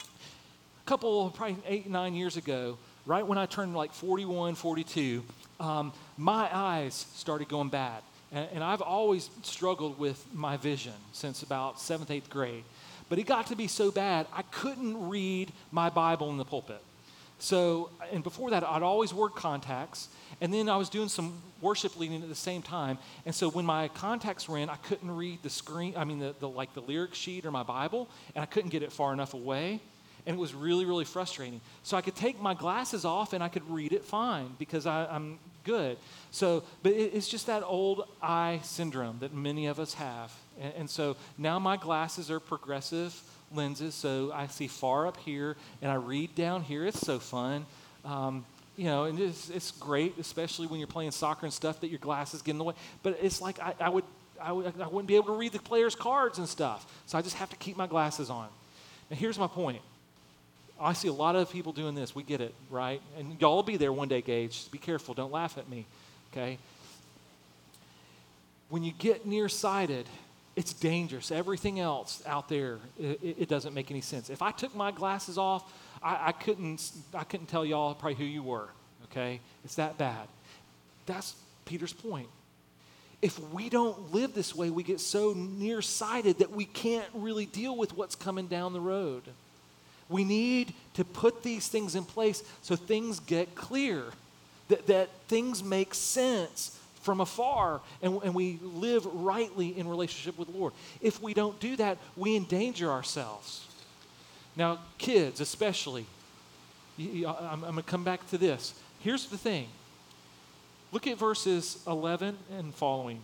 A 0.01 0.87
couple, 0.87 1.29
probably 1.29 1.57
eight, 1.67 1.87
nine 1.87 2.15
years 2.15 2.35
ago, 2.35 2.77
right 3.05 3.25
when 3.25 3.37
I 3.37 3.45
turned 3.45 3.75
like 3.75 3.93
41, 3.93 4.55
42, 4.55 5.23
um, 5.59 5.93
my 6.17 6.49
eyes 6.51 7.05
started 7.13 7.47
going 7.47 7.69
bad. 7.69 8.01
And, 8.31 8.49
and 8.55 8.63
I've 8.63 8.81
always 8.81 9.29
struggled 9.43 9.99
with 9.99 10.25
my 10.33 10.57
vision 10.57 10.93
since 11.13 11.43
about 11.43 11.79
seventh, 11.79 12.09
eighth 12.09 12.29
grade. 12.29 12.63
But 13.09 13.19
it 13.19 13.23
got 13.23 13.47
to 13.47 13.55
be 13.55 13.67
so 13.67 13.91
bad, 13.91 14.27
I 14.33 14.41
couldn't 14.43 15.09
read 15.09 15.51
my 15.71 15.89
Bible 15.89 16.29
in 16.29 16.37
the 16.37 16.45
pulpit. 16.45 16.81
So, 17.37 17.89
and 18.11 18.23
before 18.23 18.51
that, 18.51 18.63
I'd 18.63 18.83
always 18.83 19.13
wore 19.13 19.29
contacts. 19.29 20.07
And 20.41 20.53
then 20.53 20.69
I 20.69 20.77
was 20.77 20.89
doing 20.89 21.09
some 21.09 21.41
worship 21.61 21.97
leading 21.97 22.21
at 22.21 22.29
the 22.29 22.35
same 22.35 22.61
time. 22.61 22.97
And 23.25 23.33
so 23.33 23.49
when 23.49 23.65
my 23.65 23.87
contacts 23.89 24.49
were 24.49 24.57
in, 24.57 24.69
I 24.69 24.75
couldn't 24.77 25.15
read 25.15 25.39
the 25.43 25.49
screen, 25.49 25.93
I 25.95 26.03
mean, 26.03 26.19
the, 26.19 26.35
the, 26.39 26.49
like 26.49 26.73
the 26.73 26.81
lyric 26.81 27.13
sheet 27.13 27.45
or 27.45 27.51
my 27.51 27.63
Bible, 27.63 28.07
and 28.35 28.41
I 28.41 28.45
couldn't 28.45 28.69
get 28.69 28.83
it 28.83 28.91
far 28.91 29.13
enough 29.13 29.33
away. 29.33 29.79
And 30.25 30.37
it 30.37 30.39
was 30.39 30.53
really, 30.53 30.85
really 30.85 31.05
frustrating. 31.05 31.61
So 31.83 31.97
I 31.97 32.01
could 32.01 32.15
take 32.15 32.41
my 32.41 32.53
glasses 32.53 33.05
off 33.05 33.33
and 33.33 33.43
I 33.43 33.47
could 33.47 33.69
read 33.69 33.93
it 33.93 34.03
fine 34.03 34.55
because 34.57 34.87
I, 34.87 35.15
am 35.15 35.37
good. 35.65 35.97
So, 36.31 36.63
but 36.83 36.93
it, 36.93 37.13
it's 37.13 37.27
just 37.27 37.47
that 37.47 37.63
old 37.63 38.07
eye 38.21 38.61
syndrome 38.63 39.17
that 39.19 39.33
many 39.33 39.65
of 39.65 39.79
us 39.79 39.93
have. 39.95 40.33
And, 40.61 40.73
and 40.77 40.89
so 40.89 41.17
now 41.37 41.59
my 41.59 41.75
glasses 41.75 42.31
are 42.31 42.39
progressive 42.39 43.21
lenses, 43.53 43.93
so 43.93 44.31
I 44.33 44.47
see 44.47 44.67
far 44.67 45.07
up 45.07 45.17
here 45.17 45.57
and 45.81 45.91
I 45.91 45.95
read 45.95 46.33
down 46.35 46.61
here. 46.61 46.85
It's 46.85 47.01
so 47.01 47.19
fun. 47.19 47.65
Um, 48.05 48.45
you 48.77 48.85
know, 48.85 49.05
and 49.05 49.19
it's, 49.19 49.49
it's 49.49 49.71
great, 49.71 50.17
especially 50.17 50.67
when 50.67 50.79
you're 50.79 50.87
playing 50.87 51.11
soccer 51.11 51.45
and 51.45 51.53
stuff, 51.53 51.81
that 51.81 51.89
your 51.89 51.99
glasses 51.99 52.41
get 52.41 52.51
in 52.51 52.57
the 52.57 52.63
way. 52.63 52.73
But 53.03 53.19
it's 53.21 53.41
like 53.41 53.59
I, 53.59 53.73
I 53.79 53.89
would, 53.89 54.03
I, 54.41 54.51
would, 54.51 54.73
I 54.81 54.87
wouldn't 54.87 55.07
be 55.07 55.15
able 55.15 55.27
to 55.27 55.39
read 55.39 55.53
the 55.53 55.59
players' 55.59 55.95
cards 55.95 56.37
and 56.39 56.47
stuff. 56.47 56.85
So 57.05 57.17
I 57.17 57.21
just 57.21 57.37
have 57.37 57.49
to 57.49 57.55
keep 57.55 57.77
my 57.77 57.87
glasses 57.87 58.29
on. 58.29 58.47
And 59.09 59.17
here's 59.17 59.39
my 59.39 59.47
point. 59.47 59.81
I 60.79 60.93
see 60.93 61.07
a 61.07 61.13
lot 61.13 61.35
of 61.35 61.49
people 61.51 61.71
doing 61.71 61.95
this. 61.95 62.13
We 62.13 62.23
get 62.23 62.41
it, 62.41 62.53
right? 62.69 63.01
And 63.17 63.39
y'all 63.39 63.55
will 63.55 63.63
be 63.63 63.77
there 63.77 63.93
one 63.93 64.07
day, 64.07 64.21
Gage. 64.21 64.69
Be 64.71 64.77
careful. 64.77 65.13
Don't 65.13 65.31
laugh 65.31 65.57
at 65.57 65.69
me, 65.69 65.85
okay? 66.31 66.57
When 68.69 68.83
you 68.83 68.91
get 68.91 69.25
nearsighted, 69.25 70.05
it's 70.55 70.73
dangerous. 70.73 71.31
Everything 71.31 71.79
else 71.79 72.21
out 72.25 72.49
there, 72.49 72.79
it, 72.99 73.19
it, 73.39 73.49
doesn't 73.49 73.73
make 73.73 73.91
any 73.91 74.01
sense. 74.01 74.29
If 74.29 74.41
I 74.41 74.51
took 74.51 74.75
my 74.75 74.91
glasses 74.91 75.37
off, 75.37 75.71
I, 76.03 76.27
I, 76.27 76.31
couldn't, 76.33 76.91
I 77.13 77.23
couldn't 77.23 77.47
tell 77.47 77.65
y'all 77.65 77.93
probably 77.93 78.15
who 78.15 78.25
you 78.25 78.43
were, 78.43 78.67
okay? 79.05 79.39
It's 79.63 79.75
that 79.75 79.97
bad. 79.97 80.27
That's 81.05 81.35
Peter's 81.65 81.93
point. 81.93 82.29
If 83.21 83.39
we 83.51 83.69
don't 83.69 84.13
live 84.13 84.33
this 84.33 84.53
way, 84.53 84.69
we 84.69 84.83
get 84.83 84.99
so 84.99 85.33
nearsighted 85.33 86.39
that 86.39 86.51
we 86.51 86.65
can't 86.65 87.07
really 87.13 87.45
deal 87.45 87.75
with 87.75 87.95
what's 87.95 88.15
coming 88.15 88.47
down 88.47 88.73
the 88.73 88.81
road. 88.81 89.23
We 90.09 90.23
need 90.23 90.73
to 90.93 91.03
put 91.03 91.43
these 91.43 91.67
things 91.67 91.95
in 91.95 92.03
place 92.05 92.43
so 92.61 92.75
things 92.75 93.19
get 93.19 93.55
clear, 93.55 94.03
that, 94.67 94.87
that 94.87 95.09
things 95.27 95.63
make 95.63 95.93
sense 95.93 96.79
from 97.01 97.21
afar 97.21 97.81
and, 98.01 98.19
and 98.23 98.33
we 98.33 98.59
live 98.61 99.05
rightly 99.05 99.77
in 99.77 99.87
relationship 99.87 100.37
with 100.37 100.51
the 100.51 100.57
Lord. 100.57 100.73
If 101.01 101.21
we 101.21 101.33
don't 101.33 101.59
do 101.59 101.75
that, 101.75 101.97
we 102.15 102.35
endanger 102.35 102.89
ourselves. 102.89 103.67
Now, 104.55 104.79
kids 104.97 105.39
especially, 105.39 106.05
I'm, 106.97 107.25
I'm 107.25 107.61
going 107.61 107.75
to 107.75 107.83
come 107.83 108.03
back 108.03 108.27
to 108.29 108.37
this. 108.37 108.73
Here's 108.99 109.27
the 109.27 109.37
thing 109.37 109.67
look 110.91 111.07
at 111.07 111.17
verses 111.17 111.83
11 111.87 112.37
and 112.57 112.73
following. 112.73 113.21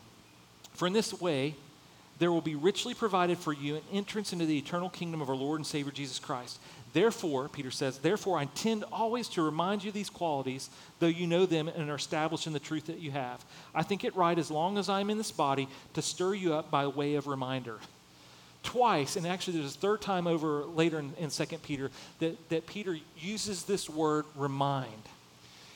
For 0.74 0.88
in 0.88 0.94
this 0.94 1.20
way, 1.20 1.56
there 2.22 2.32
will 2.32 2.40
be 2.40 2.54
richly 2.54 2.94
provided 2.94 3.40
for 3.40 3.52
you 3.52 3.78
an 3.78 3.82
entrance 3.92 4.32
into 4.32 4.46
the 4.46 4.56
eternal 4.56 4.92
kingdom 4.92 5.24
of 5.24 5.30
our 5.30 5.36
Lord 5.36 5.58
and 5.58 5.66
Savior 5.66 5.92
Jesus 5.92 6.20
Christ. 6.20 6.60
Therefore, 6.94 7.50
Peter 7.50 7.72
says, 7.72 7.98
therefore 7.98 8.38
I 8.38 8.44
intend 8.44 8.84
always 8.92 9.28
to 9.30 9.42
remind 9.42 9.84
you 9.84 9.92
these 9.92 10.12
qualities, 10.12 10.70
though 11.00 11.08
you 11.08 11.26
know 11.26 11.48
them 11.48 11.68
and 11.68 11.90
are 11.90 11.96
established 11.96 12.46
in 12.46 12.54
the 12.54 12.60
truth 12.60 12.86
that 12.86 13.00
you 13.00 13.10
have. 13.10 13.44
I 13.74 13.82
think 13.82 14.04
it 14.04 14.16
right, 14.16 14.38
as 14.38 14.52
long 14.52 14.78
as 14.78 14.88
I'm 14.88 15.10
in 15.10 15.18
this 15.18 15.32
body, 15.32 15.68
to 15.96 16.04
stir 16.04 16.36
you 16.36 16.54
up 16.54 16.70
by 16.70 16.86
way 16.86 17.16
of 17.16 17.26
reminder. 17.26 17.80
Twice, 18.62 19.16
and 19.16 19.26
actually 19.26 19.58
there's 19.58 19.76
a 19.76 19.80
third 19.80 20.04
time 20.04 20.28
over 20.28 20.64
later 20.66 21.00
in, 21.00 21.16
in 21.18 21.32
2 21.32 21.46
Peter, 21.64 21.90
that, 22.20 22.50
that 22.50 22.68
Peter 22.68 23.00
uses 23.18 23.64
this 23.64 23.90
word 23.90 24.26
remind. 24.36 24.92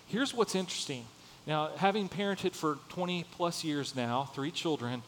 Here's 0.05 0.31
what's 0.31 0.53
interesting. 0.53 1.05
Now, 1.47 1.71
having 1.77 2.07
parented 2.07 2.53
for 2.53 2.77
20 2.89 3.25
plus 3.31 3.63
years 3.63 3.95
now, 3.95 4.25
three 4.25 4.51
children, 4.51 5.01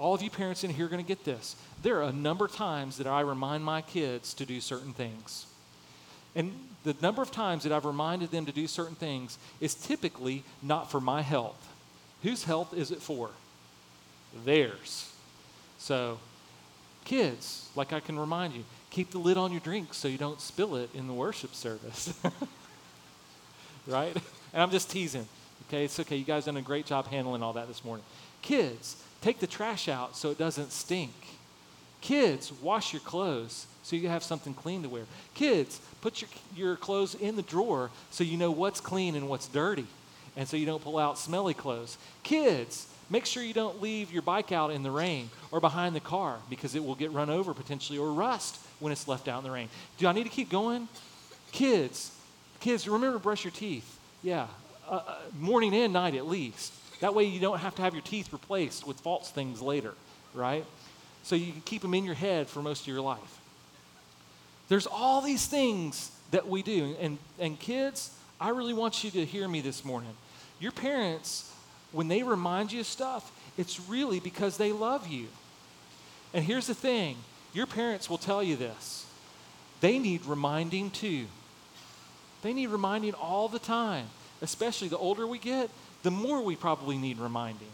all 0.00 0.14
of 0.14 0.22
you 0.22 0.30
parents 0.30 0.64
in 0.64 0.70
here 0.70 0.86
are 0.86 0.88
going 0.88 1.04
to 1.04 1.06
get 1.06 1.24
this. 1.24 1.54
There 1.82 1.98
are 1.98 2.08
a 2.08 2.12
number 2.12 2.46
of 2.46 2.52
times 2.52 2.96
that 2.96 3.06
I 3.06 3.20
remind 3.20 3.62
my 3.62 3.82
kids 3.82 4.32
to 4.34 4.46
do 4.46 4.60
certain 4.60 4.94
things. 4.94 5.46
And 6.34 6.52
the 6.84 6.96
number 7.02 7.20
of 7.20 7.30
times 7.30 7.64
that 7.64 7.72
I've 7.72 7.84
reminded 7.84 8.30
them 8.30 8.46
to 8.46 8.52
do 8.52 8.66
certain 8.66 8.94
things 8.94 9.36
is 9.60 9.74
typically 9.74 10.42
not 10.62 10.90
for 10.90 11.00
my 11.00 11.20
health. 11.20 11.68
Whose 12.22 12.44
health 12.44 12.72
is 12.72 12.90
it 12.90 13.02
for? 13.02 13.30
Theirs. 14.44 15.12
So, 15.78 16.18
kids, 17.04 17.68
like 17.76 17.92
I 17.92 18.00
can 18.00 18.18
remind 18.18 18.54
you, 18.54 18.64
keep 18.88 19.10
the 19.10 19.18
lid 19.18 19.36
on 19.36 19.50
your 19.50 19.60
drink 19.60 19.92
so 19.92 20.08
you 20.08 20.18
don't 20.18 20.40
spill 20.40 20.76
it 20.76 20.88
in 20.94 21.08
the 21.08 21.12
worship 21.12 21.54
service. 21.54 22.14
right? 23.86 24.16
And 24.52 24.62
I'm 24.62 24.70
just 24.70 24.90
teasing. 24.90 25.26
Okay, 25.68 25.84
it's 25.84 26.00
okay. 26.00 26.16
You 26.16 26.24
guys 26.24 26.46
done 26.46 26.56
a 26.56 26.62
great 26.62 26.86
job 26.86 27.06
handling 27.06 27.42
all 27.42 27.52
that 27.52 27.68
this 27.68 27.84
morning. 27.84 28.04
Kids, 28.40 28.96
Take 29.20 29.38
the 29.38 29.46
trash 29.46 29.88
out 29.88 30.16
so 30.16 30.30
it 30.30 30.38
doesn't 30.38 30.72
stink. 30.72 31.12
Kids, 32.00 32.52
wash 32.62 32.92
your 32.92 33.00
clothes 33.00 33.66
so 33.82 33.96
you 33.96 34.08
have 34.08 34.22
something 34.22 34.54
clean 34.54 34.82
to 34.82 34.88
wear. 34.88 35.04
Kids, 35.34 35.80
put 36.00 36.22
your, 36.22 36.30
your 36.56 36.76
clothes 36.76 37.14
in 37.14 37.36
the 37.36 37.42
drawer 37.42 37.90
so 38.10 38.24
you 38.24 38.36
know 38.36 38.50
what's 38.50 38.80
clean 38.80 39.14
and 39.14 39.28
what's 39.28 39.48
dirty, 39.48 39.86
and 40.36 40.48
so 40.48 40.56
you 40.56 40.64
don't 40.64 40.82
pull 40.82 40.98
out 40.98 41.18
smelly 41.18 41.52
clothes. 41.52 41.98
Kids, 42.22 42.86
make 43.10 43.26
sure 43.26 43.42
you 43.42 43.52
don't 43.52 43.82
leave 43.82 44.10
your 44.12 44.22
bike 44.22 44.52
out 44.52 44.70
in 44.70 44.82
the 44.82 44.90
rain 44.90 45.28
or 45.50 45.60
behind 45.60 45.94
the 45.94 46.00
car 46.00 46.38
because 46.48 46.74
it 46.74 46.84
will 46.84 46.94
get 46.94 47.12
run 47.12 47.28
over 47.28 47.52
potentially 47.52 47.98
or 47.98 48.12
rust 48.12 48.58
when 48.78 48.92
it's 48.92 49.06
left 49.06 49.28
out 49.28 49.38
in 49.38 49.44
the 49.44 49.50
rain. 49.50 49.68
Do 49.98 50.06
I 50.06 50.12
need 50.12 50.24
to 50.24 50.30
keep 50.30 50.48
going? 50.48 50.88
Kids, 51.52 52.12
kids, 52.60 52.88
remember 52.88 53.18
to 53.18 53.22
brush 53.22 53.44
your 53.44 53.50
teeth. 53.50 53.98
Yeah, 54.22 54.46
uh, 54.88 55.02
uh 55.06 55.16
morning 55.38 55.74
and 55.74 55.92
night 55.92 56.14
at 56.14 56.26
least. 56.26 56.72
That 57.00 57.14
way 57.14 57.24
you 57.24 57.40
don't 57.40 57.58
have 57.58 57.74
to 57.76 57.82
have 57.82 57.94
your 57.94 58.02
teeth 58.02 58.32
replaced 58.32 58.86
with 58.86 59.00
false 59.00 59.30
things 59.30 59.60
later, 59.60 59.94
right? 60.34 60.64
So 61.22 61.34
you 61.34 61.52
can 61.52 61.62
keep 61.62 61.82
them 61.82 61.94
in 61.94 62.04
your 62.04 62.14
head 62.14 62.48
for 62.48 62.62
most 62.62 62.82
of 62.82 62.86
your 62.88 63.00
life. 63.00 63.40
There's 64.68 64.86
all 64.86 65.20
these 65.20 65.46
things 65.46 66.12
that 66.30 66.48
we 66.48 66.62
do. 66.62 66.94
And, 67.00 67.18
and 67.38 67.58
kids, 67.58 68.14
I 68.40 68.50
really 68.50 68.74
want 68.74 69.02
you 69.02 69.10
to 69.12 69.24
hear 69.24 69.48
me 69.48 69.60
this 69.60 69.84
morning. 69.84 70.12
Your 70.60 70.72
parents, 70.72 71.52
when 71.92 72.08
they 72.08 72.22
remind 72.22 72.72
you 72.72 72.80
of 72.80 72.86
stuff, 72.86 73.32
it's 73.56 73.80
really 73.88 74.20
because 74.20 74.56
they 74.56 74.72
love 74.72 75.08
you. 75.08 75.26
And 76.32 76.44
here's 76.44 76.66
the 76.66 76.74
thing 76.74 77.16
your 77.52 77.66
parents 77.66 78.08
will 78.08 78.18
tell 78.18 78.42
you 78.42 78.56
this 78.56 79.06
they 79.80 79.98
need 79.98 80.24
reminding 80.26 80.90
too. 80.90 81.26
They 82.42 82.52
need 82.52 82.68
reminding 82.68 83.14
all 83.14 83.48
the 83.48 83.58
time, 83.58 84.06
especially 84.40 84.88
the 84.88 84.96
older 84.96 85.26
we 85.26 85.38
get, 85.38 85.68
the 86.02 86.10
more 86.10 86.40
we 86.40 86.56
probably 86.56 86.98
need 86.98 87.18
reminding. 87.18 87.68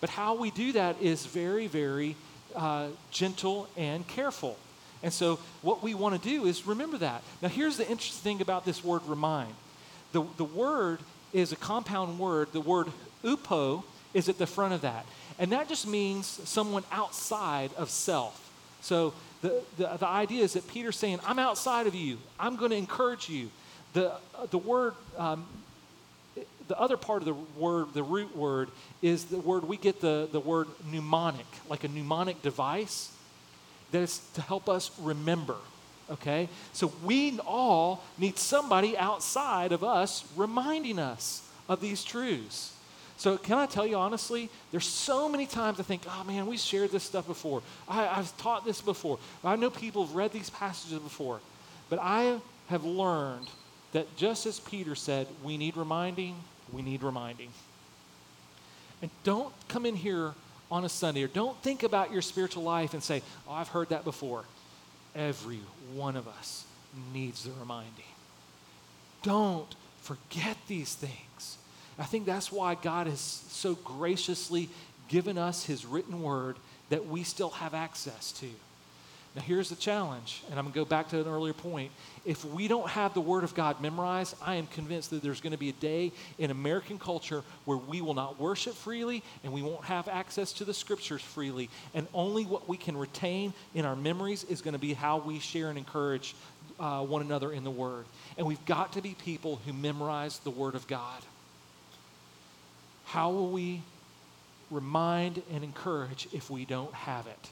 But 0.00 0.10
how 0.10 0.34
we 0.34 0.50
do 0.50 0.72
that 0.72 1.00
is 1.00 1.26
very, 1.26 1.66
very 1.66 2.16
uh, 2.54 2.88
gentle 3.10 3.68
and 3.76 4.06
careful. 4.06 4.56
And 5.02 5.12
so, 5.12 5.38
what 5.62 5.82
we 5.82 5.94
want 5.94 6.20
to 6.20 6.28
do 6.28 6.46
is 6.46 6.66
remember 6.66 6.98
that. 6.98 7.22
Now, 7.40 7.48
here's 7.48 7.76
the 7.76 7.88
interesting 7.88 8.22
thing 8.22 8.40
about 8.40 8.64
this 8.64 8.82
word 8.82 9.02
remind 9.06 9.54
the, 10.12 10.24
the 10.36 10.44
word 10.44 11.00
is 11.32 11.52
a 11.52 11.56
compound 11.56 12.18
word. 12.18 12.48
The 12.52 12.60
word 12.60 12.88
upo 13.24 13.84
is 14.14 14.28
at 14.28 14.38
the 14.38 14.46
front 14.46 14.74
of 14.74 14.80
that. 14.80 15.06
And 15.38 15.52
that 15.52 15.68
just 15.68 15.86
means 15.86 16.26
someone 16.26 16.82
outside 16.90 17.70
of 17.76 17.90
self. 17.90 18.50
So, 18.80 19.14
the, 19.40 19.62
the, 19.76 19.86
the 19.98 20.06
idea 20.06 20.42
is 20.42 20.54
that 20.54 20.66
Peter's 20.66 20.96
saying, 20.96 21.20
I'm 21.24 21.38
outside 21.38 21.86
of 21.86 21.94
you, 21.94 22.18
I'm 22.40 22.56
going 22.56 22.70
to 22.70 22.76
encourage 22.76 23.28
you. 23.28 23.50
The, 23.92 24.12
the 24.50 24.58
word 24.58 24.94
um, 25.16 25.46
the 26.68 26.78
other 26.78 26.96
part 26.96 27.22
of 27.22 27.26
the 27.26 27.60
word, 27.60 27.94
the 27.94 28.02
root 28.02 28.36
word, 28.36 28.68
is 29.02 29.24
the 29.24 29.38
word 29.38 29.64
we 29.64 29.76
get 29.76 30.00
the, 30.00 30.28
the 30.30 30.40
word 30.40 30.68
mnemonic, 30.90 31.46
like 31.68 31.84
a 31.84 31.88
mnemonic 31.88 32.42
device 32.42 33.12
that 33.90 34.02
is 34.02 34.20
to 34.34 34.42
help 34.42 34.68
us 34.68 34.90
remember. 35.00 35.56
Okay? 36.10 36.48
So 36.72 36.92
we 37.04 37.38
all 37.40 38.04
need 38.18 38.38
somebody 38.38 38.96
outside 38.96 39.72
of 39.72 39.82
us 39.82 40.24
reminding 40.36 40.98
us 40.98 41.42
of 41.68 41.80
these 41.80 42.04
truths. 42.04 42.74
So, 43.16 43.36
can 43.36 43.58
I 43.58 43.66
tell 43.66 43.84
you 43.84 43.96
honestly, 43.96 44.48
there's 44.70 44.86
so 44.86 45.28
many 45.28 45.44
times 45.44 45.80
I 45.80 45.82
think, 45.82 46.02
oh 46.06 46.22
man, 46.22 46.46
we 46.46 46.56
shared 46.56 46.92
this 46.92 47.02
stuff 47.02 47.26
before. 47.26 47.62
I, 47.88 48.04
have 48.04 48.36
taught 48.38 48.64
this 48.64 48.80
before. 48.80 49.18
I 49.42 49.56
know 49.56 49.70
people 49.70 50.06
have 50.06 50.14
read 50.14 50.30
these 50.30 50.50
passages 50.50 51.00
before. 51.00 51.40
But 51.90 51.98
I 52.00 52.38
have 52.68 52.84
learned 52.84 53.48
that 53.92 54.16
just 54.16 54.46
as 54.46 54.60
Peter 54.60 54.94
said, 54.94 55.26
we 55.42 55.56
need 55.56 55.76
reminding, 55.76 56.36
we 56.72 56.82
need 56.82 57.02
reminding. 57.02 57.50
And 59.02 59.10
don't 59.24 59.52
come 59.68 59.86
in 59.86 59.96
here 59.96 60.34
on 60.70 60.84
a 60.84 60.88
Sunday 60.88 61.22
or 61.22 61.28
don't 61.28 61.56
think 61.62 61.82
about 61.82 62.12
your 62.12 62.22
spiritual 62.22 62.62
life 62.62 62.94
and 62.94 63.02
say, 63.02 63.22
oh, 63.48 63.52
I've 63.52 63.68
heard 63.68 63.90
that 63.90 64.04
before. 64.04 64.44
Every 65.14 65.60
one 65.94 66.16
of 66.16 66.28
us 66.28 66.64
needs 67.12 67.44
the 67.44 67.50
reminding. 67.58 68.04
Don't 69.22 69.74
forget 70.02 70.56
these 70.66 70.94
things. 70.94 71.58
I 71.98 72.04
think 72.04 72.26
that's 72.26 72.52
why 72.52 72.74
God 72.76 73.06
has 73.06 73.20
so 73.20 73.74
graciously 73.74 74.68
given 75.08 75.38
us 75.38 75.64
his 75.64 75.84
written 75.84 76.22
word 76.22 76.56
that 76.90 77.06
we 77.06 77.22
still 77.24 77.50
have 77.50 77.74
access 77.74 78.32
to. 78.32 78.48
Now, 79.38 79.44
here's 79.44 79.68
the 79.68 79.76
challenge, 79.76 80.42
and 80.50 80.58
I'm 80.58 80.64
going 80.64 80.72
to 80.72 80.80
go 80.80 80.84
back 80.84 81.10
to 81.10 81.20
an 81.20 81.28
earlier 81.28 81.52
point. 81.52 81.92
If 82.24 82.44
we 82.44 82.66
don't 82.66 82.88
have 82.88 83.14
the 83.14 83.20
Word 83.20 83.44
of 83.44 83.54
God 83.54 83.80
memorized, 83.80 84.34
I 84.44 84.56
am 84.56 84.66
convinced 84.66 85.10
that 85.10 85.22
there's 85.22 85.40
going 85.40 85.52
to 85.52 85.56
be 85.56 85.68
a 85.68 85.74
day 85.74 86.10
in 86.38 86.50
American 86.50 86.98
culture 86.98 87.44
where 87.64 87.76
we 87.76 88.00
will 88.00 88.14
not 88.14 88.40
worship 88.40 88.74
freely 88.74 89.22
and 89.44 89.52
we 89.52 89.62
won't 89.62 89.84
have 89.84 90.08
access 90.08 90.52
to 90.54 90.64
the 90.64 90.74
Scriptures 90.74 91.22
freely. 91.22 91.70
And 91.94 92.08
only 92.12 92.46
what 92.46 92.68
we 92.68 92.76
can 92.76 92.96
retain 92.96 93.54
in 93.76 93.84
our 93.84 93.94
memories 93.94 94.42
is 94.42 94.60
going 94.60 94.72
to 94.72 94.80
be 94.80 94.92
how 94.92 95.18
we 95.18 95.38
share 95.38 95.68
and 95.68 95.78
encourage 95.78 96.34
uh, 96.80 97.04
one 97.04 97.22
another 97.22 97.52
in 97.52 97.62
the 97.62 97.70
Word. 97.70 98.06
And 98.38 98.44
we've 98.44 98.66
got 98.66 98.94
to 98.94 99.00
be 99.00 99.14
people 99.24 99.60
who 99.64 99.72
memorize 99.72 100.40
the 100.40 100.50
Word 100.50 100.74
of 100.74 100.88
God. 100.88 101.22
How 103.04 103.30
will 103.30 103.52
we 103.52 103.82
remind 104.68 105.42
and 105.52 105.62
encourage 105.62 106.26
if 106.32 106.50
we 106.50 106.64
don't 106.64 106.92
have 106.92 107.28
it? 107.28 107.50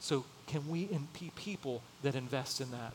So, 0.00 0.24
can 0.46 0.68
we 0.68 0.88
be 1.18 1.30
people 1.36 1.82
that 2.02 2.14
invest 2.14 2.60
in 2.60 2.70
that? 2.70 2.92